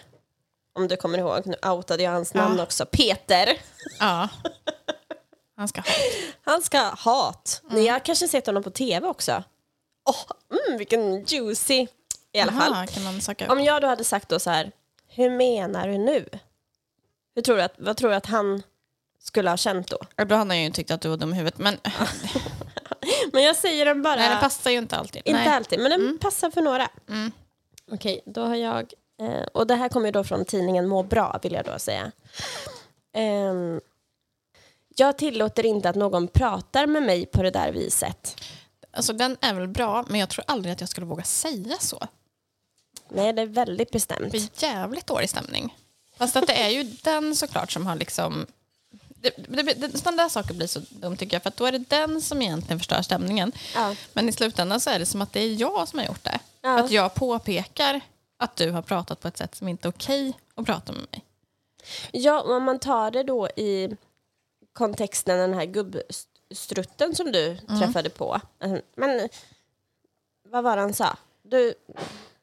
Om 0.73 0.89
du 0.89 0.97
kommer 0.97 1.19
ihåg, 1.19 1.47
nu 1.47 1.57
outade 1.71 2.03
jag 2.03 2.11
hans 2.11 2.35
Ja. 2.35 2.41
namn 2.43 2.61
också. 2.61 2.87
Peter. 2.87 3.59
Ja. 3.99 4.29
Han 5.57 5.69
ska 5.69 5.81
ha. 5.81 5.87
Han 6.53 6.63
ska 6.63 6.79
ha 6.79 6.95
hat. 6.97 7.61
Mm. 7.65 7.75
Ni 7.83 7.89
har 7.89 7.99
kanske 7.99 8.29
sett 8.29 8.47
honom 8.47 8.63
på 8.63 8.71
tv 8.71 9.07
också. 9.09 9.43
Åh, 10.05 10.59
mm, 10.67 10.79
vilken 10.79 11.25
juicy. 11.25 11.87
I 12.33 12.41
alla 12.41 12.53
fall. 12.53 12.73
Aha, 12.73 12.87
kan 12.87 13.05
man 13.05 13.21
söka 13.21 13.45
upp. 13.45 13.51
Om 13.51 13.61
jag 13.61 13.83
då 13.83 13.89
hade 13.89 14.05
sagt 14.05 14.29
då 14.29 14.39
så 14.39 14.51
här, 14.51 14.73
hur 15.09 15.31
menar 15.31 15.89
du 15.89 15.99
nu? 15.99 16.29
Hur 17.35 17.43
tror 17.43 17.57
du 17.57 17.63
att, 17.63 17.75
vad 17.79 17.97
tror 17.97 18.11
du 18.11 18.17
att 18.17 18.27
han 18.27 18.63
skulle 19.23 19.51
ha 19.51 19.57
känt 19.57 19.89
då? 19.89 19.99
Då 20.17 20.35
hade 20.35 20.51
han 20.51 20.63
ju 20.63 20.71
tyckt 20.71 20.91
att 20.91 21.01
du 21.01 21.09
var 21.09 21.17
dum 21.17 21.33
i 21.33 21.37
huvudet. 21.37 21.59
Men 21.59 21.77
Men 23.33 23.43
jag 23.43 23.57
säger 23.57 23.85
den 23.85 24.03
bara. 24.03 24.17
nej, 24.17 24.35
det 24.35 24.41
passar 24.41 24.71
ju 24.71 24.79
inte 24.79 24.97
alltid. 24.97 25.23
Inte 25.25 25.45
nej. 25.45 25.49
alltid, 25.49 25.81
men 25.81 25.91
den 25.91 26.19
passar 26.19 26.51
för 26.51 26.63
några. 26.63 26.89
Mm. 27.09 27.33
Okej, 27.93 28.21
då 28.27 28.41
har 28.41 28.57
jag... 28.57 28.93
Eh, 29.21 29.47
och 29.55 29.67
det 29.67 29.75
här 29.75 29.89
kommer 29.89 30.07
ju 30.07 30.13
då 30.13 30.25
från 30.25 30.45
tidningen 30.45 30.89
Må 30.89 31.03
bra, 31.03 31.39
vill 31.43 31.53
jag 31.53 31.65
då 31.65 31.79
säga. 31.79 32.13
Ehm, 33.15 33.81
jag 34.97 35.19
tillåter 35.19 35.67
inte 35.67 35.89
att 35.89 35.97
någon 35.97 36.29
pratar 36.29 36.87
med 36.87 37.03
mig 37.03 37.27
på 37.27 37.43
det 37.43 37.51
där 37.51 37.73
viset. 37.73 38.41
Alltså, 38.93 39.13
den 39.13 39.37
är 39.41 39.55
väl 39.55 39.69
bra, 39.69 40.05
men 40.09 40.21
jag 40.21 40.29
tror 40.29 40.45
aldrig 40.49 40.73
att 40.73 40.81
jag 40.81 40.89
skulle 40.89 41.07
våga 41.07 41.25
säga 41.25 41.77
så. 41.81 42.09
Nej, 43.09 43.33
det 43.33 43.43
är 43.43 43.47
väldigt 43.47 43.91
bestämt. 43.91 44.21
Det 44.21 44.31
blir 44.31 44.49
jävligt 44.63 45.07
dålig 45.07 45.31
stämning. 45.31 45.77
Fast 46.17 46.37
att 46.37 46.47
det 46.47 46.63
är 46.63 46.69
ju 46.69 46.83
den 47.03 47.37
såklart 47.37 47.73
som 47.73 47.87
har 47.87 47.97
liksom... 47.97 48.47
Det, 49.09 49.35
det, 49.37 49.63
det, 49.63 49.99
sådana 49.99 50.23
där 50.23 50.29
saker 50.29 50.55
blir 50.55 50.67
så 50.67 50.81
dumt 50.89 51.17
tycker 51.17 51.35
jag, 51.35 51.43
för 51.43 51.49
att 51.49 51.57
då 51.57 51.67
är 51.67 51.73
det 51.73 51.79
den 51.79 52.21
som 52.21 52.43
egentligen 52.43 52.79
förstör 52.79 53.03
stämningen. 53.03 53.53
Ja. 53.75 53.95
Men 54.13 54.29
i 54.29 54.33
slutändan 54.33 54.81
så 54.81 54.91
är 54.91 54.99
det 54.99 55.07
som 55.07 55.23
att 55.23 55.33
det 55.33 55.41
är 55.41 55.55
jag 55.55 55.89
som 55.89 55.99
har 55.99 56.07
gjort 56.07 56.25
det. 56.25 56.39
Ja. 56.63 56.81
Att 56.81 56.91
jag 56.91 57.15
påpekar 57.15 58.01
att 58.37 58.57
du 58.57 58.71
har 58.71 58.83
pratat 58.83 59.21
på 59.21 59.29
ett 59.29 59.37
sätt 59.37 59.55
som 59.55 59.69
inte 59.69 59.89
är 59.89 59.91
okej 59.91 60.33
att 60.55 60.67
prata 60.67 60.93
med 60.93 61.07
mig. 61.11 61.25
Ja, 62.13 62.41
om 62.41 62.63
man 62.63 62.79
tar 62.79 63.11
det 63.11 63.23
då 63.23 63.49
i 63.49 63.97
kontexten 64.73 65.39
den 65.39 65.55
här 65.55 65.67
gubbstrutten 66.51 67.15
som 67.15 67.33
du 67.33 67.57
träffade 67.81 68.11
på. 68.11 68.41
Men 68.97 69.29
vad 70.49 70.65
var 70.65 70.77
det 70.77 70.83
han 70.83 70.95
sa? 70.95 71.17
Du, 71.43 71.75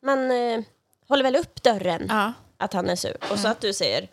man 0.04 0.32
eh, 0.32 0.62
håller 1.08 1.24
väl 1.24 1.36
upp 1.36 1.64
dörren 1.64 2.06
Ja. 2.10 2.34
att 2.58 2.74
han 2.74 2.90
är 2.90 2.96
sur. 2.96 3.18
Och 3.32 3.40
så 3.40 3.48
att 3.48 3.62
du 3.62 3.74
säger 3.74 4.08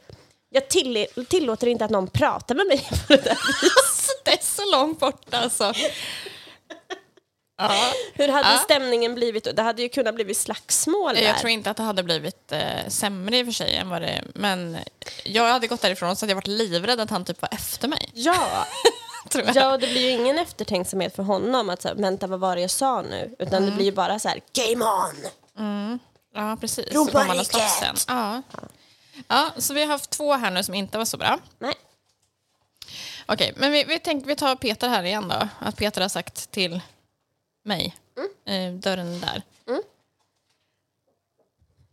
jag 0.50 0.68
till, 0.68 1.06
tillåter 1.28 1.66
inte 1.66 1.84
att 1.84 1.90
någon 1.90 2.06
pratar 2.08 2.54
med 2.54 2.66
mig 2.66 2.78
på 3.06 3.12
det 3.16 3.22
där. 3.24 3.38
Det 4.24 4.30
är 4.32 4.42
så 4.42 4.70
långt 4.72 5.00
borta 5.00 5.38
alltså. 5.38 5.72
Ja. 7.56 7.92
Hur 8.14 8.28
hade 8.28 8.48
Ja. 8.52 8.58
stämningen 8.58 9.14
blivit 9.14 9.44
då? 9.44 9.52
Det 9.52 9.62
hade 9.62 9.82
ju 9.82 9.88
kunnat 9.88 10.14
bli 10.14 10.34
slagsmål 10.34 11.14
där. 11.14 11.22
Jag 11.22 11.38
tror 11.38 11.50
inte 11.50 11.70
att 11.70 11.76
det 11.76 11.82
hade 11.82 12.02
blivit 12.02 12.52
eh, 12.52 12.88
sämre 12.88 13.38
i 13.38 13.42
och 13.42 13.46
för 13.46 13.52
sig 13.52 13.76
än 13.76 13.88
vad 13.88 14.02
det 14.02 14.24
Men 14.34 14.76
jag 15.24 15.52
hade 15.52 15.66
gått 15.66 15.80
därifrån 15.82 16.16
så 16.16 16.24
hade 16.24 16.30
jag 16.30 16.36
varit 16.36 16.46
livrädd 16.46 17.00
att 17.00 17.10
han 17.10 17.24
typ 17.24 17.42
var 17.42 17.48
efter 17.54 17.88
mig. 17.88 18.10
Ja, 18.14 18.66
Tror 19.30 19.44
jag. 19.44 19.56
ja, 19.56 19.70
det 19.78 19.86
blir 19.86 20.00
ju 20.00 20.10
ingen 20.10 20.38
eftertänksamhet 20.38 21.16
för 21.16 21.22
honom 21.22 21.70
att 21.70 21.82
så 21.82 21.88
här, 21.88 21.94
vänta 21.94 22.26
vad 22.26 22.40
var 22.40 22.54
det 22.56 22.60
jag 22.62 22.70
sa 22.70 23.02
nu? 23.02 23.34
Utan 23.38 23.54
Mm. 23.58 23.70
det 23.70 23.76
blir 23.76 23.84
ju 23.86 23.92
bara 23.92 24.18
så 24.18 24.28
här, 24.28 24.40
game 24.52 24.84
on! 24.84 25.98
Ja, 26.34 26.56
precis. 26.60 26.94
Man 26.94 27.06
sen. 27.80 27.96
Ja. 28.08 28.42
ja, 29.28 29.50
så 29.56 29.74
vi 29.74 29.80
har 29.80 29.88
haft 29.88 30.10
två 30.10 30.32
här 30.34 30.50
nu 30.50 30.62
som 30.64 30.74
inte 30.74 30.98
var 30.98 31.04
så 31.04 31.16
bra. 31.16 31.38
Nej. 31.58 31.74
Okej, 33.26 33.52
men 33.56 33.72
vi, 33.72 33.84
vi, 33.84 33.98
tänker, 33.98 34.26
vi 34.26 34.36
tar 34.36 34.56
Peter 34.56 34.88
här 34.88 35.02
igen 35.02 35.28
då. 35.28 35.48
Att 35.58 35.76
Peter 35.76 36.00
har 36.00 36.08
sagt 36.08 36.50
till 36.50 36.80
mig, 37.64 37.96
eh, 38.46 38.72
dörren 38.72 39.20
där. 39.20 39.42
Mm. 39.68 39.82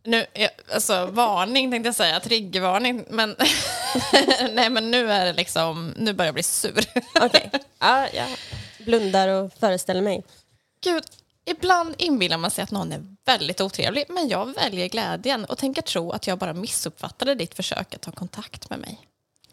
Nu, 0.04 0.26
alltså 0.74 1.06
varning 1.06 1.70
tänkte 1.70 1.88
jag 1.88 1.94
säga, 1.94 2.20
triggervarning, 2.20 3.04
men 3.08 3.36
nej 4.52 4.70
men 4.70 4.90
nu 4.90 5.12
är 5.12 5.24
det 5.26 5.32
liksom, 5.32 5.94
nu 5.96 6.12
börjar 6.12 6.26
jag 6.26 6.34
bli 6.34 6.42
sur. 6.42 6.84
Okej, 7.20 7.50
ja, 7.78 8.08
jag 8.08 8.28
blundar 8.84 9.28
och 9.28 9.52
föreställer 9.52 10.02
mig. 10.02 10.24
Gud, 10.84 11.04
ibland 11.44 11.94
inbillar 11.98 12.38
man 12.38 12.50
sig 12.50 12.64
att 12.64 12.70
någon 12.70 12.92
är 12.92 13.02
väldigt 13.24 13.60
otrevlig, 13.60 14.04
men 14.08 14.28
jag 14.28 14.54
väljer 14.54 14.88
glädjen 14.88 15.44
och 15.44 15.58
tänker 15.58 15.82
tro 15.82 16.10
att 16.12 16.26
jag 16.26 16.38
bara 16.38 16.52
missuppfattade 16.52 17.34
ditt 17.34 17.54
försök 17.54 17.94
att 17.94 18.00
ta 18.00 18.10
kontakt 18.10 18.70
med 18.70 18.78
mig. 18.78 18.98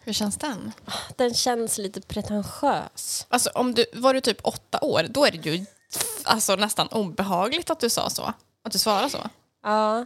Hur 0.01 0.13
känns 0.13 0.37
den? 0.37 0.71
Den 1.15 1.33
känns 1.33 1.77
lite 1.77 2.01
pretentiös. 2.01 3.25
Alltså 3.29 3.49
om 3.49 3.73
du, 3.73 3.85
var 3.93 4.13
du 4.13 4.21
typ 4.21 4.39
åtta 4.43 4.79
år, 4.81 5.05
då 5.09 5.25
är 5.25 5.31
det 5.31 5.49
ju 5.49 5.65
alltså, 6.23 6.55
nästan 6.55 6.87
obehagligt 6.87 7.69
att 7.69 7.79
du 7.79 7.89
sa 7.89 8.09
så. 8.09 8.33
Att 8.63 8.71
du 8.71 8.79
svarar 8.79 9.09
så. 9.09 9.29
Ja, 9.63 10.05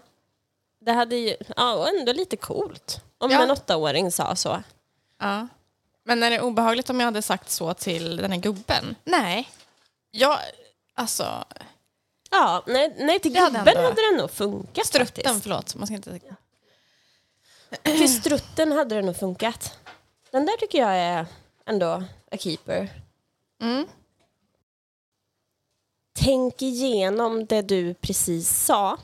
det 0.85 0.91
hade 0.91 1.15
ju, 1.15 1.35
ja, 1.55 1.89
ändå 1.89 2.13
lite 2.13 2.37
coolt. 2.37 3.01
Om 3.17 3.31
Ja. 3.31 3.43
en 3.43 3.51
åttaåring 3.51 4.11
sa 4.11 4.35
så. 4.35 4.63
Ja. 5.19 5.47
Men 6.03 6.23
är 6.23 6.29
det 6.31 6.41
obehagligt 6.41 6.89
om 6.89 6.99
jag 6.99 7.05
hade 7.07 7.21
sagt 7.21 7.49
så 7.49 7.73
till 7.73 8.17
den 8.17 8.31
här 8.31 8.39
gubben? 8.39 8.95
Nej. 9.03 9.49
Jag, 10.11 10.39
alltså, 10.95 11.43
Ja, 12.31 12.63
nej, 12.67 12.95
nej 12.99 13.19
till 13.19 13.33
Det 13.33 13.39
hade 13.39 13.57
gubben 13.57 13.77
ändå- 13.77 13.89
hade 13.89 14.01
den 14.11 14.17
nog 14.17 14.31
funkat 14.31 14.85
strutten, 14.85 15.23
faktiskt. 15.23 15.43
förlåt. 15.43 15.75
Man 15.75 15.87
ska 15.87 15.95
inte... 15.95 16.19
Till 17.83 18.13
strutten 18.19 18.71
hade 18.71 18.95
det 18.95 19.01
nog 19.01 19.17
funkat. 19.17 19.77
Den 20.31 20.45
där 20.45 20.57
tycker 20.57 20.77
jag 20.79 20.95
är 20.95 21.25
ändå 21.65 22.03
a 22.31 22.37
keeper. 22.39 22.89
Mm. 23.61 23.87
Tänk 26.19 26.61
igenom 26.61 27.45
det 27.45 27.61
du 27.61 27.93
precis 27.93 28.65
sa. 28.65 28.97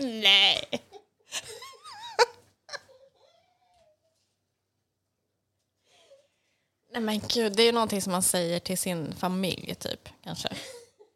Nej. 0.00 0.84
Nej 6.92 7.02
men 7.02 7.20
gud, 7.28 7.52
det 7.56 7.62
är 7.62 7.66
ju 7.66 7.72
någonting 7.72 8.02
som 8.02 8.12
man 8.12 8.22
säger 8.22 8.60
till 8.60 8.78
sin 8.78 9.14
familj 9.14 9.74
typ, 9.74 10.08
kanske. 10.24 10.48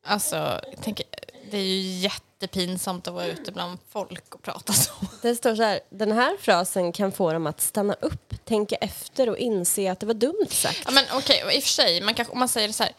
Alltså, 0.06 0.60
tänker, 0.82 1.06
det 1.50 1.58
är 1.58 1.62
ju 1.62 1.80
jättepinsamt 1.80 3.08
att 3.08 3.14
vara 3.14 3.26
ute 3.26 3.52
bland 3.52 3.78
folk 3.88 4.34
och 4.34 4.42
prata 4.42 4.72
så. 4.72 4.92
Det 5.22 5.36
står 5.36 5.54
så 5.56 5.62
här, 5.62 5.80
den 5.90 6.12
här 6.12 6.36
frasen 6.40 6.92
kan 6.92 7.12
få 7.12 7.32
dem 7.32 7.46
att 7.46 7.60
stanna 7.60 7.94
upp, 7.94 8.44
tänka 8.44 8.76
efter 8.76 9.28
och 9.28 9.38
inse 9.38 9.92
att 9.92 10.00
det 10.00 10.06
var 10.06 10.14
dumt 10.14 10.48
sagt. 10.50 10.82
Ja 10.84 10.90
men 10.90 11.04
okej, 11.12 11.42
i 11.56 11.58
och 11.58 11.62
för 11.62 11.70
sig, 11.70 12.00
man 12.00 12.14
kanske, 12.14 12.32
om 12.32 12.38
man 12.38 12.48
säger 12.48 12.72
så 12.72 12.84
här, 12.84 12.92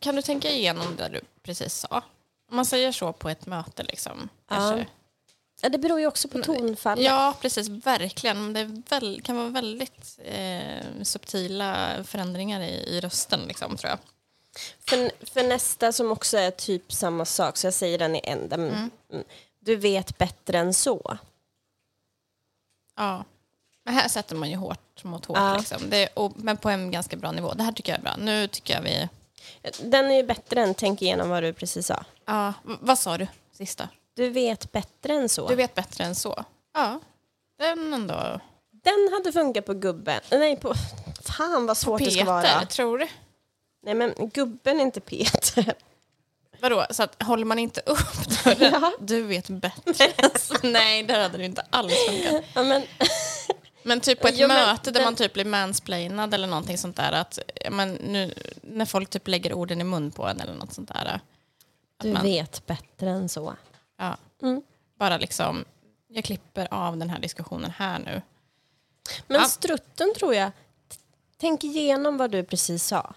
kan 0.00 0.16
du 0.16 0.22
tänka 0.22 0.50
igenom 0.50 0.96
det 0.96 1.08
du 1.08 1.20
precis 1.42 1.74
sa? 1.74 2.02
Om 2.52 2.56
man 2.56 2.66
säger 2.66 2.92
så 2.92 3.12
på 3.12 3.28
ett 3.28 3.46
möte 3.46 3.82
liksom. 3.82 4.28
Kanske. 4.48 4.86
Ja, 5.60 5.68
det 5.68 5.78
beror 5.78 6.00
ju 6.00 6.06
också 6.06 6.28
på 6.28 6.42
tonfallet. 6.42 7.04
Ja, 7.04 7.34
precis. 7.40 7.68
Verkligen. 7.68 8.52
Det 8.52 8.82
väl, 8.88 9.22
kan 9.22 9.36
vara 9.36 9.48
väldigt 9.48 10.18
eh, 10.24 11.02
subtila 11.02 11.88
förändringar 12.04 12.60
i, 12.60 12.96
i 12.96 13.00
rösten, 13.00 13.40
liksom, 13.48 13.76
tror 13.76 13.90
jag. 13.90 13.98
För, 14.80 15.26
för 15.26 15.42
nästa 15.42 15.92
som 15.92 16.12
också 16.12 16.38
är 16.38 16.50
typ 16.50 16.92
samma 16.92 17.24
sak, 17.24 17.56
så 17.56 17.66
jag 17.66 17.74
säger 17.74 17.98
den 17.98 18.16
i 18.16 18.20
en. 18.24 18.48
Den, 18.48 18.60
mm. 18.60 18.90
Du 19.58 19.76
vet 19.76 20.18
bättre 20.18 20.58
än 20.58 20.74
så. 20.74 21.18
Ja. 22.96 23.24
Men 23.84 23.94
här 23.94 24.08
sätter 24.08 24.36
man 24.36 24.50
ju 24.50 24.56
hårt 24.56 25.04
mot 25.04 25.26
hårt. 25.26 25.38
Ja. 25.38 25.56
Liksom. 25.56 25.90
Det, 25.90 26.08
och, 26.14 26.32
men 26.36 26.56
på 26.56 26.70
en 26.70 26.90
ganska 26.90 27.16
bra 27.16 27.32
nivå. 27.32 27.54
Det 27.54 27.62
här 27.62 27.72
tycker 27.72 27.92
jag 27.92 27.98
är 27.98 28.02
bra. 28.02 28.16
Nu 28.18 28.48
tycker 28.48 28.74
jag 28.74 28.82
vi... 28.82 29.08
Den 29.82 30.10
är 30.10 30.16
ju 30.16 30.22
bättre 30.22 30.62
än 30.62 30.74
tänk 30.74 31.02
igenom 31.02 31.28
vad 31.28 31.42
du 31.42 31.52
precis 31.52 31.86
sa. 31.86 32.04
Ja, 32.26 32.52
v- 32.64 32.76
vad 32.80 32.98
sa 32.98 33.18
du 33.18 33.26
sista? 33.52 33.88
Du 34.14 34.28
vet 34.30 34.72
bättre 34.72 35.12
än 35.14 35.28
så. 35.28 35.48
Du 35.48 35.54
vet 35.54 35.74
bättre 35.74 36.04
än 36.04 36.14
så. 36.14 36.44
Ja, 36.74 37.00
den 37.58 37.94
ändå... 37.94 38.40
Den 38.84 39.10
hade 39.12 39.32
funkat 39.32 39.66
på 39.66 39.74
gubben. 39.74 40.20
Nej, 40.30 40.56
på... 40.56 40.74
Fan 41.24 41.66
vad 41.66 41.76
svårt 41.76 42.00
det 42.04 42.10
ska 42.10 42.24
vara. 42.24 42.42
Peter, 42.42 42.66
tror 42.66 42.98
du? 42.98 43.08
Nej, 43.82 43.94
men 43.94 44.14
gubben 44.34 44.80
är 44.80 44.82
inte 44.84 45.00
Peter. 45.00 45.74
Vadå, 46.60 46.86
så 46.90 47.02
att 47.02 47.22
håller 47.22 47.44
man 47.44 47.58
inte 47.58 47.80
upp 47.86 47.98
dörren? 48.44 48.72
Ja. 48.82 48.92
Du 49.00 49.22
vet 49.22 49.48
bättre. 49.48 50.12
Alltså, 50.16 50.54
nej, 50.62 51.02
där 51.02 51.22
hade 51.22 51.38
det 51.38 51.44
inte 51.44 51.64
alls 51.70 51.92
funkat. 52.08 52.44
ja, 52.54 52.62
men, 52.62 52.82
Men 53.82 54.00
typ 54.00 54.20
på 54.20 54.28
ett 54.28 54.34
Jo, 54.38 54.48
men 54.48 54.56
möte 54.68 54.90
där 54.90 55.00
den- 55.00 55.04
man 55.04 55.16
typ 55.16 55.32
blir 55.32 55.44
mansplainad 55.44 56.34
eller 56.34 56.46
någonting 56.46 56.78
sånt 56.78 56.96
där. 56.96 57.12
Att, 57.12 57.38
men 57.70 57.92
nu, 57.92 58.34
när 58.62 58.84
folk 58.86 59.10
typ 59.10 59.28
lägger 59.28 59.52
orden 59.52 59.80
i 59.80 59.84
mun 59.84 60.10
på 60.10 60.26
en 60.26 60.40
eller 60.40 60.54
något 60.54 60.72
sånt 60.72 60.88
där. 60.88 61.20
Du 62.02 62.12
man, 62.12 62.22
vet 62.22 62.66
bättre 62.66 63.10
än 63.10 63.28
så. 63.28 63.56
ja, 63.98 64.16
Mm. 64.42 64.62
bara 64.98 65.16
liksom, 65.18 65.64
jag 66.08 66.24
klipper 66.24 66.68
av 66.74 66.96
den 66.96 67.10
här 67.10 67.18
diskussionen 67.18 67.70
här 67.70 67.98
nu. 67.98 68.22
Men 69.26 69.40
Ja. 69.40 69.46
strutten 69.46 70.14
tror 70.16 70.34
jag, 70.34 70.50
tänk 71.36 71.64
igenom 71.64 72.16
vad 72.16 72.30
du 72.30 72.44
precis 72.44 72.84
sa. 72.86 73.14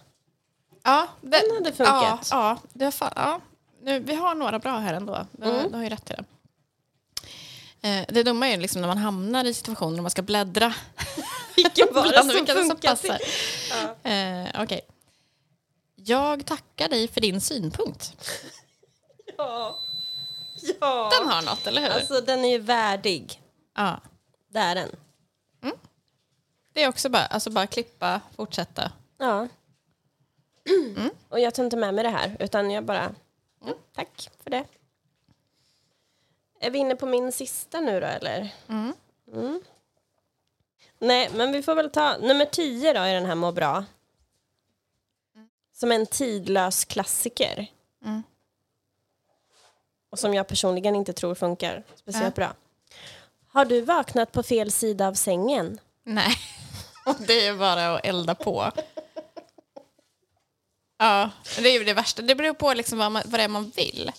Ja, 0.83 1.07
det, 1.21 1.29
Den 1.29 1.55
hade 1.55 1.71
funkat. 1.73 1.93
Ja, 2.03 2.19
ja, 2.31 2.57
det 2.73 2.91
fan, 2.91 3.13
ja. 3.15 3.39
Nu, 3.81 3.99
vi 3.99 4.15
har 4.15 4.35
några 4.35 4.59
bra 4.59 4.77
här 4.77 4.93
ändå. 4.93 5.25
Du, 5.31 5.49
Mm. 5.49 5.71
du 5.71 5.75
har 5.77 5.83
ju 5.83 5.89
rätt 5.89 6.11
i 6.11 6.13
det. 6.13 6.23
Eh, 7.81 8.05
det 8.09 8.23
dumma 8.23 8.47
är 8.47 8.51
ju 8.51 8.57
liksom 8.61 8.81
när 8.81 8.87
man 8.87 8.97
hamnar 8.97 9.45
i 9.45 9.53
situationer 9.53 9.95
där 9.95 10.01
man 10.01 10.11
ska 10.11 10.21
bläddra. 10.21 10.73
Vilken 11.55 11.87
var 11.93 12.03
det 12.11 12.17
som 12.19 12.27
vilka 12.27 12.53
som 12.53 12.77
passar. 12.77 13.17
till? 13.17 14.11
Eh, 14.11 14.63
Okej. 14.63 14.81
Jag 15.95 16.45
tackar 16.45 16.89
dig 16.89 17.07
för 17.07 17.21
din 17.21 17.41
synpunkt. 17.41 18.13
Ja. 19.37 19.79
ja. 20.79 21.11
Den 21.19 21.27
har 21.29 21.41
något, 21.41 21.67
eller 21.67 21.81
hur? 21.81 21.89
Alltså 21.89 22.21
den 22.21 22.45
är 22.45 22.49
ju 22.49 22.57
värdig. 22.57 23.41
ja. 23.75 23.99
Det 24.47 24.59
är 24.59 24.75
den. 24.75 24.95
Det 26.73 26.83
är 26.83 26.89
också 26.89 27.09
bara, 27.09 27.25
alltså 27.25 27.49
bara 27.49 27.67
klippa, 27.67 28.21
fortsätta. 28.35 28.91
Ja. 29.17 29.47
Och 31.29 31.39
jag 31.39 31.53
tar 31.53 31.63
inte 31.63 31.77
med 31.77 31.93
mig 31.93 32.03
det 32.03 32.09
här, 32.09 32.37
utan 32.39 32.71
jag 32.71 32.83
bara... 32.83 33.15
Mm, 33.63 33.75
tack 33.95 34.29
för 34.43 34.49
det. 34.49 34.63
Är 36.59 36.71
vi 36.71 36.79
inne 36.79 36.95
på 36.95 37.05
min 37.05 37.31
sista 37.31 37.79
nu 37.79 37.99
då, 37.99 38.05
eller? 38.05 38.53
Mm. 38.67 38.93
Mm. 39.33 39.61
Nej, 40.99 41.29
men 41.33 41.51
vi 41.51 41.63
får 41.63 41.75
väl 41.75 41.89
ta 41.89 42.17
nummer 42.17 42.45
tio 42.45 42.93
då 42.93 43.05
i 43.05 43.13
den 43.13 43.25
här 43.25 43.35
Må 43.35 43.51
bra. 43.51 43.85
Som 45.73 45.91
en 45.91 46.05
tidlös 46.05 46.85
klassiker. 46.85 47.67
Och 50.15 50.19
som 50.19 50.33
jag 50.33 50.47
personligen 50.47 50.95
inte 50.95 51.13
tror 51.13 51.35
funkar 51.35 51.83
speciellt 51.95 52.35
bra. 52.35 52.53
Har 53.47 53.65
du 53.65 53.81
vaknat 53.81 54.31
på 54.31 54.43
fel 54.43 54.71
sida 54.71 55.07
av 55.07 55.13
sängen? 55.13 55.79
Nej, 56.03 56.37
och 57.05 57.15
det 57.19 57.45
är 57.45 57.53
bara 57.53 57.95
att 57.95 58.05
elda 58.05 58.35
på. 58.35 58.71
Ja, 60.97 61.29
det 61.57 61.69
är 61.69 61.79
ju 61.79 61.83
det 61.83 61.93
värsta. 61.93 62.21
Det 62.21 62.35
beror 62.35 62.53
på 62.53 62.73
liksom 62.73 62.97
vad, 62.97 63.11
man, 63.11 63.21
vad 63.25 63.39
det 63.39 63.43
är 63.43 63.47
man 63.47 63.69
vill. 63.75 64.11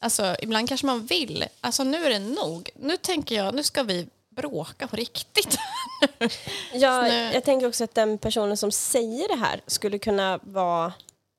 Alltså, 0.00 0.36
ibland 0.40 0.68
kanske 0.68 0.86
man 0.86 1.06
vill. 1.06 1.44
Alltså, 1.60 1.84
nu 1.84 2.04
är 2.04 2.10
det 2.10 2.18
nog. 2.18 2.70
Nu 2.74 2.96
tänker 2.96 3.34
jag, 3.34 3.54
nu 3.54 3.62
ska 3.62 3.82
vi 3.82 4.08
bråka 4.28 4.88
på 4.88 4.96
riktigt. 4.96 5.58
Ja, 6.72 7.08
jag 7.08 7.44
tänker 7.44 7.68
också 7.68 7.84
att 7.84 7.94
den 7.94 8.18
personen 8.18 8.56
som 8.56 8.72
säger 8.72 9.28
det 9.28 9.40
här 9.40 9.60
skulle 9.66 9.98
kunna 9.98 10.40
vara... 10.42 10.92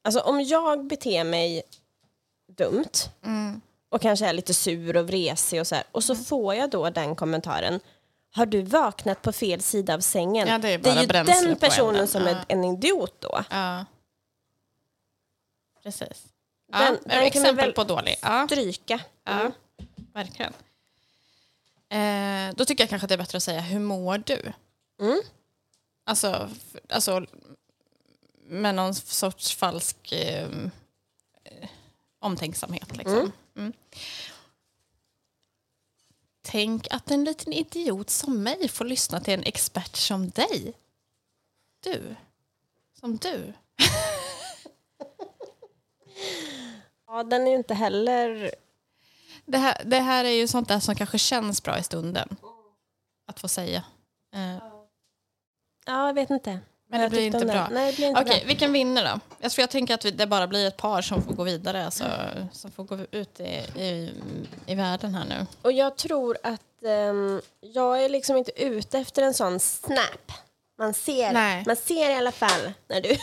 Alltså 0.04 0.20
om 0.20 0.42
jag 0.42 0.88
beter 0.88 1.24
mig 1.24 1.64
dumt 2.64 3.09
Mm. 3.26 3.62
och 3.89 4.01
kanske 4.01 4.26
är 4.28 4.34
lite 4.34 4.53
sur 4.53 4.97
och 4.97 5.07
vresig 5.07 5.59
och 5.62 5.68
så 5.68 5.76
här. 5.76 5.84
Och 5.91 6.03
så 6.03 6.16
får 6.16 6.55
jag 6.55 6.70
då 6.70 6.89
den 6.89 7.16
kommentaren. 7.16 7.80
Har 8.34 8.45
du 8.45 8.62
vaknat 8.62 9.22
på 9.22 9.32
fel 9.32 9.62
sida 9.62 9.93
av 9.93 9.99
sängen? 9.99 10.47
Ja, 10.47 10.57
det 10.57 10.70
är 10.70 10.78
det 10.78 10.89
är 10.89 11.01
ju 11.01 11.07
den 11.07 11.55
personen 11.55 12.07
som 12.07 12.22
Ja. 12.22 12.30
är 12.30 12.45
en 12.47 12.64
idiot 12.64 13.16
då. 13.20 13.43
Ja. 13.49 13.86
Precis. 15.84 16.24
Den- 16.72 16.97
ja, 17.03 17.16
den 17.16 17.24
exempel 17.24 17.55
väl 17.55 17.74
på 17.74 17.84
dålig. 17.84 18.16
Ja, 18.22 18.47
Stryka. 18.47 18.99
ja 19.24 19.32
Mm. 19.39 19.51
verkligen. 20.14 20.53
Eh, 21.89 22.55
då 22.55 22.66
tycker 22.66 22.84
jag 22.84 22.89
kanske 22.89 23.05
att 23.05 23.09
det 23.09 23.16
är 23.16 23.18
bättre 23.18 23.38
att 23.38 23.43
säga 23.43 23.62
hur 23.62 23.80
mår 23.80 24.18
du? 24.18 24.53
Mm. 25.01 25.22
Alltså, 26.03 26.49
alltså 26.89 27.26
med 28.47 28.76
någon 28.76 28.95
sorts 28.95 29.55
falsk 29.55 30.12
eh, 30.12 30.47
omtänksamhet. 32.22 32.98
Liksom. 32.98 33.18
Mm. 33.18 33.32
Mm. 33.56 33.74
Tänk 36.42 36.88
att 36.94 37.12
en 37.12 37.24
liten 37.24 37.54
idiot 37.54 38.10
som 38.10 38.44
mig 38.44 38.68
får 38.68 38.86
lyssna 38.86 39.20
till 39.20 39.34
en 39.34 39.44
expert 39.44 39.96
som 39.96 40.30
dig. 40.30 40.74
Du. 41.80 42.16
Som 43.00 43.18
du. 43.18 43.54
Ja, 47.08 47.24
den 47.24 47.48
är 47.48 47.52
ju 47.52 47.58
inte 47.58 47.74
heller... 47.74 48.56
Det 49.46 49.58
här, 49.58 49.84
det 49.86 50.00
här 50.00 50.26
är 50.26 50.30
ju 50.30 50.48
sånt 50.48 50.68
där 50.68 50.80
som 50.80 50.96
kanske 50.96 51.18
känns 51.18 51.64
bra 51.64 51.80
i 51.80 51.84
stunden. 51.84 52.38
Att 53.26 53.40
få 53.40 53.48
säga. 53.48 53.84
Eh, 54.34 54.58
Ja, 55.86 56.08
jag 56.08 56.14
vet 56.14 56.30
inte. 56.30 56.60
Men 56.92 57.02
det 57.02 57.10
blir 57.10 57.26
inte 57.26 57.46
bra. 57.46 57.68
Nej, 57.72 57.96
blir 57.96 58.08
inte 58.08 58.22
Okej, 58.22 58.39
bra. 58.39 58.48
vilken 58.48 58.74
vinner 58.74 59.04
då? 59.04 59.20
Jag, 59.39 59.52
tror 59.52 59.64
jag 59.64 59.70
tänker 59.70 59.94
att 59.94 60.18
det 60.18 60.28
bara 60.28 60.48
blir 60.48 60.68
ett 60.68 60.78
par 60.78 61.02
som 61.02 61.22
får 61.22 61.34
gå 61.34 61.44
vidare. 61.44 61.86
Alltså, 61.86 62.06
som 62.52 62.72
får 62.72 62.84
gå 62.84 62.98
ut 63.12 63.39
i, 63.39 63.44
i, 63.82 64.14
i 64.66 64.76
världen 64.76 65.16
här 65.16 65.26
nu. 65.26 65.46
Och 65.62 65.72
jag 65.72 65.98
tror 65.98 66.38
att 66.44 66.84
ehm, 66.86 67.42
jag 67.62 68.04
är 68.06 68.10
liksom 68.10 68.38
inte 68.38 68.64
ute 68.64 69.00
efter 69.00 69.22
en 69.22 69.34
sån 69.34 69.60
snap. 69.60 70.32
Man 70.78 70.94
ser, 70.94 71.34
Nej. 71.34 71.64
man 71.68 71.76
ser 71.76 72.10
i 72.10 72.16
alla 72.16 72.32
fall 72.32 72.72
när 72.88 73.02
du... 73.02 73.18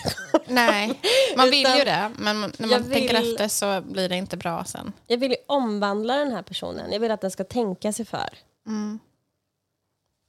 Nej, 0.46 1.00
man 1.36 1.50
vill 1.50 1.66
ju 1.78 1.84
det. 1.84 2.10
Men 2.18 2.40
när 2.58 2.68
man 2.68 2.90
tänker 2.90 3.20
vill- 3.20 3.32
efter 3.32 3.48
så 3.48 3.80
blir 3.80 4.08
det 4.08 4.16
inte 4.16 4.36
bra 4.36 4.64
sen. 4.64 4.92
Jag 5.06 5.18
vill 5.18 5.30
ju 5.30 5.36
omvandla 5.46 6.16
den 6.16 6.32
här 6.32 6.42
personen. 6.42 6.92
Jag 6.92 7.00
vill 7.00 7.10
att 7.10 7.20
den 7.20 7.30
ska 7.30 7.44
tänka 7.44 7.92
sig 7.92 8.04
för. 8.04 8.28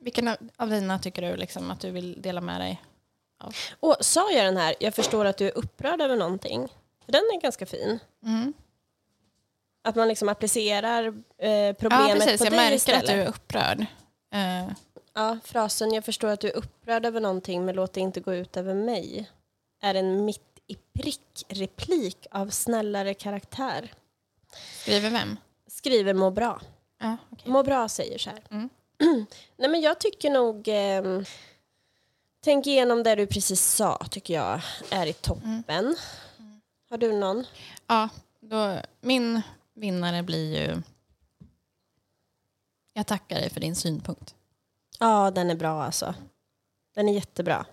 Vilken 0.02 0.28
av, 0.28 0.38
av 0.58 0.70
dina 0.70 1.00
tycker 1.00 1.22
du 1.22 1.36
liksom, 1.38 1.72
att 1.72 1.80
du 1.80 1.92
vill 1.92 2.22
dela 2.22 2.42
med 2.42 2.62
dig 2.62 2.82
av? 3.40 3.56
Och 3.80 3.96
sa 4.02 4.32
jag 4.32 4.46
den 4.46 4.58
här, 4.58 4.76
jag 4.80 4.94
förstår 4.96 5.26
att 5.26 5.38
du 5.38 5.48
är 5.48 5.58
upprörd 5.58 6.02
över 6.02 6.16
någonting. 6.16 6.68
För 7.06 7.12
den 7.12 7.22
är 7.22 7.42
ganska 7.42 7.66
fin. 7.66 8.00
Mm. 8.26 8.54
Att 9.84 9.96
man 9.96 10.08
liksom 10.08 10.30
applicerar 10.30 11.14
eh, 11.38 11.50
Ja, 11.52 11.74
problemet 11.74 12.14
precis. 12.24 12.40
på 12.40 12.46
Jag 12.46 12.52
dig 12.54 12.60
märker 12.60 12.76
istället. 12.76 13.02
att 13.04 13.08
du 13.10 13.14
är 13.22 13.28
upprörd. 13.28 13.86
Eh, 14.34 14.72
Ja, 15.14 15.38
frasen 15.44 15.94
jag 15.94 16.06
förstår 16.06 16.30
att 16.30 16.40
du 16.40 16.48
är 16.50 16.56
upprörd 16.58 17.06
över 17.06 17.20
någonting 17.22 17.66
men 17.66 17.76
låt 17.76 17.94
det 17.94 18.00
inte 18.02 18.20
gå 18.20 18.34
ut 18.34 18.58
över 18.58 18.74
mig 18.74 19.30
är 19.82 19.96
en 19.96 20.26
mitt 20.26 20.60
i 20.68 20.76
prick 20.94 21.46
replik 21.48 22.28
av 22.32 22.50
snällare 22.50 23.14
karaktär. 23.14 23.94
skriver 24.82 25.10
vem? 25.10 25.38
Skriver 25.68 26.14
må 26.14 26.32
bra. 26.32 26.62
Ja, 27.00 27.18
okej. 27.30 27.52
Må 27.52 27.64
bra 27.64 27.90
säger 27.90 28.18
så 28.18 28.30
här. 28.30 28.40
Mm. 28.52 28.70
Nej 29.58 29.70
men 29.70 29.82
jag 29.82 30.00
tycker 30.00 30.30
nog 30.30 30.68
ehm, 30.68 31.26
Tänk 32.42 32.68
igenom 32.68 33.04
det 33.04 33.16
du 33.16 33.28
precis 33.28 33.62
sa 33.62 33.98
tycker 34.12 34.34
jag 34.34 34.62
är 34.90 35.06
i 35.06 35.14
toppen. 35.14 35.96
Mm. 36.40 36.62
Har 36.90 36.98
du 36.98 37.14
någon? 37.14 37.46
Ja, 37.88 38.10
då, 38.42 38.78
min 39.02 39.42
vinnare 39.74 40.24
blir 40.24 40.62
ju... 40.62 40.82
Jag 42.94 43.08
tackar 43.08 43.36
dig 43.36 43.50
för 43.50 43.60
din 43.60 43.76
synpunkt. 43.76 44.36
Ja, 45.00 45.32
den 45.32 45.50
är 45.50 45.56
bra 45.56 45.84
alltså. 45.84 46.16
Den 46.96 47.10
är 47.10 47.14
jättebra. 47.14 47.66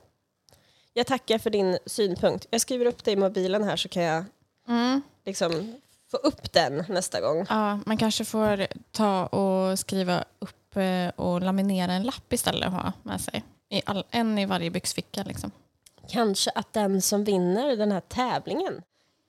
Jag 0.92 1.06
tackar 1.06 1.38
för 1.38 1.50
din 1.50 1.78
synpunkt. 1.86 2.46
Jag 2.50 2.60
skriver 2.60 2.86
upp 2.86 3.04
det 3.04 3.10
i 3.12 3.16
mobilen 3.16 3.64
här 3.64 3.76
så 3.76 3.88
kan 3.88 4.02
jag 4.02 4.24
Mm. 4.68 5.02
liksom 5.24 5.80
få 6.10 6.16
upp 6.16 6.52
den 6.52 6.84
nästa 6.88 7.20
gång. 7.20 7.46
Ja, 7.48 7.80
man 7.86 7.96
kanske 7.96 8.24
får 8.24 8.66
ta 8.90 9.26
och 9.26 9.78
skriva 9.78 10.24
upp 10.38 10.76
eh, 10.76 11.08
och 11.08 11.40
laminera 11.42 11.92
en 11.92 12.02
lapp 12.02 12.32
istället 12.32 12.66
och 12.68 12.72
ha 12.74 12.92
med 13.02 13.20
sig. 13.20 13.44
I 13.68 13.82
all, 13.86 14.04
en 14.10 14.38
i 14.38 14.46
varje 14.46 14.70
byxficka. 14.70 15.22
Liksom. 15.22 15.50
Kanske 16.08 16.50
att 16.50 16.72
den 16.72 17.02
som 17.02 17.24
vinner 17.24 17.76
den 17.76 17.92
här 17.92 18.00
tävlingen 18.00 18.82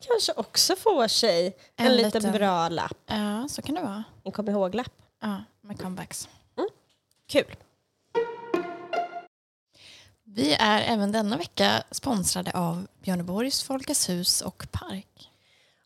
kanske 0.08 0.34
också 0.36 0.76
får 0.76 1.08
sig 1.08 1.58
en, 1.76 1.88
En 1.88 1.96
liten 1.96 2.12
liten- 2.22 2.32
bra 2.32 2.70
lapp. 2.70 2.98
Ja, 3.06 3.48
så 3.50 3.62
kan 3.62 3.76
det 3.76 3.82
vara. 3.82 4.04
En 4.24 4.32
kom 4.32 4.50
ihåg-lapp. 4.50 4.92
Ja, 5.22 5.44
med 5.62 5.80
comebacks. 5.82 6.30
Kul. 7.28 7.56
Vi 10.24 10.54
är 10.54 10.82
även 10.82 11.12
denna 11.12 11.38
vecka 11.38 11.84
sponsrade 11.92 12.52
av 12.52 12.88
Björneborgs 13.04 13.64
Folkets 13.64 14.10
hus 14.10 14.42
och 14.42 14.68
park. 14.72 15.30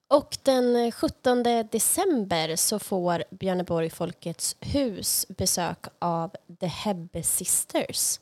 Och 0.08 0.38
den 0.43 0.91
17 0.91 1.43
december 1.72 2.56
så 2.56 2.80
får 2.80 3.24
Björneborg 3.30 3.89
Folkets 3.89 4.56
hus 4.60 5.26
besök 5.30 5.86
av 5.99 6.36
The 6.60 6.66
Hebbe 6.68 7.24
Sisters. 7.24 8.20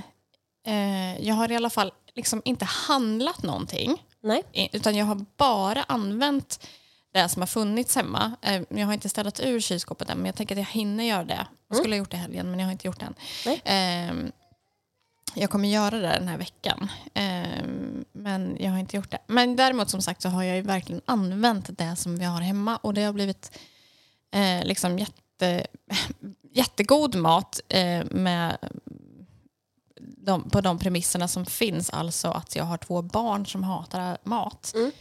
eh, 0.66 1.26
jag 1.26 1.34
har 1.34 1.53
i 1.53 1.57
alla 1.57 1.70
fall 1.70 1.93
liksom 2.14 2.43
inte 2.45 2.64
handlat 2.64 3.43
någonting. 3.43 4.03
Nej. 4.20 4.70
Utan 4.72 4.97
jag 4.97 5.07
har 5.07 5.24
bara 5.37 5.82
använt 5.82 6.66
det 7.17 7.29
som 7.29 7.43
har 7.43 7.47
funnits 7.47 7.97
hemma. 7.97 8.33
Eh, 8.43 8.62
Jag 8.71 8.87
har 8.87 8.93
inte 8.93 9.09
ställt 9.09 9.41
ur 9.41 9.61
kylskåpet 9.61 10.11
än 10.11 10.17
men 10.19 10.27
jag 10.27 10.35
tänker 10.35 10.55
att 10.55 10.59
jag 10.59 10.67
hinner 10.67 11.05
göra 11.05 11.25
det. 11.25 11.47
Jag 11.69 11.77
skulle 11.79 11.95
ha 11.95 11.99
gjort 11.99 12.11
det 12.11 12.17
i 12.17 12.21
helgen 12.21 12.51
men 12.51 12.59
jag 12.61 12.67
har 12.67 12.73
inte 12.73 12.87
gjort 12.87 13.01
det 13.01 13.07
än. 13.07 13.14
Ehm, 13.64 14.33
jag 15.35 15.51
kommer 15.51 15.69
göra 15.69 15.99
det 15.99 16.09
den 16.19 16.29
här 16.29 16.39
veckan. 16.39 16.89
Ehm, 17.14 18.05
Men 18.12 18.57
jag 18.61 18.71
har 18.71 18.79
inte 18.79 18.97
gjort 18.97 19.11
det. 19.11 19.19
Men 19.27 19.57
däremot 19.57 19.91
som 19.91 20.03
sagt 20.03 20.23
så 20.23 20.29
har 20.29 20.43
jag 20.43 20.57
ju 20.57 20.62
verkligen 20.62 21.03
använt 21.05 21.79
det 21.79 21.97
som 21.97 22.19
vi 22.19 22.25
har 22.25 22.41
hemma 22.41 22.77
och 22.77 22.95
det 22.95 23.03
har 23.05 23.12
blivit 23.12 23.59
eh, 24.35 24.64
liksom 24.64 24.99
jätte, 24.99 25.67
jättegod 26.53 27.14
mat 27.14 27.61
eh, 27.69 28.05
med 28.11 28.57
de, 30.01 30.51
på 30.51 30.61
de 30.61 30.79
premisserna 30.79 31.29
som 31.29 31.47
finns. 31.47 31.91
Alltså 31.91 32.29
att 32.29 32.57
jag 32.57 32.64
har 32.64 32.77
två 32.79 33.03
barn 33.03 33.47
som 33.47 33.64
hatar 33.64 34.19
mat. 34.25 34.73
Mm. 34.75 34.93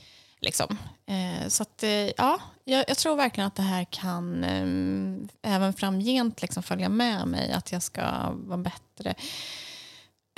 Liksom. 0.46 0.78
Eh, 1.06 1.48
så 1.48 1.64
att, 1.64 1.84
eh, 1.84 1.90
ja, 1.92 2.40
jag, 2.64 2.86
jag 2.88 2.98
tror 2.98 3.16
verkligen 3.16 3.48
att 3.48 3.56
det 3.56 3.62
här 3.64 3.84
kan 3.84 4.44
eh, 4.44 5.54
även 5.56 5.74
framgent 5.74 6.42
liksom 6.42 6.64
följa 6.64 6.90
med 6.90 7.28
mig. 7.28 7.52
Att 7.52 7.72
jag 7.72 7.82
ska 7.84 8.02
vara 8.34 8.58
bättre 8.58 9.16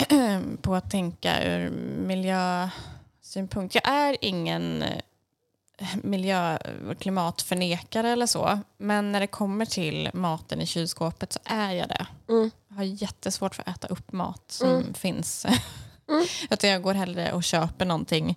på 0.62 0.76
att 0.76 0.92
tänka 0.92 1.44
ur 1.44 1.70
miljösynpunkt. 2.08 3.76
Jag 3.76 3.88
är 3.88 4.18
ingen 4.22 4.82
eh, 4.84 5.88
miljö 6.04 6.58
och 6.90 7.00
klimatförnekare 7.00 8.10
eller 8.10 8.26
så. 8.26 8.60
Men 8.78 9.12
när 9.12 9.20
det 9.20 9.28
kommer 9.28 9.66
till 9.66 10.10
maten 10.14 10.62
i 10.62 10.66
kylskåpet 10.66 11.34
så 11.34 11.40
är 11.44 11.72
jag 11.72 11.88
det. 11.90 12.08
Mm. 12.30 12.52
Jag 12.68 12.76
har 12.76 12.84
jättesvårt 12.84 13.56
för 13.56 13.64
att 13.70 13.78
äta 13.78 13.88
upp 13.88 14.12
mat 14.12 14.44
som 14.48 14.70
Mm. 14.70 14.94
finns. 14.94 15.46
Mm. 15.46 16.26
Utan 16.50 16.70
jag 16.70 16.82
går 16.82 16.94
hellre 16.94 17.32
och 17.34 17.44
köper 17.44 17.86
någonting, 17.86 18.36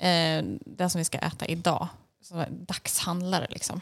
eh, 0.00 0.42
det 0.66 0.90
som 0.90 0.98
vi 0.98 1.04
ska 1.04 1.18
äta 1.18 1.46
idag. 1.46 1.88
Så 2.22 2.44
dagshandlare 2.50 3.46
liksom. 3.50 3.80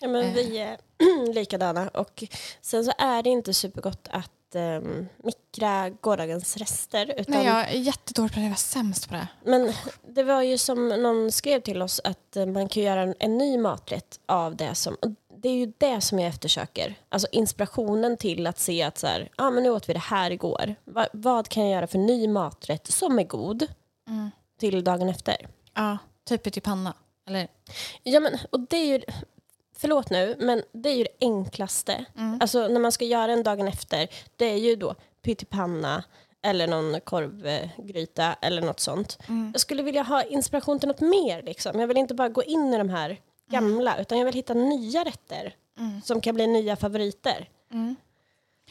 Ja, 0.00 0.08
men 0.08 0.24
Eh. 0.24 0.32
vi 0.32 0.58
är 0.58 0.78
likadana. 1.34 1.88
Och 1.88 2.24
sen 2.60 2.84
så 2.84 2.92
är 2.98 3.22
det 3.22 3.30
inte 3.30 3.54
supergott 3.54 4.08
att 4.10 4.30
um, 4.54 5.08
mikra 5.24 5.88
gårdagens 5.90 6.56
rester. 6.56 7.14
Utan, 7.20 7.34
Nej, 7.34 7.46
jag 7.46 7.70
är 7.70 7.78
jättedålig 7.78 8.32
på 8.32 8.38
det, 8.38 8.42
jag 8.42 8.50
var 8.50 8.56
sämst 8.56 9.08
på 9.08 9.14
det. 9.14 9.28
Men 9.44 9.72
det 10.08 10.22
var 10.22 10.42
ju 10.42 10.58
som 10.58 10.88
någon 10.88 11.32
skrev 11.32 11.60
till 11.60 11.82
oss 11.82 12.00
att 12.04 12.36
eh, 12.36 12.46
man 12.46 12.68
kan 12.68 12.82
göra 12.82 13.00
en, 13.02 13.14
en 13.18 13.38
ny 13.38 13.58
maträtt 13.58 14.20
av 14.26 14.56
det 14.56 14.74
som... 14.74 14.96
Det 15.42 15.48
är 15.48 15.52
ju 15.52 15.72
det 15.78 16.00
som 16.00 16.18
jag 16.18 16.28
eftersöker. 16.28 16.94
Alltså 17.08 17.28
inspirationen 17.32 18.16
till 18.16 18.46
att 18.46 18.58
se 18.58 18.82
att 18.82 18.98
så 18.98 19.06
här, 19.06 19.28
ah, 19.36 19.50
men 19.50 19.62
nu 19.62 19.70
åt 19.70 19.88
vi 19.88 19.92
det 19.92 19.98
här 19.98 20.30
igår. 20.30 20.74
Va, 20.84 21.06
vad 21.12 21.48
kan 21.48 21.62
jag 21.62 21.72
göra 21.72 21.86
för 21.86 21.98
ny 21.98 22.28
maträtt 22.28 22.86
som 22.86 23.18
är 23.18 23.24
god 23.24 23.66
Mm. 24.08 24.30
till 24.60 24.84
dagen 24.84 25.08
efter? 25.08 25.36
Ja, 25.78 25.98
typ 26.24 26.56
i 26.56 26.60
panna. 26.60 26.94
Eller, 27.26 27.48
Ja, 28.02 28.20
men, 28.20 28.38
och 28.52 28.60
det 28.60 28.76
är 28.76 28.84
ju, 28.86 29.00
förlåt 29.76 30.10
nu, 30.10 30.36
men 30.38 30.62
det 30.72 30.88
är 30.88 30.94
ju 30.96 31.04
det 31.04 31.16
enklaste. 31.26 32.04
mm. 32.18 32.38
Alltså 32.40 32.68
när 32.68 32.80
man 32.80 32.92
ska 32.92 33.04
göra 33.04 33.32
en 33.32 33.42
dagen 33.42 33.68
efter, 33.68 34.08
det 34.36 34.44
är 34.44 34.56
ju 34.58 34.76
då 34.76 34.94
pyttipanna 35.22 36.04
eller 36.42 36.66
någon 36.66 37.00
korvgryta 37.00 38.34
eller 38.40 38.62
något 38.62 38.80
sånt. 38.80 39.18
Mm. 39.28 39.50
Jag 39.54 39.60
skulle 39.60 39.82
vilja 39.82 40.02
ha 40.02 40.22
inspiration 40.22 40.78
till 40.78 40.88
något 40.88 41.00
mer. 41.00 41.42
Liksom. 41.42 41.80
Jag 41.80 41.86
vill 41.88 41.96
inte 41.96 42.14
bara 42.14 42.28
gå 42.28 42.42
in 42.42 42.74
i 42.74 42.78
de 42.78 42.88
här 42.88 43.20
gamla, 43.50 43.98
utan 44.00 44.18
jag 44.18 44.24
vill 44.24 44.34
hitta 44.34 44.54
nya 44.54 45.04
rätter 45.04 45.54
Mm. 45.78 46.02
som 46.02 46.20
kan 46.20 46.34
bli 46.34 46.46
nya 46.46 46.76
favoriter. 46.76 47.48
Mm. 47.72 47.96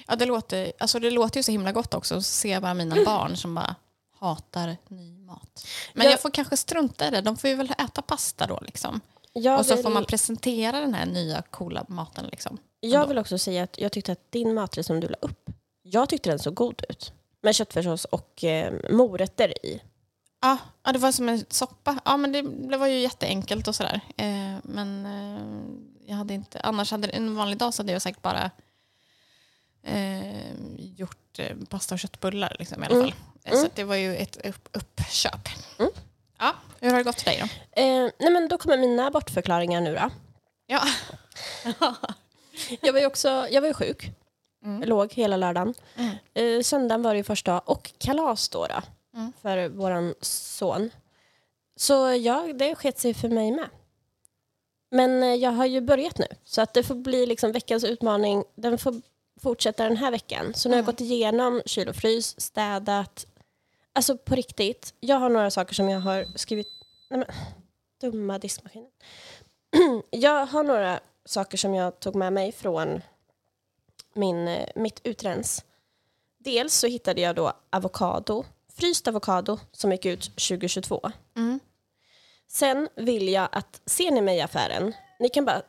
Ja, 0.07 0.15
det 0.15 0.25
låter, 0.25 0.71
alltså 0.79 0.99
det 0.99 1.11
låter 1.11 1.39
ju 1.39 1.43
så 1.43 1.51
himla 1.51 1.71
gott 1.71 1.93
också 1.93 2.15
att 2.15 2.25
se 2.25 2.59
bara 2.59 2.73
mina 2.73 2.95
barn 3.05 3.37
som 3.37 3.55
bara 3.55 3.75
hatar 4.20 4.78
ny 4.88 5.18
mat. 5.18 5.68
Men 5.93 6.05
Jag- 6.05 6.13
jag 6.13 6.22
får 6.22 6.30
kanske 6.32 6.57
strunta 6.57 7.07
i 7.07 7.11
det. 7.11 7.22
De 7.22 7.38
får 7.38 7.49
ju 7.49 7.55
väl 7.55 7.72
äta 7.78 8.01
pasta 8.01 8.47
då. 8.47 8.59
Liksom. 8.61 9.01
Jag, 9.34 9.59
och 9.59 9.65
så 9.65 9.76
vill, 9.76 9.84
får 9.84 9.89
man 9.91 10.05
presentera 10.05 10.80
den 10.80 10.93
här 10.93 11.05
nya 11.05 11.41
coola 11.41 11.86
maten. 11.88 12.26
Liksom. 12.32 12.57
jag 12.80 13.07
vill 13.07 13.18
också 13.18 13.38
säga 13.38 13.63
att 13.63 13.80
jag 13.80 13.91
tyckte 13.91 14.11
att 14.11 14.32
din 14.32 14.53
maträtt 14.53 14.86
som 14.86 14.99
du 14.99 15.07
la 15.07 15.18
upp, 15.22 15.49
jag 15.84 16.09
tyckte 16.09 16.30
den 16.30 16.39
såg 16.39 16.53
god 16.55 16.82
ut. 16.89 17.13
Med 17.41 17.55
köttfärssås 17.55 18.05
och 18.05 18.43
eh, 18.43 18.74
morötter 18.91 19.65
i. 19.65 19.82
Ja, 20.41 20.57
ja, 20.84 20.91
det 20.91 20.99
var 20.99 21.11
som 21.11 21.30
en 21.30 21.45
soppa. 21.49 21.99
Ja, 22.05 22.18
men 22.18 22.32
det, 22.32 22.41
det 22.41 22.78
var 22.78 22.88
ju 22.88 22.99
jätteenkelt 22.99 23.68
och 23.68 23.76
sådär. 23.76 24.01
Eh, 24.18 24.55
men 24.63 25.05
eh, 25.05 25.41
jag 26.09 26.15
hade 26.15 26.34
inte, 26.34 26.59
annars 26.61 26.91
hade 26.91 27.07
en 27.07 27.36
vanlig 27.36 27.57
dag 27.57 27.74
så 27.74 27.82
hade 27.84 27.91
jag 27.93 28.01
säkert 28.01 28.22
bara 28.22 28.51
eh, 29.88 30.53
gjort 30.77 31.39
eh, 31.39 31.55
pasta 31.69 31.95
och 31.95 31.99
köttbullar 31.99 32.55
liksom, 32.59 32.83
i 32.83 32.85
alla 32.85 32.95
Mm. 32.95 33.07
fall. 33.11 33.19
Eh, 33.43 33.51
Mm. 33.53 33.63
Så 33.63 33.69
det 33.75 33.83
var 33.83 33.95
ju 33.95 34.15
ett 34.15 34.45
upp, 34.45 34.69
uppköp. 34.73 35.47
Mm. 35.79 35.91
Ja, 36.39 36.53
hur 36.79 36.89
har 36.89 36.97
det 36.97 37.03
gått 37.03 37.21
för 37.21 37.25
dig 37.31 37.38
då? 37.39 37.81
Eh, 37.81 38.09
nej 38.19 38.31
men 38.31 38.47
då 38.47 38.57
kommer 38.57 38.77
mina 38.77 39.11
bortförklaringar 39.11 39.81
nu 39.81 39.95
då. 39.95 40.09
Ja. 40.65 40.81
Jag 42.81 42.93
var 42.93 42.99
ju 42.99 43.05
också 43.05 43.47
jag 43.51 43.61
var 43.61 43.67
ju 43.67 43.73
sjuk. 43.73 44.09
Mm. 44.65 44.79
Jag 44.79 44.89
låg 44.89 45.13
hela 45.13 45.38
lördagen. 45.38 45.73
Mm. 45.95 46.15
Eh, 46.33 46.61
söndagen 46.63 47.01
var 47.01 47.13
det 47.13 47.17
ju 47.17 47.23
första 47.23 47.51
dag 47.51 47.61
och 47.65 47.91
kalas 47.97 48.49
då, 48.49 48.67
då 48.67 48.81
Mm. 49.19 49.33
för 49.41 49.69
våran 49.69 50.13
son. 50.21 50.89
Så 51.75 51.93
ja, 52.13 52.47
det 52.53 52.75
sket 52.75 52.99
sig 52.99 53.13
för 53.13 53.29
mig 53.29 53.51
med. 53.51 53.69
Men 54.91 55.23
eh, 55.23 55.35
jag 55.35 55.51
har 55.51 55.65
ju 55.65 55.81
börjat 55.81 56.17
nu, 56.17 56.25
så 56.43 56.61
att 56.61 56.73
det 56.73 56.83
får 56.83 56.95
bli 56.95 57.25
liksom 57.25 57.51
veckans 57.51 57.83
utmaning. 57.83 58.43
Den 58.55 58.77
får 58.77 59.01
fortsätta 59.41 59.83
den 59.83 59.97
här 59.97 60.11
veckan. 60.11 60.53
Så 60.53 60.69
nu 60.69 60.73
har 60.75 60.77
jag 60.77 60.83
Mm. 60.83 60.93
gått 60.93 61.01
igenom 61.01 61.61
kyl 61.65 61.89
och 61.89 61.95
frys, 61.95 62.41
städat. 62.41 63.25
Alltså 63.93 64.17
på 64.17 64.35
riktigt, 64.35 64.93
jag 64.99 65.15
har 65.19 65.29
några 65.29 65.51
saker 65.51 65.73
som 65.73 65.89
jag 65.89 65.99
har 65.99 66.25
skrivit... 66.35 66.67
Nej 67.09 67.19
men, 67.19 67.27
dumma 68.01 68.39
diskmaskinen. 68.39 68.89
jag 70.09 70.45
har 70.45 70.63
några 70.63 70.99
saker 71.25 71.57
som 71.57 71.73
jag 71.75 71.99
tog 71.99 72.15
med 72.15 72.33
mig 72.33 72.51
från 72.51 73.01
min, 74.13 74.47
eh, 74.47 74.69
mitt 74.75 75.01
utrens. 75.03 75.65
Dels 76.38 76.73
så 76.73 76.88
hittade 76.88 77.21
jag 77.21 77.35
då 77.35 77.53
avokado, 77.69 78.45
fryst 78.73 79.07
avokado 79.07 79.59
som 79.71 79.91
gick 79.91 80.05
ut 80.05 80.21
2022. 80.23 81.11
Mm. 81.35 81.59
Sen 82.47 82.89
vill 82.95 83.27
jag 83.29 83.49
att, 83.51 83.81
ser 83.85 84.11
ni 84.11 84.21
mig 84.21 84.38
i 84.38 84.41
affären, 84.41 84.93
ni 85.19 85.29
kan 85.29 85.45
bara 85.45 85.61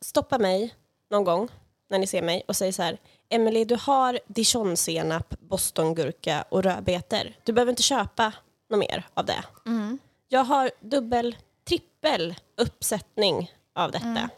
stoppa 0.00 0.38
mig 0.38 0.74
någon 1.10 1.24
gång 1.24 1.48
när 1.90 1.98
ni 1.98 2.06
ser 2.06 2.22
mig 2.22 2.42
och 2.48 2.56
säga 2.56 2.72
så 2.72 2.82
här, 2.82 2.98
Emily 3.28 3.64
du 3.64 3.76
har 3.80 4.20
dijonsenap, 4.26 5.34
bostongurka 5.40 6.44
och 6.48 6.62
rödbetor. 6.62 7.32
Du 7.44 7.52
behöver 7.52 7.70
inte 7.70 7.82
köpa 7.82 8.32
något 8.70 8.78
mer 8.78 9.06
av 9.14 9.24
det. 9.26 9.44
Mm. 9.66 9.98
Jag 10.28 10.44
har 10.44 10.70
dubbel, 10.80 11.36
trippel 11.68 12.34
uppsättning 12.56 13.52
av 13.74 13.90
detta. 13.90 14.06
Mm. 14.06 14.28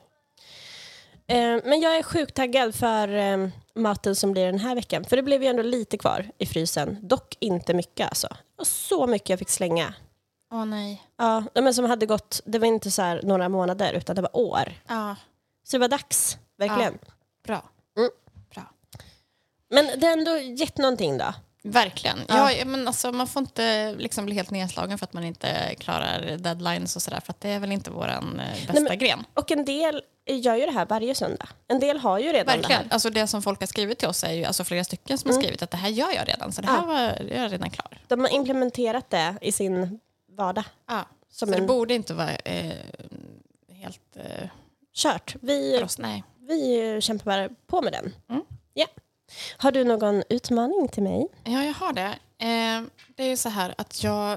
Eh, 1.26 1.64
men 1.64 1.80
jag 1.80 1.96
är 1.96 2.02
sjukt 2.02 2.34
taggad 2.34 2.74
för 2.74 3.08
eh, 3.08 3.48
maten 3.74 4.16
som 4.16 4.32
blir 4.32 4.46
den 4.46 4.58
här 4.58 4.74
veckan. 4.74 5.04
För 5.04 5.16
det 5.16 5.22
blev 5.22 5.42
ju 5.42 5.48
ändå 5.48 5.62
lite 5.62 5.98
kvar 5.98 6.30
i 6.38 6.46
frysen. 6.46 6.98
Dock 7.02 7.36
inte 7.40 7.74
mycket 7.74 8.08
alltså. 8.08 8.28
Och 8.58 8.66
så 8.66 9.06
mycket 9.06 9.30
jag 9.30 9.38
fick 9.38 9.50
slänga. 9.50 9.94
Åh 10.52 10.64
nej. 10.64 11.02
Ja, 11.16 11.44
men 11.54 11.74
som 11.74 11.84
hade 11.84 12.06
gått, 12.06 12.40
det 12.44 12.58
var 12.58 12.66
inte 12.66 12.90
så 12.90 13.14
några 13.22 13.48
månader 13.48 13.92
utan 13.92 14.16
det 14.16 14.22
var 14.22 14.36
år. 14.36 14.72
Ja, 14.86 15.16
Så 15.64 15.76
det 15.76 15.80
var 15.80 15.88
dags, 15.88 16.38
verkligen. 16.58 16.88
Mm. 16.88 16.98
bra. 17.46 17.62
Men 19.70 20.00
det 20.00 20.06
har 20.06 20.12
ändå 20.12 20.38
gett 20.38 20.78
någonting 20.78 21.18
då. 21.18 21.34
Verkligen. 21.64 22.18
Ja. 22.28 22.52
Ja. 22.52 22.64
men 22.64 22.88
alltså, 22.88 23.12
man 23.12 23.26
får 23.26 23.40
inte 23.42 23.94
liksom 23.98 24.26
bli 24.26 24.34
helt 24.34 24.50
nedslagen 24.50 24.98
för 24.98 25.04
att 25.06 25.12
man 25.12 25.24
inte 25.24 25.74
klarar 25.78 26.36
deadlines 26.36 26.96
och 26.96 27.02
sådär. 27.02 27.20
För 27.20 27.32
att 27.32 27.40
det 27.40 27.48
är 27.48 27.58
väl 27.60 27.72
inte 27.72 27.90
vår 27.90 28.06
bästa 28.66 28.80
men- 28.80 28.98
gren. 28.98 29.24
Och 29.34 29.50
en 29.50 29.64
del 29.64 30.02
gör 30.26 30.54
ju 30.56 30.66
det 30.66 30.72
här 30.72 30.86
varje 30.86 31.14
söndag. 31.14 31.48
En 31.68 31.80
del 31.80 31.98
har 31.98 32.18
ju 32.18 32.32
redan 32.32 32.46
det 32.46 32.52
Verkligen. 32.52 32.82
här. 32.82 32.88
Alltså 32.92 33.10
det 33.10 33.26
som 33.26 33.42
folk 33.42 33.60
har 33.60 33.66
skrivit 33.66 33.98
till 33.98 34.08
oss 34.08 34.24
är 34.24 34.32
ju 34.32 34.44
alltså 34.44 34.64
flera 34.64 34.84
stycken 34.84 35.18
som 35.18 35.28
har 35.28 35.32
Mm. 35.34 35.42
skrivit 35.42 35.62
att 35.62 35.70
det 35.70 35.76
här 35.76 35.88
gör 35.88 36.12
jag 36.14 36.28
redan. 36.28 36.52
Så 36.52 36.62
det 36.62 36.68
här 36.68 36.76
Ja. 36.78 36.86
var 36.86 37.00
jag 37.02 37.30
är 37.30 37.48
redan 37.48 37.70
klar. 37.70 37.98
De 38.08 38.20
har 38.20 38.34
implementerat 38.34 39.10
det 39.10 39.34
i 39.40 39.52
sin 39.52 40.00
vardag. 40.36 40.64
Ja. 40.88 41.04
Som 41.30 41.48
så 41.48 41.54
det 41.54 41.60
en 41.60 41.66
borde 41.66 41.94
inte 41.94 42.14
vara 42.14 42.34
eh, 42.36 42.72
helt 43.72 44.16
eh, 44.16 44.48
kört. 44.94 45.36
Vi, 45.40 45.76
för 45.78 45.84
oss. 45.84 45.98
Nej. 45.98 46.24
vi 46.48 46.98
kämpar 47.00 47.24
bara 47.24 47.48
på 47.66 47.82
med 47.82 47.92
den. 47.92 48.14
Mm. 48.30 48.42
Ja. 48.74 48.86
Har 49.56 49.72
du 49.72 49.84
någon 49.84 50.22
utmaning 50.30 50.88
till 50.88 51.02
mig? 51.02 51.28
Ja, 51.44 51.64
jag 51.64 51.74
har 51.74 51.92
det. 51.92 52.18
Eh, 52.38 52.82
det 53.16 53.22
är 53.22 53.28
ju 53.28 53.36
så 53.36 53.48
här 53.48 53.74
att 53.78 54.02
jag, 54.02 54.32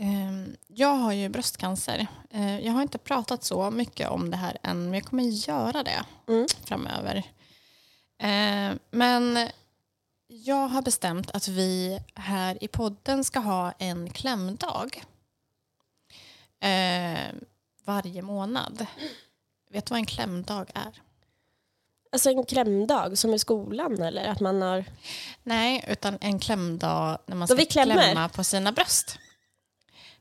eh, 0.00 0.46
jag 0.66 0.94
har 0.94 1.12
ju 1.12 1.28
bröstcancer. 1.28 2.06
Eh, 2.30 2.58
jag 2.60 2.72
har 2.72 2.82
inte 2.82 2.98
pratat 2.98 3.44
så 3.44 3.70
mycket 3.70 4.08
om 4.08 4.30
det 4.30 4.36
här 4.36 4.56
än, 4.62 4.84
men 4.84 4.94
jag 4.94 5.04
kommer 5.04 5.22
göra 5.24 5.82
det 5.82 6.04
Mm. 6.28 6.46
framöver. 6.64 7.16
Eh, 8.18 8.76
men 8.90 9.48
jag 10.28 10.68
har 10.68 10.82
bestämt 10.82 11.30
att 11.30 11.48
vi 11.48 12.00
här 12.14 12.64
i 12.64 12.68
podden 12.68 13.24
ska 13.24 13.38
ha 13.38 13.72
en 13.78 14.10
klämdag 14.10 15.04
eh, 16.60 17.32
varje 17.84 18.22
månad. 18.22 18.86
Vet 19.70 19.86
du 19.86 19.90
vad 19.90 19.98
en 19.98 20.06
klämdag 20.06 20.70
är? 20.74 20.92
Alltså 22.16 22.30
en 22.30 22.44
klämdag 22.44 23.18
som 23.18 23.34
i 23.34 23.38
skolan 23.38 24.02
eller 24.02 24.28
att 24.28 24.40
man 24.40 24.62
har... 24.62 24.84
Nej, 25.42 25.84
utan 25.88 26.18
en 26.20 26.38
klämdag 26.38 27.18
när 27.26 27.36
man 27.36 27.48
Då 27.48 27.56
ska 27.56 27.64
klämma 27.66 28.28
på 28.28 28.44
sina 28.44 28.72
bröst. 28.72 29.18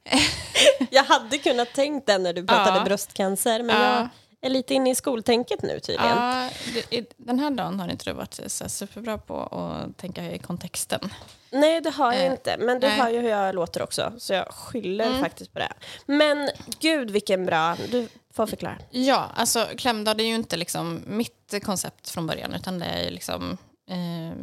Jag 0.92 1.04
hade 1.04 1.38
kunnat 1.38 1.74
tänkt 1.74 2.08
den 2.08 2.24
när 2.24 2.34
du 2.34 2.48
pratade 2.48 2.78
Ja. 2.78 2.84
bröstcancer 2.84 3.64
men 3.64 3.76
Ja. 3.82 3.96
jag, 3.96 4.10
är 4.42 4.50
lite 4.50 4.74
inne 4.74 4.90
i 4.90 4.96
skoltänket 4.96 5.62
nu 5.62 5.80
tydligen. 5.80 6.18
Ja, 6.18 6.50
det, 6.90 7.06
den 7.18 7.40
här 7.40 7.52
dagen 7.52 7.80
har 7.80 7.88
inte 7.92 8.06
du 8.10 8.14
varit 8.14 8.40
så 8.48 8.70
superbra 8.70 9.18
på 9.18 9.42
att 9.42 9.98
tänka 9.98 10.32
i 10.32 10.40
kontexten. 10.40 11.10
Nej, 11.52 11.82
det 11.82 11.90
har 11.90 12.14
jag 12.14 12.26
Eh, 12.26 12.32
inte. 12.32 12.56
Men 12.60 12.80
du 12.80 12.88
nej. 12.88 12.98
hör 13.00 13.10
ju 13.10 13.20
hur 13.22 13.30
jag 13.30 13.56
låter 13.56 13.82
också, 13.82 14.14
så 14.18 14.34
jag 14.34 14.48
skyller 14.48 15.06
Mm. 15.08 15.20
faktiskt 15.20 15.54
på 15.54 15.60
det. 15.60 15.74
Men 16.06 16.50
gud 16.80 17.12
vilken 17.12 17.46
bra... 17.46 17.76
Du 17.92 18.08
får 18.34 18.48
förklara. 18.48 18.78
Ja, 18.90 19.30
alltså 19.36 19.68
klämdag 19.78 20.18
det 20.18 20.24
är 20.24 20.28
ju 20.28 20.36
inte 20.36 20.58
liksom 20.58 21.04
mitt 21.08 21.54
koncept 21.64 22.10
från 22.10 22.28
början 22.28 22.54
utan 22.54 22.80
det 22.80 22.86
är 22.86 23.04
ju 23.04 23.10
liksom 23.10 23.58
eh, 23.90 24.38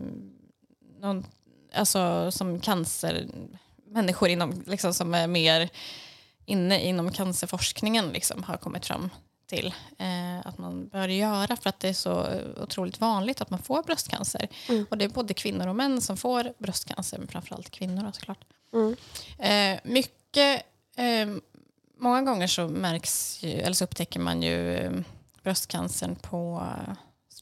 någon, 1.00 1.26
alltså 1.74 2.30
som 2.30 2.60
cancer, 2.60 3.26
människor 3.86 4.28
inom, 4.28 4.62
liksom, 4.66 4.94
som 4.94 5.14
är 5.14 5.26
mer 5.26 5.68
inne 6.44 6.80
inom 6.80 7.12
cancerforskningen 7.12 8.08
liksom, 8.08 8.42
har 8.42 8.56
kommit 8.56 8.86
fram 8.86 9.10
till 9.52 9.74
eh, 9.98 10.46
att 10.46 10.58
man 10.58 10.88
bör 10.88 11.08
göra 11.08 11.56
för 11.56 11.68
att 11.68 11.80
det 11.80 11.88
är 11.88 11.92
så 11.92 12.26
otroligt 12.56 13.00
vanligt 13.00 13.40
att 13.40 13.50
man 13.50 13.62
får 13.62 13.82
bröstcancer. 13.82 14.48
Mm. 14.68 14.86
Och 14.90 14.98
det 14.98 15.04
är 15.04 15.08
både 15.08 15.34
kvinnor 15.34 15.66
och 15.66 15.76
män 15.76 16.00
som 16.00 16.16
får 16.16 16.52
bröstcancer, 16.58 17.18
men 17.18 17.28
framförallt 17.28 17.70
kvinnor 17.70 18.12
såklart. 18.12 18.44
Mm. 18.72 18.96
Eh, 19.38 19.80
mycket, 19.84 20.62
eh, 20.96 21.26
många 21.98 22.22
gånger 22.22 22.46
så 22.46 22.68
märks 22.68 23.42
ju, 23.42 23.50
eller 23.50 23.74
så 23.74 23.84
upptäcker 23.84 24.20
man 24.20 24.42
ju 24.42 24.76
eh, 24.76 24.92
bröstcancern 25.42 26.16
på 26.16 26.66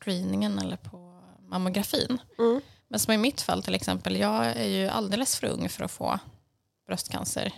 screeningen 0.01 0.59
eller 0.59 0.77
på 0.77 1.23
mammografin. 1.49 2.19
Mm. 2.39 2.61
Men 2.89 3.01
som 3.01 3.15
i 3.15 3.19
mitt 3.19 3.41
fall 3.41 3.63
till 3.63 3.75
exempel, 3.75 4.17
jag 4.17 4.47
är 4.47 4.69
ju 4.69 4.89
alldeles 4.89 5.37
för 5.39 5.47
ung 5.47 5.69
för 5.69 5.85
att 5.85 5.91
få 5.91 6.19
bröstcancer. 6.87 7.53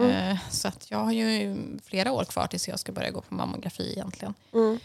Mm. 0.00 0.10
Eh, 0.10 0.38
så 0.50 0.68
att 0.68 0.90
jag 0.90 0.98
har 0.98 1.12
ju 1.12 1.56
flera 1.84 2.12
år 2.12 2.24
kvar 2.24 2.46
tills 2.46 2.68
jag 2.68 2.80
ska 2.80 2.92
börja 2.92 3.10
gå 3.10 3.20
på 3.20 3.34
mammografi 3.34 3.92
egentligen. 3.92 4.34
Mm. 4.52 4.78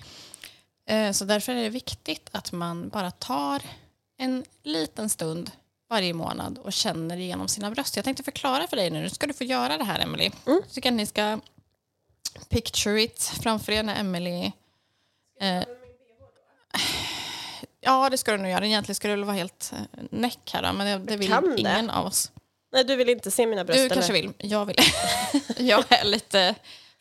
Eh, 0.89 1.11
Så 1.13 1.25
därför 1.25 1.55
är 1.55 1.63
det 1.63 1.69
viktigt 1.69 2.29
att 2.31 2.51
man 2.51 2.89
bara 2.89 3.11
tar 3.11 3.61
en 4.17 4.45
liten 4.63 5.09
stund 5.09 5.51
varje 5.89 6.13
månad 6.13 6.57
och 6.57 6.73
känner 6.73 7.17
igenom 7.17 7.47
sina 7.47 7.71
bröst. 7.71 7.95
Jag 7.95 8.05
tänkte 8.05 8.23
förklara 8.23 8.67
för 8.67 8.75
dig 8.77 8.89
nu. 8.89 9.01
Nu 9.01 9.09
ska 9.09 9.27
du 9.27 9.33
få 9.33 9.43
göra 9.43 9.77
det 9.77 9.83
här, 9.83 9.99
Emily. 9.99 10.25
Mm. 10.25 10.61
Jag 10.65 10.71
tycker 10.73 10.89
att 10.89 10.95
ni 10.95 11.05
ska 11.05 11.39
picture 12.49 13.01
it 13.01 13.21
framför 13.41 13.71
er 13.71 13.83
när 13.83 13.99
Emily... 13.99 14.51
Eh, 15.41 15.63
ja, 17.81 18.09
det 18.09 18.17
ska 18.17 18.31
du 18.31 18.37
nog 18.37 18.51
göra. 18.51 18.65
Egentligen 18.65 18.95
ska 18.95 19.07
du 19.07 19.13
väl 19.15 19.23
vara 19.23 19.35
helt 19.35 19.73
eh, 19.73 20.03
näck 20.11 20.51
här, 20.53 20.61
då, 20.63 20.73
men 20.73 20.87
det, 21.01 21.11
det 21.11 21.17
vill 21.17 21.27
kan 21.29 21.49
det. 21.49 21.59
ingen 21.59 21.89
av 21.89 22.05
oss. 22.05 22.31
Nej, 22.71 22.83
du 22.83 22.95
vill 22.95 23.09
inte 23.09 23.31
se 23.31 23.45
mina 23.45 23.63
bröst? 23.63 23.79
Du 23.79 23.89
kanske 23.89 24.17
eller? 24.17 24.21
vill. 24.21 24.33
Jag 24.51 24.65
vill. 24.65 24.75
jag 25.57 25.91
är 25.91 26.03
lite 26.03 26.55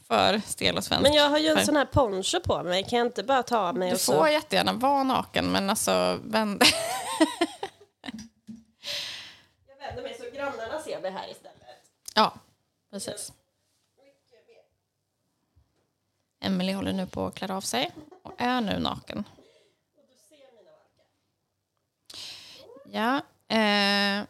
för 0.09 0.41
stel 0.47 0.77
och 0.77 0.85
svensk. 0.85 1.03
Men 1.03 1.13
jag 1.15 1.31
har 1.31 1.39
ju 1.39 1.49
en 1.49 1.57
För- 1.57 1.65
sån 1.65 1.77
här 1.77 1.85
poncho 1.85 2.41
på 2.41 2.63
mig. 2.63 2.83
Kan 2.83 2.99
jag 2.99 3.07
inte 3.07 3.23
bara 3.23 3.43
ta 3.43 3.59
av 3.59 3.77
mig 3.77 3.89
Du 3.89 3.95
och 3.95 4.01
så... 4.01 4.13
får 4.13 4.29
jättegärna 4.29 4.73
vara 4.73 5.03
naken, 5.03 5.53
men 5.53 5.71
alltså... 5.71 6.21
Vänd... 6.25 6.63
Jag 9.69 9.87
vänder 9.87 10.03
mig 10.03 10.17
så 10.21 10.37
grannarna 10.37 10.81
ser 10.83 11.01
mig 11.01 11.11
här 11.11 11.31
istället. 11.31 11.57
Ja, 12.15 12.35
precis. 12.91 13.33
Emily 16.41 16.73
håller 16.73 16.93
nu 16.93 17.07
på 17.07 17.27
att 17.27 17.35
klä 17.35 17.55
av 17.55 17.61
sig 17.61 17.91
och 18.23 18.33
är 18.39 18.61
nu 18.61 18.79
naken. 18.79 19.25
Ja. 22.93 23.17
Eh, 23.57 24.25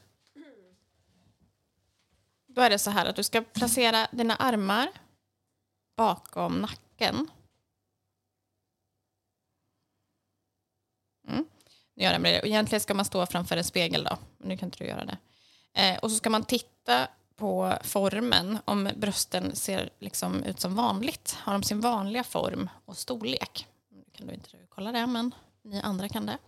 då 2.56 2.62
är 2.62 2.70
det 2.70 2.78
så 2.78 2.90
här 2.90 3.06
att 3.06 3.16
du 3.16 3.22
ska 3.22 3.40
placera 3.40 4.08
dina 4.12 4.36
armar 4.36 4.88
bakom 5.96 6.60
nacken. 6.60 7.28
Mm. 11.28 11.44
Nu 11.94 12.04
gör 12.04 12.12
jag 12.12 12.20
med 12.20 12.34
det. 12.34 12.40
Och 12.40 12.46
Egentligen 12.46 12.80
ska 12.80 12.94
man 12.94 13.04
stå 13.04 13.26
framför 13.26 13.56
en 13.56 13.64
spegel 13.64 14.04
då, 14.04 14.18
men 14.38 14.48
nu 14.48 14.56
kan 14.56 14.66
inte 14.66 14.78
du 14.78 14.84
göra 14.84 15.04
det. 15.04 15.18
Eh, 15.72 15.98
och 15.98 16.10
så 16.10 16.16
ska 16.16 16.30
man 16.30 16.44
titta 16.44 17.08
på 17.36 17.78
formen, 17.84 18.58
om 18.64 18.90
brösten 18.96 19.56
ser 19.56 19.90
liksom 19.98 20.44
ut 20.44 20.60
som 20.60 20.74
vanligt. 20.74 21.38
Har 21.40 21.52
de 21.52 21.62
sin 21.62 21.80
vanliga 21.80 22.24
form 22.24 22.70
och 22.84 22.96
storlek? 22.96 23.68
Nu 23.88 24.04
kan 24.12 24.26
du 24.26 24.34
inte 24.34 24.50
kolla 24.68 24.92
det, 24.92 25.06
men 25.06 25.34
ni 25.62 25.80
andra 25.80 26.08
kan 26.08 26.26
det. 26.26 26.38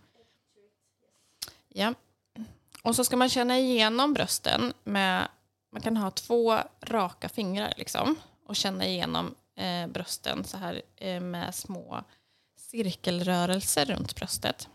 Ja. 1.67 1.93
Och 2.83 2.95
så 2.95 3.03
ska 3.03 3.17
man 3.17 3.29
känna 3.29 3.59
igenom 3.59 4.13
brösten 4.13 4.73
med, 4.83 5.27
man 5.71 5.81
kan 5.81 5.97
ha 5.97 6.11
två 6.11 6.57
raka 6.81 7.29
fingrar 7.29 7.73
liksom 7.77 8.15
och 8.45 8.55
känna 8.55 8.85
igenom 8.85 9.35
eh, 9.55 9.87
brösten 9.87 10.43
så 10.43 10.57
här 10.57 10.81
eh, 10.95 11.21
med 11.21 11.55
små 11.55 12.03
cirkelrörelser 12.57 13.85
runt 13.85 14.15
bröstet. 14.15 14.67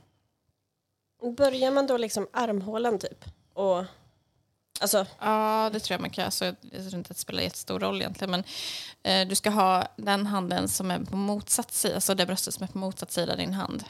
Börjar 1.36 1.70
man 1.70 1.86
då 1.86 1.96
liksom 1.96 2.28
armhålan 2.32 2.98
typ? 2.98 3.24
Och... 3.52 3.84
Alltså, 4.80 5.06
Ja, 5.20 5.70
det 5.72 5.80
tror 5.80 5.94
jag 5.94 6.00
man 6.00 6.10
kan. 6.10 6.24
Alltså, 6.24 6.44
jag 6.44 6.54
tror 6.70 6.94
inte 6.94 6.98
att 6.98 7.08
det 7.08 7.14
spelar 7.14 7.42
jättestor 7.42 7.80
roll 7.80 8.00
egentligen. 8.00 8.30
Men 8.30 8.44
eh, 9.02 9.28
du 9.28 9.34
ska 9.34 9.50
ha 9.50 9.88
den 9.96 10.26
handen 10.26 10.68
som 10.68 10.90
är 10.90 10.98
på 10.98 11.16
motsatt 11.16 11.72
sida, 11.72 11.94
alltså 11.94 12.14
det 12.14 12.26
bröstet 12.26 12.54
som 12.54 12.64
är 12.64 12.68
på 12.68 12.78
motsatt 12.78 13.12
sida 13.12 13.32
av 13.32 13.38
din 13.38 13.54
hand. 13.54 13.84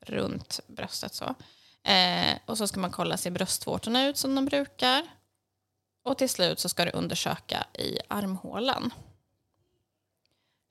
Runt 0.00 0.60
bröstet 0.66 1.14
så. 1.14 1.34
Eh, 1.82 2.38
och 2.46 2.58
så 2.58 2.66
ska 2.66 2.80
man 2.80 2.90
kolla, 2.90 3.16
ser 3.16 3.30
bröstvårtorna 3.30 4.06
ut 4.06 4.16
som 4.16 4.34
de 4.34 4.44
brukar? 4.44 5.06
Och 6.02 6.18
till 6.18 6.28
slut 6.28 6.58
så 6.58 6.68
ska 6.68 6.84
du 6.84 6.90
undersöka 6.90 7.66
i 7.74 7.98
armhålan. 8.08 8.94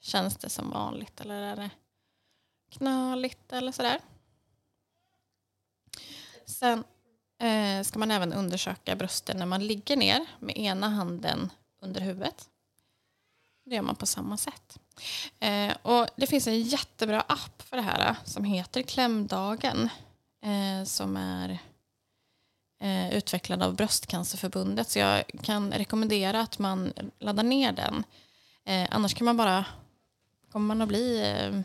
Känns 0.02 0.38
det 0.38 0.50
som 0.50 0.70
vanligt 0.70 1.22
eller 1.22 1.42
är 1.42 1.56
det 1.56 1.70
knöligt 2.70 3.54
eller 3.54 3.72
sådär? 3.72 4.00
Sen 6.46 6.84
eh, 7.40 7.84
ska 7.84 8.00
man 8.00 8.12
även 8.12 8.34
undersöka 8.34 8.96
brösten 8.96 9.38
när 9.38 9.46
man 9.46 9.68
ligger 9.68 9.98
ner 9.98 10.26
med 10.40 10.58
ena 10.58 10.90
handen 10.90 11.50
under 11.82 12.02
huvudet. 12.02 12.50
Det 13.66 13.76
gör 13.76 13.82
man 13.82 13.96
på 13.96 14.06
samma 14.06 14.38
sätt. 14.38 14.80
Eh, 15.40 15.78
och 15.82 16.08
det 16.16 16.28
finns 16.28 16.48
en 16.48 16.62
jättebra 16.62 17.22
app 17.22 17.62
för 17.62 17.78
det 17.78 17.84
här 17.84 18.16
som 18.26 18.44
heter 18.44 18.82
Klämdagen 18.82 19.90
eh, 20.42 20.84
som 20.86 21.18
är 21.18 21.60
eh, 22.82 23.14
utvecklad 23.14 23.64
av 23.64 23.76
Bröstcancerförbundet. 23.76 24.90
Så 24.90 25.00
jag 25.00 25.24
kan 25.44 25.72
rekommendera 25.72 26.42
att 26.42 26.60
man 26.60 26.94
laddar 27.20 27.44
ner 27.44 27.72
den. 27.72 28.04
Eh, 28.66 28.88
annars 28.92 29.14
kan 29.14 29.26
man 29.26 29.38
bara 29.38 29.66
kommer 30.52 30.68
man 30.68 30.82
att 30.82 30.88
bli 30.88 31.22
eh, 31.22 31.62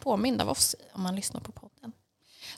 påmind 0.00 0.40
av 0.42 0.48
oss 0.48 0.76
om 0.92 1.02
man 1.02 1.16
lyssnar 1.16 1.40
på 1.40 1.52
podden. 1.52 1.92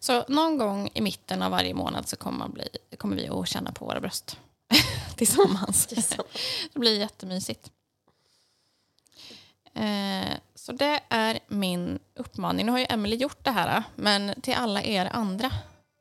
Så 0.00 0.24
någon 0.28 0.58
gång 0.58 0.90
i 0.94 1.00
mitten 1.00 1.42
av 1.42 1.50
varje 1.50 1.74
månad 1.74 2.08
så 2.08 2.16
kommer, 2.16 2.48
bli, 2.48 2.68
kommer 2.98 3.16
vi 3.16 3.28
att 3.28 3.48
känna 3.48 3.72
på 3.72 3.84
våra 3.84 4.00
bröst 4.00 4.38
tillsammans. 5.16 5.86
det 6.72 6.78
blir 6.78 6.98
jättemysigt. 6.98 7.70
Eh, 9.74 10.36
så 10.54 10.72
det 10.72 11.00
är 11.08 11.38
min 11.48 11.98
uppmaning. 12.14 12.66
Nu 12.66 12.72
har 12.72 12.78
ju 12.78 12.86
Emily 12.88 13.16
gjort 13.16 13.44
det 13.44 13.50
här, 13.50 13.82
men 13.96 14.40
till 14.40 14.54
alla 14.54 14.82
er 14.82 15.08
andra. 15.12 15.50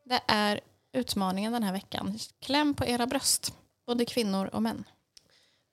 Det 0.06 0.22
är 0.28 0.60
utmaningen 0.94 1.54
den 1.54 1.64
här 1.64 1.74
veckan. 1.74 2.20
Kläm 2.40 2.74
på 2.74 2.86
era 2.86 3.08
bröst, 3.08 3.54
både 3.86 4.06
kvinnor 4.06 4.50
och 4.54 4.62
män. 4.62 4.84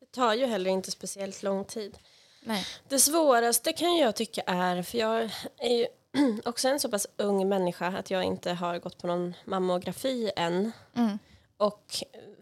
det 0.00 0.06
tar 0.12 0.34
ju 0.34 0.46
heller 0.46 0.70
inte 0.70 0.90
speciellt 0.90 1.42
lång 1.42 1.64
tid. 1.64 1.98
Nej. 2.42 2.66
Det 2.88 2.98
svåraste 2.98 3.72
kan 3.72 3.96
jag 3.96 4.16
tycka 4.16 4.42
är, 4.46 4.82
för 4.82 4.98
jag 4.98 5.30
är 5.58 5.76
ju 5.76 5.86
också 6.44 6.68
en 6.68 6.80
så 6.80 6.88
pass 6.88 7.06
ung 7.16 7.48
människa 7.48 7.86
att 7.86 8.10
jag 8.10 8.24
inte 8.24 8.52
har 8.52 8.78
gått 8.78 8.98
på 8.98 9.06
någon 9.06 9.34
mammografi 9.44 10.30
än. 10.36 10.72
Mm. 10.94 11.18
Och 11.58 11.84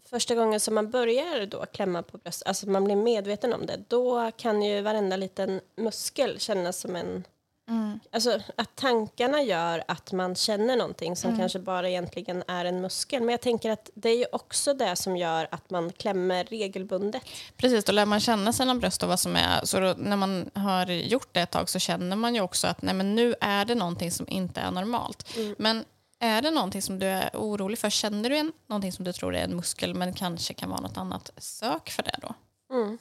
första 0.09 0.35
gången 0.35 0.59
som 0.59 0.75
man 0.75 0.89
börjar 0.91 1.45
då 1.45 1.65
klämma 1.65 2.03
på 2.03 2.17
bröst, 2.17 2.43
alltså 2.45 2.69
man 2.69 2.83
blir 2.83 2.95
medveten 2.95 3.53
om 3.53 3.65
det, 3.65 3.77
då 3.87 4.31
kan 4.37 4.61
ju 4.61 4.81
varenda 4.81 5.17
liten 5.17 5.61
muskel 5.77 6.39
kännas 6.39 6.79
som 6.79 6.95
en... 6.95 7.23
Mm. 7.69 7.99
Alltså 8.11 8.39
att 8.55 8.75
tankarna 8.75 9.41
gör 9.41 9.83
att 9.87 10.11
man 10.11 10.35
känner 10.35 10.75
någonting 10.75 11.15
som 11.15 11.29
Mm. 11.29 11.39
kanske 11.39 11.59
bara 11.59 11.89
egentligen 11.89 12.43
är 12.47 12.65
en 12.65 12.81
muskel. 12.81 13.19
Men 13.21 13.29
jag 13.29 13.41
tänker 13.41 13.71
att 13.71 13.89
det 13.93 14.09
är 14.09 14.17
ju 14.17 14.25
också 14.31 14.73
det 14.73 14.95
som 14.95 15.17
gör 15.17 15.47
att 15.51 15.69
man 15.69 15.91
klämmer 15.91 16.43
regelbundet. 16.43 17.21
Precis, 17.57 17.85
då 17.85 17.91
lär 17.91 18.05
man 18.05 18.19
känna 18.19 18.53
sina 18.53 18.75
bröst 18.75 19.03
och 19.03 19.09
vad 19.09 19.19
som 19.19 19.35
är. 19.35 19.65
Så 19.65 19.79
då, 19.79 19.95
när 19.97 20.15
man 20.17 20.49
har 20.53 20.85
gjort 20.85 21.29
det 21.31 21.41
ett 21.41 21.51
tag 21.51 21.69
så 21.69 21.79
känner 21.79 22.15
man 22.15 22.35
ju 22.35 22.41
också 22.41 22.67
att 22.67 22.81
nej, 22.81 22.93
men 22.93 23.15
nu 23.15 23.35
är 23.41 23.65
det 23.65 23.75
någonting 23.75 24.11
som 24.11 24.25
inte 24.29 24.59
är 24.59 24.71
normalt. 24.71 25.37
Mm. 25.37 25.55
Men 25.57 25.85
är 26.19 26.41
det 26.41 26.51
någonting 26.51 26.81
som 26.81 26.99
du 26.99 27.05
är 27.05 27.29
orolig 27.33 27.79
för, 27.79 27.89
känner 27.89 28.29
du 28.29 28.37
en, 28.37 28.51
någonting 28.67 28.91
som 28.91 29.05
du 29.05 29.13
tror 29.13 29.35
är 29.35 29.43
en 29.43 29.55
muskel 29.55 29.93
men 29.93 30.13
kanske 30.13 30.53
kan 30.53 30.69
vara 30.69 30.81
något 30.81 30.97
annat, 30.97 31.31
sök 31.37 31.89
för 31.89 32.03
det 32.03 32.19
då. 32.21 32.33
Mm. 32.75 32.97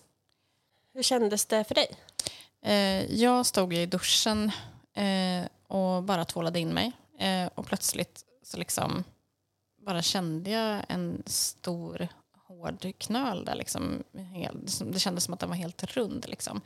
Hur 0.95 1.03
kändes 1.03 1.47
det 1.47 1.65
för 1.65 1.75
dig? 1.75 1.89
Eh, 2.63 3.15
jag 3.15 3.47
stod 3.47 3.75
i 3.75 3.87
duschen 3.87 4.53
eh, 4.95 5.47
och 5.67 6.03
bara 6.03 6.25
tvålade 6.25 6.61
in 6.61 6.75
mig 6.75 6.93
eh, 7.19 7.49
och 7.55 7.67
plötsligt 7.67 8.25
så 8.43 8.57
liksom 8.57 9.05
bara 9.87 10.03
kände 10.03 10.51
jag 10.51 10.83
en 10.89 11.23
stor 11.27 12.09
hård 12.47 12.93
knöl 12.99 13.45
där. 13.45 13.55
Liksom, 13.55 14.03
det 14.93 14.99
kändes 14.99 15.25
som 15.25 15.35
att 15.35 15.41
den 15.41 15.49
var 15.49 15.57
helt 15.57 15.97
rund. 15.97 16.27
Liksom, 16.29 16.61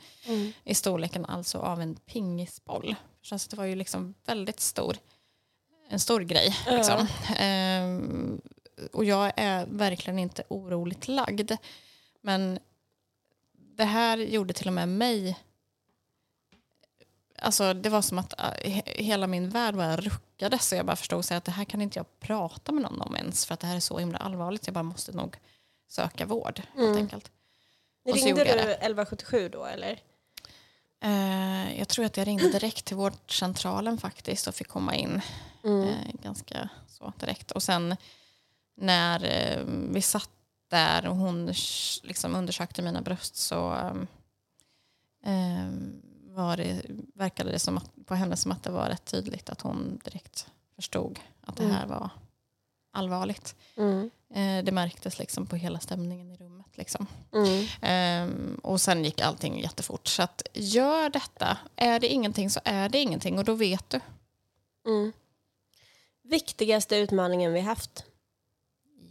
I 0.63 0.75
storleken 0.75 1.25
alltså 1.25 1.57
av 1.57 1.81
en 1.81 1.95
pingisboll. 1.95 2.95
Det 3.29 3.53
var 3.53 3.65
ju 3.65 3.75
liksom 3.75 4.13
väldigt 4.25 4.59
stor. 4.59 4.97
En 5.91 5.99
stor 5.99 6.19
grej. 6.21 6.55
Liksom. 6.69 7.07
Ehm, 7.37 8.41
och 8.93 9.05
jag 9.05 9.31
är 9.35 9.65
verkligen 9.65 10.19
inte 10.19 10.43
oroligt 10.47 11.07
lagd. 11.07 11.51
Men 12.21 12.59
det 13.77 13.83
här 13.83 14.17
gjorde 14.17 14.53
till 14.53 14.67
och 14.67 14.73
med 14.73 14.89
mig... 14.89 15.39
Alltså 17.37 17.73
det 17.73 17.89
var 17.89 18.01
som 18.01 18.19
att 18.19 18.39
äh, 18.39 18.45
he- 18.71 19.01
hela 19.01 19.27
min 19.27 19.49
värld 19.49 19.75
bara 19.75 19.97
ruckades. 19.97 20.67
Så 20.67 20.75
jag 20.75 20.85
bara 20.85 20.95
förstod 20.95 21.25
så 21.25 21.33
att 21.33 21.43
det 21.45 21.51
här 21.51 21.65
kan 21.65 21.81
inte 21.81 21.99
jag 21.99 22.19
prata 22.19 22.71
med 22.71 22.83
någon 22.83 23.01
om 23.01 23.15
ens. 23.15 23.45
För 23.45 23.53
att 23.53 23.59
det 23.59 23.67
här 23.67 23.75
är 23.75 23.79
så 23.79 23.97
himla 23.97 24.17
allvarligt. 24.17 24.67
Jag 24.67 24.73
bara 24.73 24.83
måste 24.83 25.11
nog 25.11 25.35
söka 25.87 26.25
vård 26.25 26.61
helt 26.75 26.97
enkelt. 26.97 27.31
Ringde 28.05 28.43
du 28.43 28.49
det. 28.51 28.75
1177 28.75 29.49
då 29.49 29.65
eller? 29.65 29.99
Eh, 31.03 31.79
jag 31.79 31.87
tror 31.87 32.05
att 32.05 32.17
jag 32.17 32.27
ringde 32.27 32.51
direkt 32.51 32.85
till 32.85 32.95
vårdcentralen 32.97 33.97
faktiskt 33.97 34.47
och 34.47 34.55
fick 34.55 34.67
komma 34.67 34.95
in 34.95 35.21
eh, 35.63 36.13
ganska 36.23 36.69
så 36.87 37.13
direkt. 37.19 37.51
Och 37.51 37.63
sen 37.63 37.95
när 38.75 39.23
eh, 39.23 39.63
vi 39.65 40.01
satt 40.01 40.29
där 40.69 41.07
och 41.07 41.15
hon 41.15 41.53
liksom 42.03 42.35
undersökte 42.35 42.81
mina 42.81 43.01
bröst 43.01 43.35
så 43.35 43.73
eh, 45.25 45.69
var 46.23 46.57
det, 46.57 46.81
verkade 47.13 47.51
det 47.51 47.59
som 47.59 47.77
att, 47.77 47.91
på 48.05 48.15
henne 48.15 48.37
som 48.37 48.51
att 48.51 48.63
det 48.63 48.71
var 48.71 48.89
rätt 48.89 49.05
tydligt 49.05 49.49
att 49.49 49.61
hon 49.61 49.99
direkt 50.03 50.47
förstod 50.75 51.19
att 51.41 51.57
det 51.57 51.67
här 51.67 51.87
var 51.87 52.09
allvarligt. 52.91 53.55
Mm. 53.77 54.09
Eh, 54.33 54.63
det 54.65 54.71
märktes 54.71 55.19
liksom 55.19 55.45
på 55.45 55.55
hela 55.55 55.79
stämningen 55.79 56.31
i 56.31 56.37
rummet. 56.37 56.77
Liksom. 56.77 57.07
Mm. 57.33 57.65
Ehm, 57.81 58.59
och 58.63 58.81
sen 58.81 59.05
gick 59.05 59.21
allting 59.21 59.61
jättefort. 59.61 60.07
Så 60.07 60.23
att 60.23 60.41
gör 60.53 61.09
detta. 61.09 61.57
Är 61.75 61.99
det 61.99 62.07
ingenting 62.07 62.49
så 62.49 62.59
är 62.63 62.89
det 62.89 62.99
ingenting 62.99 63.37
och 63.37 63.45
då 63.45 63.53
vet 63.53 63.89
du. 63.89 63.99
Mm. 64.85 65.13
Viktigaste 66.21 66.95
utmaningen 66.97 67.53
vi 67.53 67.59
haft? 67.59 68.05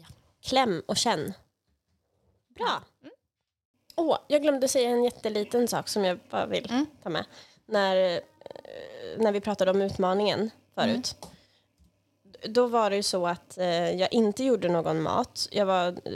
Ja. 0.00 0.06
Kläm 0.42 0.82
och 0.86 0.96
känn. 0.96 1.32
Bra. 2.48 2.82
Åh, 3.96 4.18
jag 4.28 4.42
glömde 4.42 4.68
säga 4.68 4.90
en 4.90 5.04
jätteliten 5.04 5.68
sak 5.68 5.88
som 5.88 6.04
jag 6.04 6.18
bara 6.30 6.46
vill 6.46 6.70
Mm. 6.70 6.86
ta 7.02 7.08
med. 7.10 7.24
När, 7.66 7.96
eh, 7.96 8.20
när 9.18 9.32
vi 9.32 9.40
pratade 9.40 9.70
om 9.70 9.82
utmaningen 9.82 10.50
förut. 10.74 11.16
Då 12.44 12.66
var 12.66 12.90
det 12.90 12.96
ju 12.96 13.02
så 13.02 13.26
att 13.26 13.58
eh, 13.58 13.90
jag 13.90 14.12
inte 14.12 14.44
gjorde 14.44 14.68
någon 14.68 15.02
mat. 15.02 15.48
Jag 15.50 15.66
var 15.66 15.86
eh, 15.88 16.12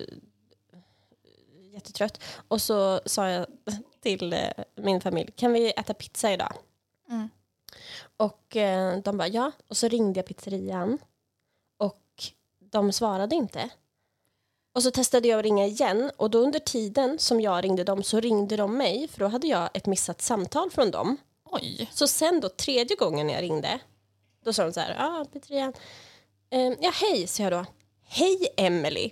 jättetrött. 1.73 2.23
Och 2.49 2.63
så 2.63 3.01
sa 3.07 3.29
jag 3.29 3.47
till 4.01 4.33
eh, 4.33 4.51
min 4.75 5.01
familj, 5.01 5.31
kan 5.37 5.53
vi 5.53 5.71
äta 5.77 5.95
pizza 5.95 6.33
idag? 6.33 6.53
Mm. 7.11 7.29
Och 8.17 8.57
eh, 8.57 8.99
de 8.99 9.17
bara 9.19 9.29
ja. 9.29 9.53
Och 9.69 9.77
så 9.77 9.89
ringde 9.89 10.19
jag 10.19 10.27
pizzerian. 10.27 10.99
Och 11.77 12.25
de 12.59 12.93
svarade 12.93 13.35
inte. 13.35 13.71
Och 14.75 14.83
så 14.83 14.91
testade 14.91 15.29
jag 15.29 15.39
att 15.39 15.45
ringa 15.45 15.67
igen. 15.67 16.11
Och 16.17 16.31
då 16.31 16.39
under 16.39 16.59
tiden 16.59 17.19
som 17.19 17.41
jag 17.41 17.65
ringde 17.65 17.85
dem 17.85 18.03
så 18.03 18.21
ringde 18.21 18.57
de 18.57 18.77
mig. 18.77 19.09
För 19.09 19.19
då 19.19 19.27
hade 19.27 19.47
jag 19.47 19.71
ett 19.75 19.87
missat 19.87 20.23
samtal 20.23 20.71
från 20.71 20.91
dem. 20.91 21.17
Oj. 21.45 21.91
Så 21.93 22.09
sen 22.09 22.41
då 22.41 22.49
tredje 22.49 22.97
gången 22.97 23.29
jag 23.29 23.43
ringde. 23.43 23.79
Då 24.45 24.53
sa 24.53 24.65
de 24.65 24.73
så 24.73 24.81
här, 24.81 24.95
ja 24.99 25.21
ah, 25.21 25.25
pizzerian. 25.25 25.73
Eh, 26.51 26.73
ja 26.81 26.93
hej, 26.95 27.27
sa 27.27 27.43
jag 27.43 27.53
då. 27.53 27.67
Hej 28.07 28.49
Emily, 28.57 29.11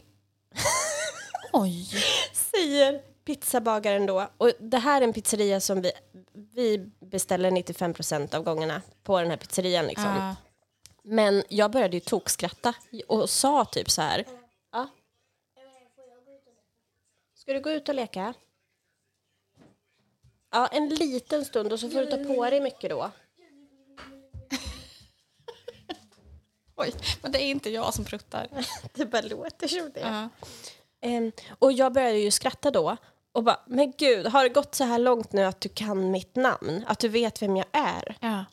Oj. 1.53 1.86
säger 2.32 3.11
pizzabagaren 3.25 4.07
då. 4.07 4.29
Och 4.37 4.53
det 4.59 4.79
här 4.79 5.01
är 5.01 5.05
en 5.05 5.12
pizzeria 5.12 5.61
som 5.61 5.83
vi, 5.83 5.93
vi 6.33 6.91
beställer 7.01 7.51
95% 7.51 8.35
av 8.35 8.43
gångerna 8.43 8.83
på 9.03 9.20
den 9.20 9.31
här 9.31 9.37
pizzerian. 9.37 9.87
Liksom. 9.87 10.05
Ja. 10.05 10.37
Men 11.03 11.43
jag 11.49 11.70
började 11.70 11.97
ju 11.97 12.01
tokskratta 12.01 12.75
och 13.09 13.31
sa 13.31 13.64
typ 13.64 13.91
så 13.91 14.03
här. 14.03 14.25
Ja. 14.73 14.89
Ska 17.35 17.53
du 17.53 17.61
gå 17.61 17.70
ut 17.70 17.89
och 17.89 17.95
leka? 17.95 18.35
Ja, 20.51 20.66
en 20.66 20.89
liten 20.89 21.45
stund 21.45 21.73
och 21.73 21.81
så 21.81 21.91
får 21.91 22.01
du 22.01 22.07
ta 22.07 22.35
på 22.35 22.51
dig 22.51 22.61
mycket 22.61 22.91
då. 22.91 23.11
Oj. 26.77 26.95
Men 27.23 27.33
det 27.33 27.43
är 27.43 27.47
inte 27.47 27.70
jag 27.70 27.95
som 27.95 28.05
pruttar. 28.05 28.49
Det 28.95 29.07
bara 29.07 29.23
låter 29.23 29.68
som 29.68 29.91
det. 29.95 30.01
Ja. 30.01 30.29
Ehm, 31.01 31.33
och 31.59 31.73
jag 31.73 31.93
började 31.93 32.18
ju 32.18 32.31
skratta 32.31 32.70
då 32.70 32.97
och 33.33 33.45
bara, 33.45 33.61
men 33.66 33.93
gud, 33.99 34.26
har 34.26 34.43
det 34.43 34.49
gått 34.49 34.74
så 34.74 34.85
här 34.85 34.99
långt 34.99 35.33
nu 35.33 35.45
att 35.45 35.61
du 35.61 35.68
kan 35.68 36.11
mitt 36.11 36.37
namn? 36.37 36.85
Att 36.87 36.99
du 36.99 37.09
vet 37.09 37.43
vem 37.43 37.57
jag 37.57 37.66
är? 37.72 38.16
Ja. 38.20 38.45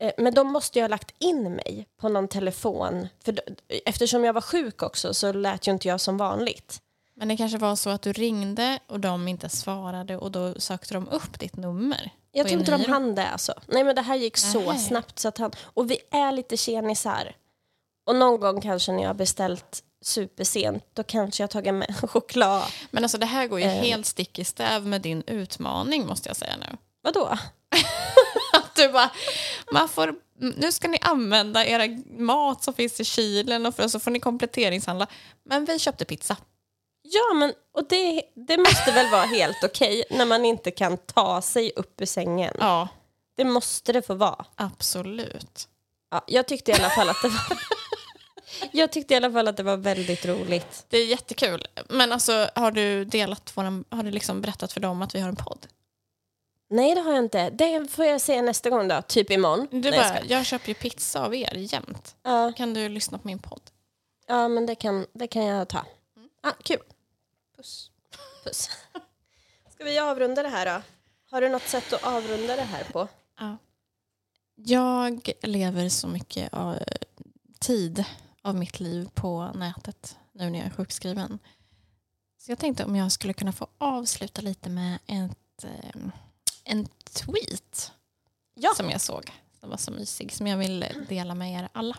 Eh, 0.00 0.12
Men 0.18 0.34
då 0.34 0.44
måste 0.44 0.78
jag 0.78 0.84
ha 0.84 0.88
lagt 0.88 1.14
in 1.18 1.42
mig 1.42 1.86
på 2.00 2.08
någon 2.08 2.28
telefon. 2.28 3.08
För 3.24 3.40
eftersom 3.84 4.24
jag 4.24 4.32
var 4.32 4.40
sjuk 4.40 4.82
också 4.82 5.14
så 5.14 5.32
lät 5.32 5.66
ju 5.68 5.72
inte 5.72 5.88
jag 5.88 6.00
som 6.00 6.16
vanligt. 6.16 6.82
Men 7.14 7.28
det 7.28 7.36
kanske 7.36 7.58
var 7.58 7.76
så 7.76 7.90
att 7.90 8.02
du 8.02 8.12
ringde 8.12 8.78
och 8.86 9.00
de 9.00 9.28
inte 9.28 9.48
svarade 9.48 10.16
och 10.16 10.30
då 10.30 10.54
sökte 10.60 10.94
de 10.94 11.08
upp 11.08 11.38
ditt 11.40 11.56
nummer. 11.56 12.10
Jag 12.32 12.48
tror 12.48 12.60
inte 12.60 12.76
de 12.78 12.84
hann 12.84 13.14
det 13.14 13.26
alltså. 13.28 13.54
Nej 13.66 13.84
men 13.84 13.94
det 13.96 14.02
här 14.02 14.16
gick 14.16 14.36
så 14.36 14.60
Nähä. 14.60 14.78
snabbt 14.78 15.18
så 15.18 15.28
att 15.28 15.38
han... 15.38 15.52
Och 15.62 15.90
vi 15.90 15.98
är 16.10 16.32
lite 16.32 16.56
tjenisar. 16.56 17.36
Och 18.06 18.16
någon 18.16 18.40
gång 18.40 18.60
kanske 18.60 18.92
när 18.92 19.02
jag 19.02 19.08
har 19.08 19.14
beställt 19.14 19.82
supersent 20.02 20.84
då 20.94 21.02
kanske 21.02 21.42
jag 21.42 21.50
tagit 21.50 21.74
med 21.74 21.96
choklad. 22.10 22.62
Men 22.90 23.02
alltså 23.04 23.18
det 23.18 23.26
här 23.26 23.46
går 23.46 23.60
ju 23.60 23.66
Eh. 23.66 23.70
helt 23.72 24.06
stick 24.06 24.38
i 24.38 24.44
stäv 24.44 24.86
med 24.86 25.00
din 25.00 25.22
utmaning 25.26 26.06
måste 26.06 26.28
jag 26.28 26.36
säga 26.36 26.56
nu. 26.56 26.76
Vadå? 27.02 27.38
Att 28.52 28.74
du 28.76 28.88
bara, 28.88 29.10
man 29.72 29.88
får, 29.88 30.14
nu 30.38 30.72
ska 30.72 30.88
ni 30.88 30.98
använda 31.00 31.66
era 31.66 31.82
mat 32.18 32.64
som 32.64 32.74
finns 32.74 33.00
i 33.00 33.04
kylen 33.04 33.66
och 33.66 33.74
för, 33.74 33.88
så 33.88 34.00
får 34.00 34.10
ni 34.10 34.20
kompletteringshandla. 34.20 35.06
Men 35.44 35.64
vi 35.64 35.78
köpte 35.78 36.04
pizza. 36.04 36.36
Ja 37.02 37.34
men 37.34 37.52
och 37.74 37.88
det, 37.88 38.22
det 38.34 38.56
måste 38.58 38.92
väl 38.92 39.10
vara 39.10 39.22
helt 39.26 39.64
okej 39.64 40.04
när 40.10 40.26
man 40.26 40.44
inte 40.44 40.70
kan 40.70 40.96
ta 40.96 41.42
sig 41.42 41.72
upp 41.76 42.00
ur 42.00 42.06
sängen. 42.06 42.56
Ja, 42.60 42.88
Det 43.36 43.44
måste 43.44 43.92
det 43.92 44.02
få 44.02 44.14
vara. 44.14 44.44
absolut. 44.54 45.68
Ja, 46.10 46.24
jag 46.26 46.46
tyckte 46.48 46.70
i 46.70 46.74
alla 46.74 46.90
fall 46.90 47.08
att 47.08 47.22
det 47.22 47.28
var... 47.28 47.58
jag 48.72 48.92
tyckte 48.92 49.14
i 49.14 49.16
alla 49.16 49.32
fall 49.32 49.48
att 49.48 49.56
det 49.56 49.62
var 49.62 49.76
väldigt 49.76 50.26
roligt. 50.26 50.86
Det 50.88 50.98
är 50.98 51.06
jättekul. 51.06 51.66
Men 51.88 52.12
alltså, 52.12 52.50
har 52.54 52.70
du 52.70 53.04
delat 53.04 53.56
våran, 53.56 53.84
har 53.90 54.02
du 54.02 54.10
liksom 54.10 54.40
berättat 54.40 54.72
för 54.72 54.80
dem 54.80 55.02
att 55.02 55.14
vi 55.14 55.20
har 55.20 55.28
en 55.28 55.36
podd? 55.36 55.66
Nej 56.70 56.94
det 56.94 57.00
har 57.00 57.12
jag 57.14 57.24
inte. 57.24 57.50
Det 57.50 57.86
får 57.90 58.04
jag 58.04 58.20
säga 58.20 58.42
nästa 58.42 58.70
gång 58.70 58.88
då, 58.88 59.02
typ 59.02 59.30
imorgon. 59.30 59.68
Du 59.70 59.90
Nej, 59.90 59.98
jag 59.98 60.08
bara, 60.08 60.18
skojar. 60.18 60.36
jag 60.38 60.46
köper 60.46 60.68
ju 60.68 60.74
pizza 60.74 61.24
av 61.24 61.34
er 61.34 61.54
jämt. 61.54 62.16
ja, 62.22 62.52
Kan 62.56 62.74
du 62.74 62.88
lyssna 62.88 63.18
på 63.18 63.26
min 63.28 63.38
podd? 63.38 63.60
ja 64.26 64.48
men 64.48 64.66
det 64.66 64.74
kan, 64.74 65.06
det 65.12 65.26
kan 65.26 65.44
jag 65.44 65.68
ta. 65.68 65.84
Ah, 66.42 66.52
kul. 66.62 66.80
Puss. 67.56 67.90
Puss. 68.44 68.70
Ska 69.74 69.84
vi 69.84 69.98
avrunda 69.98 70.42
det 70.42 70.48
här 70.48 70.66
då? 70.66 70.82
Har 71.30 71.40
du 71.40 71.48
något 71.48 71.68
sätt 71.68 71.92
att 71.92 72.04
avrunda 72.04 72.56
det 72.56 72.62
här 72.62 72.84
på? 72.84 73.08
Ja. 73.38 73.56
Jag 74.54 75.30
lever 75.42 75.88
så 75.88 76.08
mycket 76.08 76.54
av 76.54 76.76
tid 77.58 78.04
av 78.48 78.54
mitt 78.54 78.80
liv 78.80 79.08
på 79.14 79.52
nätet 79.54 80.18
nu 80.32 80.50
när 80.50 80.58
jag 80.58 80.66
är 80.66 80.70
sjukskriven. 80.70 81.38
Så 82.38 82.50
jag 82.52 82.58
tänkte 82.58 82.84
om 82.84 82.96
jag 82.96 83.12
skulle 83.12 83.32
kunna 83.32 83.52
få 83.52 83.66
avsluta 83.78 84.40
lite 84.42 84.68
med 84.68 84.98
ett, 85.06 85.64
eh, 85.64 86.02
en 86.64 86.86
tweet 87.12 87.92
Ja. 88.54 88.72
som 88.76 88.90
jag 88.90 89.00
såg. 89.00 89.32
Den 89.60 89.70
var 89.70 89.76
så 89.76 89.90
mysig 89.90 90.32
som 90.32 90.46
jag 90.46 90.56
vill 90.58 90.84
dela 91.08 91.34
med 91.34 91.52
er 91.60 91.68
alla. 91.72 91.96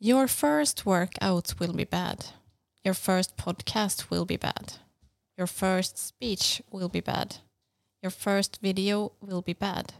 Your 0.00 0.26
first 0.26 0.86
workout 0.86 1.60
will 1.60 1.72
be 1.76 1.86
bad. 1.90 2.24
Your 2.84 2.94
first 2.94 3.36
podcast 3.36 4.10
will 4.10 4.26
be 4.26 4.38
bad. 4.38 4.72
Your 5.38 5.46
first 5.46 5.98
speech 5.98 6.62
will 6.70 6.88
be 6.88 7.00
bad. 7.02 7.34
Your 8.02 8.10
first 8.10 8.62
video 8.62 9.10
will 9.20 9.42
be 9.42 9.54
bad. 9.54 9.92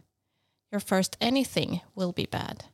Your 0.73 0.81
first 0.81 1.17
anything 1.21 1.85
will 1.95 2.13
be 2.13 2.27
bad. 2.31 2.65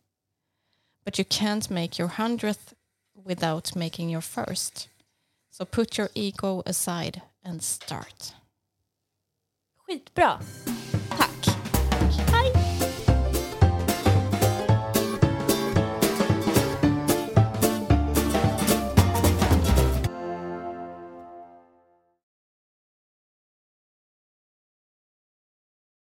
But 1.04 1.18
you 1.18 1.24
can't 1.24 1.70
make 1.70 1.98
your 1.98 2.08
hundredth 2.08 2.74
without 3.14 3.74
making 3.76 4.08
your 4.08 4.20
first. 4.20 4.88
So 5.50 5.64
put 5.64 5.98
your 5.98 6.10
ego 6.14 6.62
aside 6.64 7.22
and 7.44 7.62
start. 7.62 8.34
Skitbra. 9.88 10.40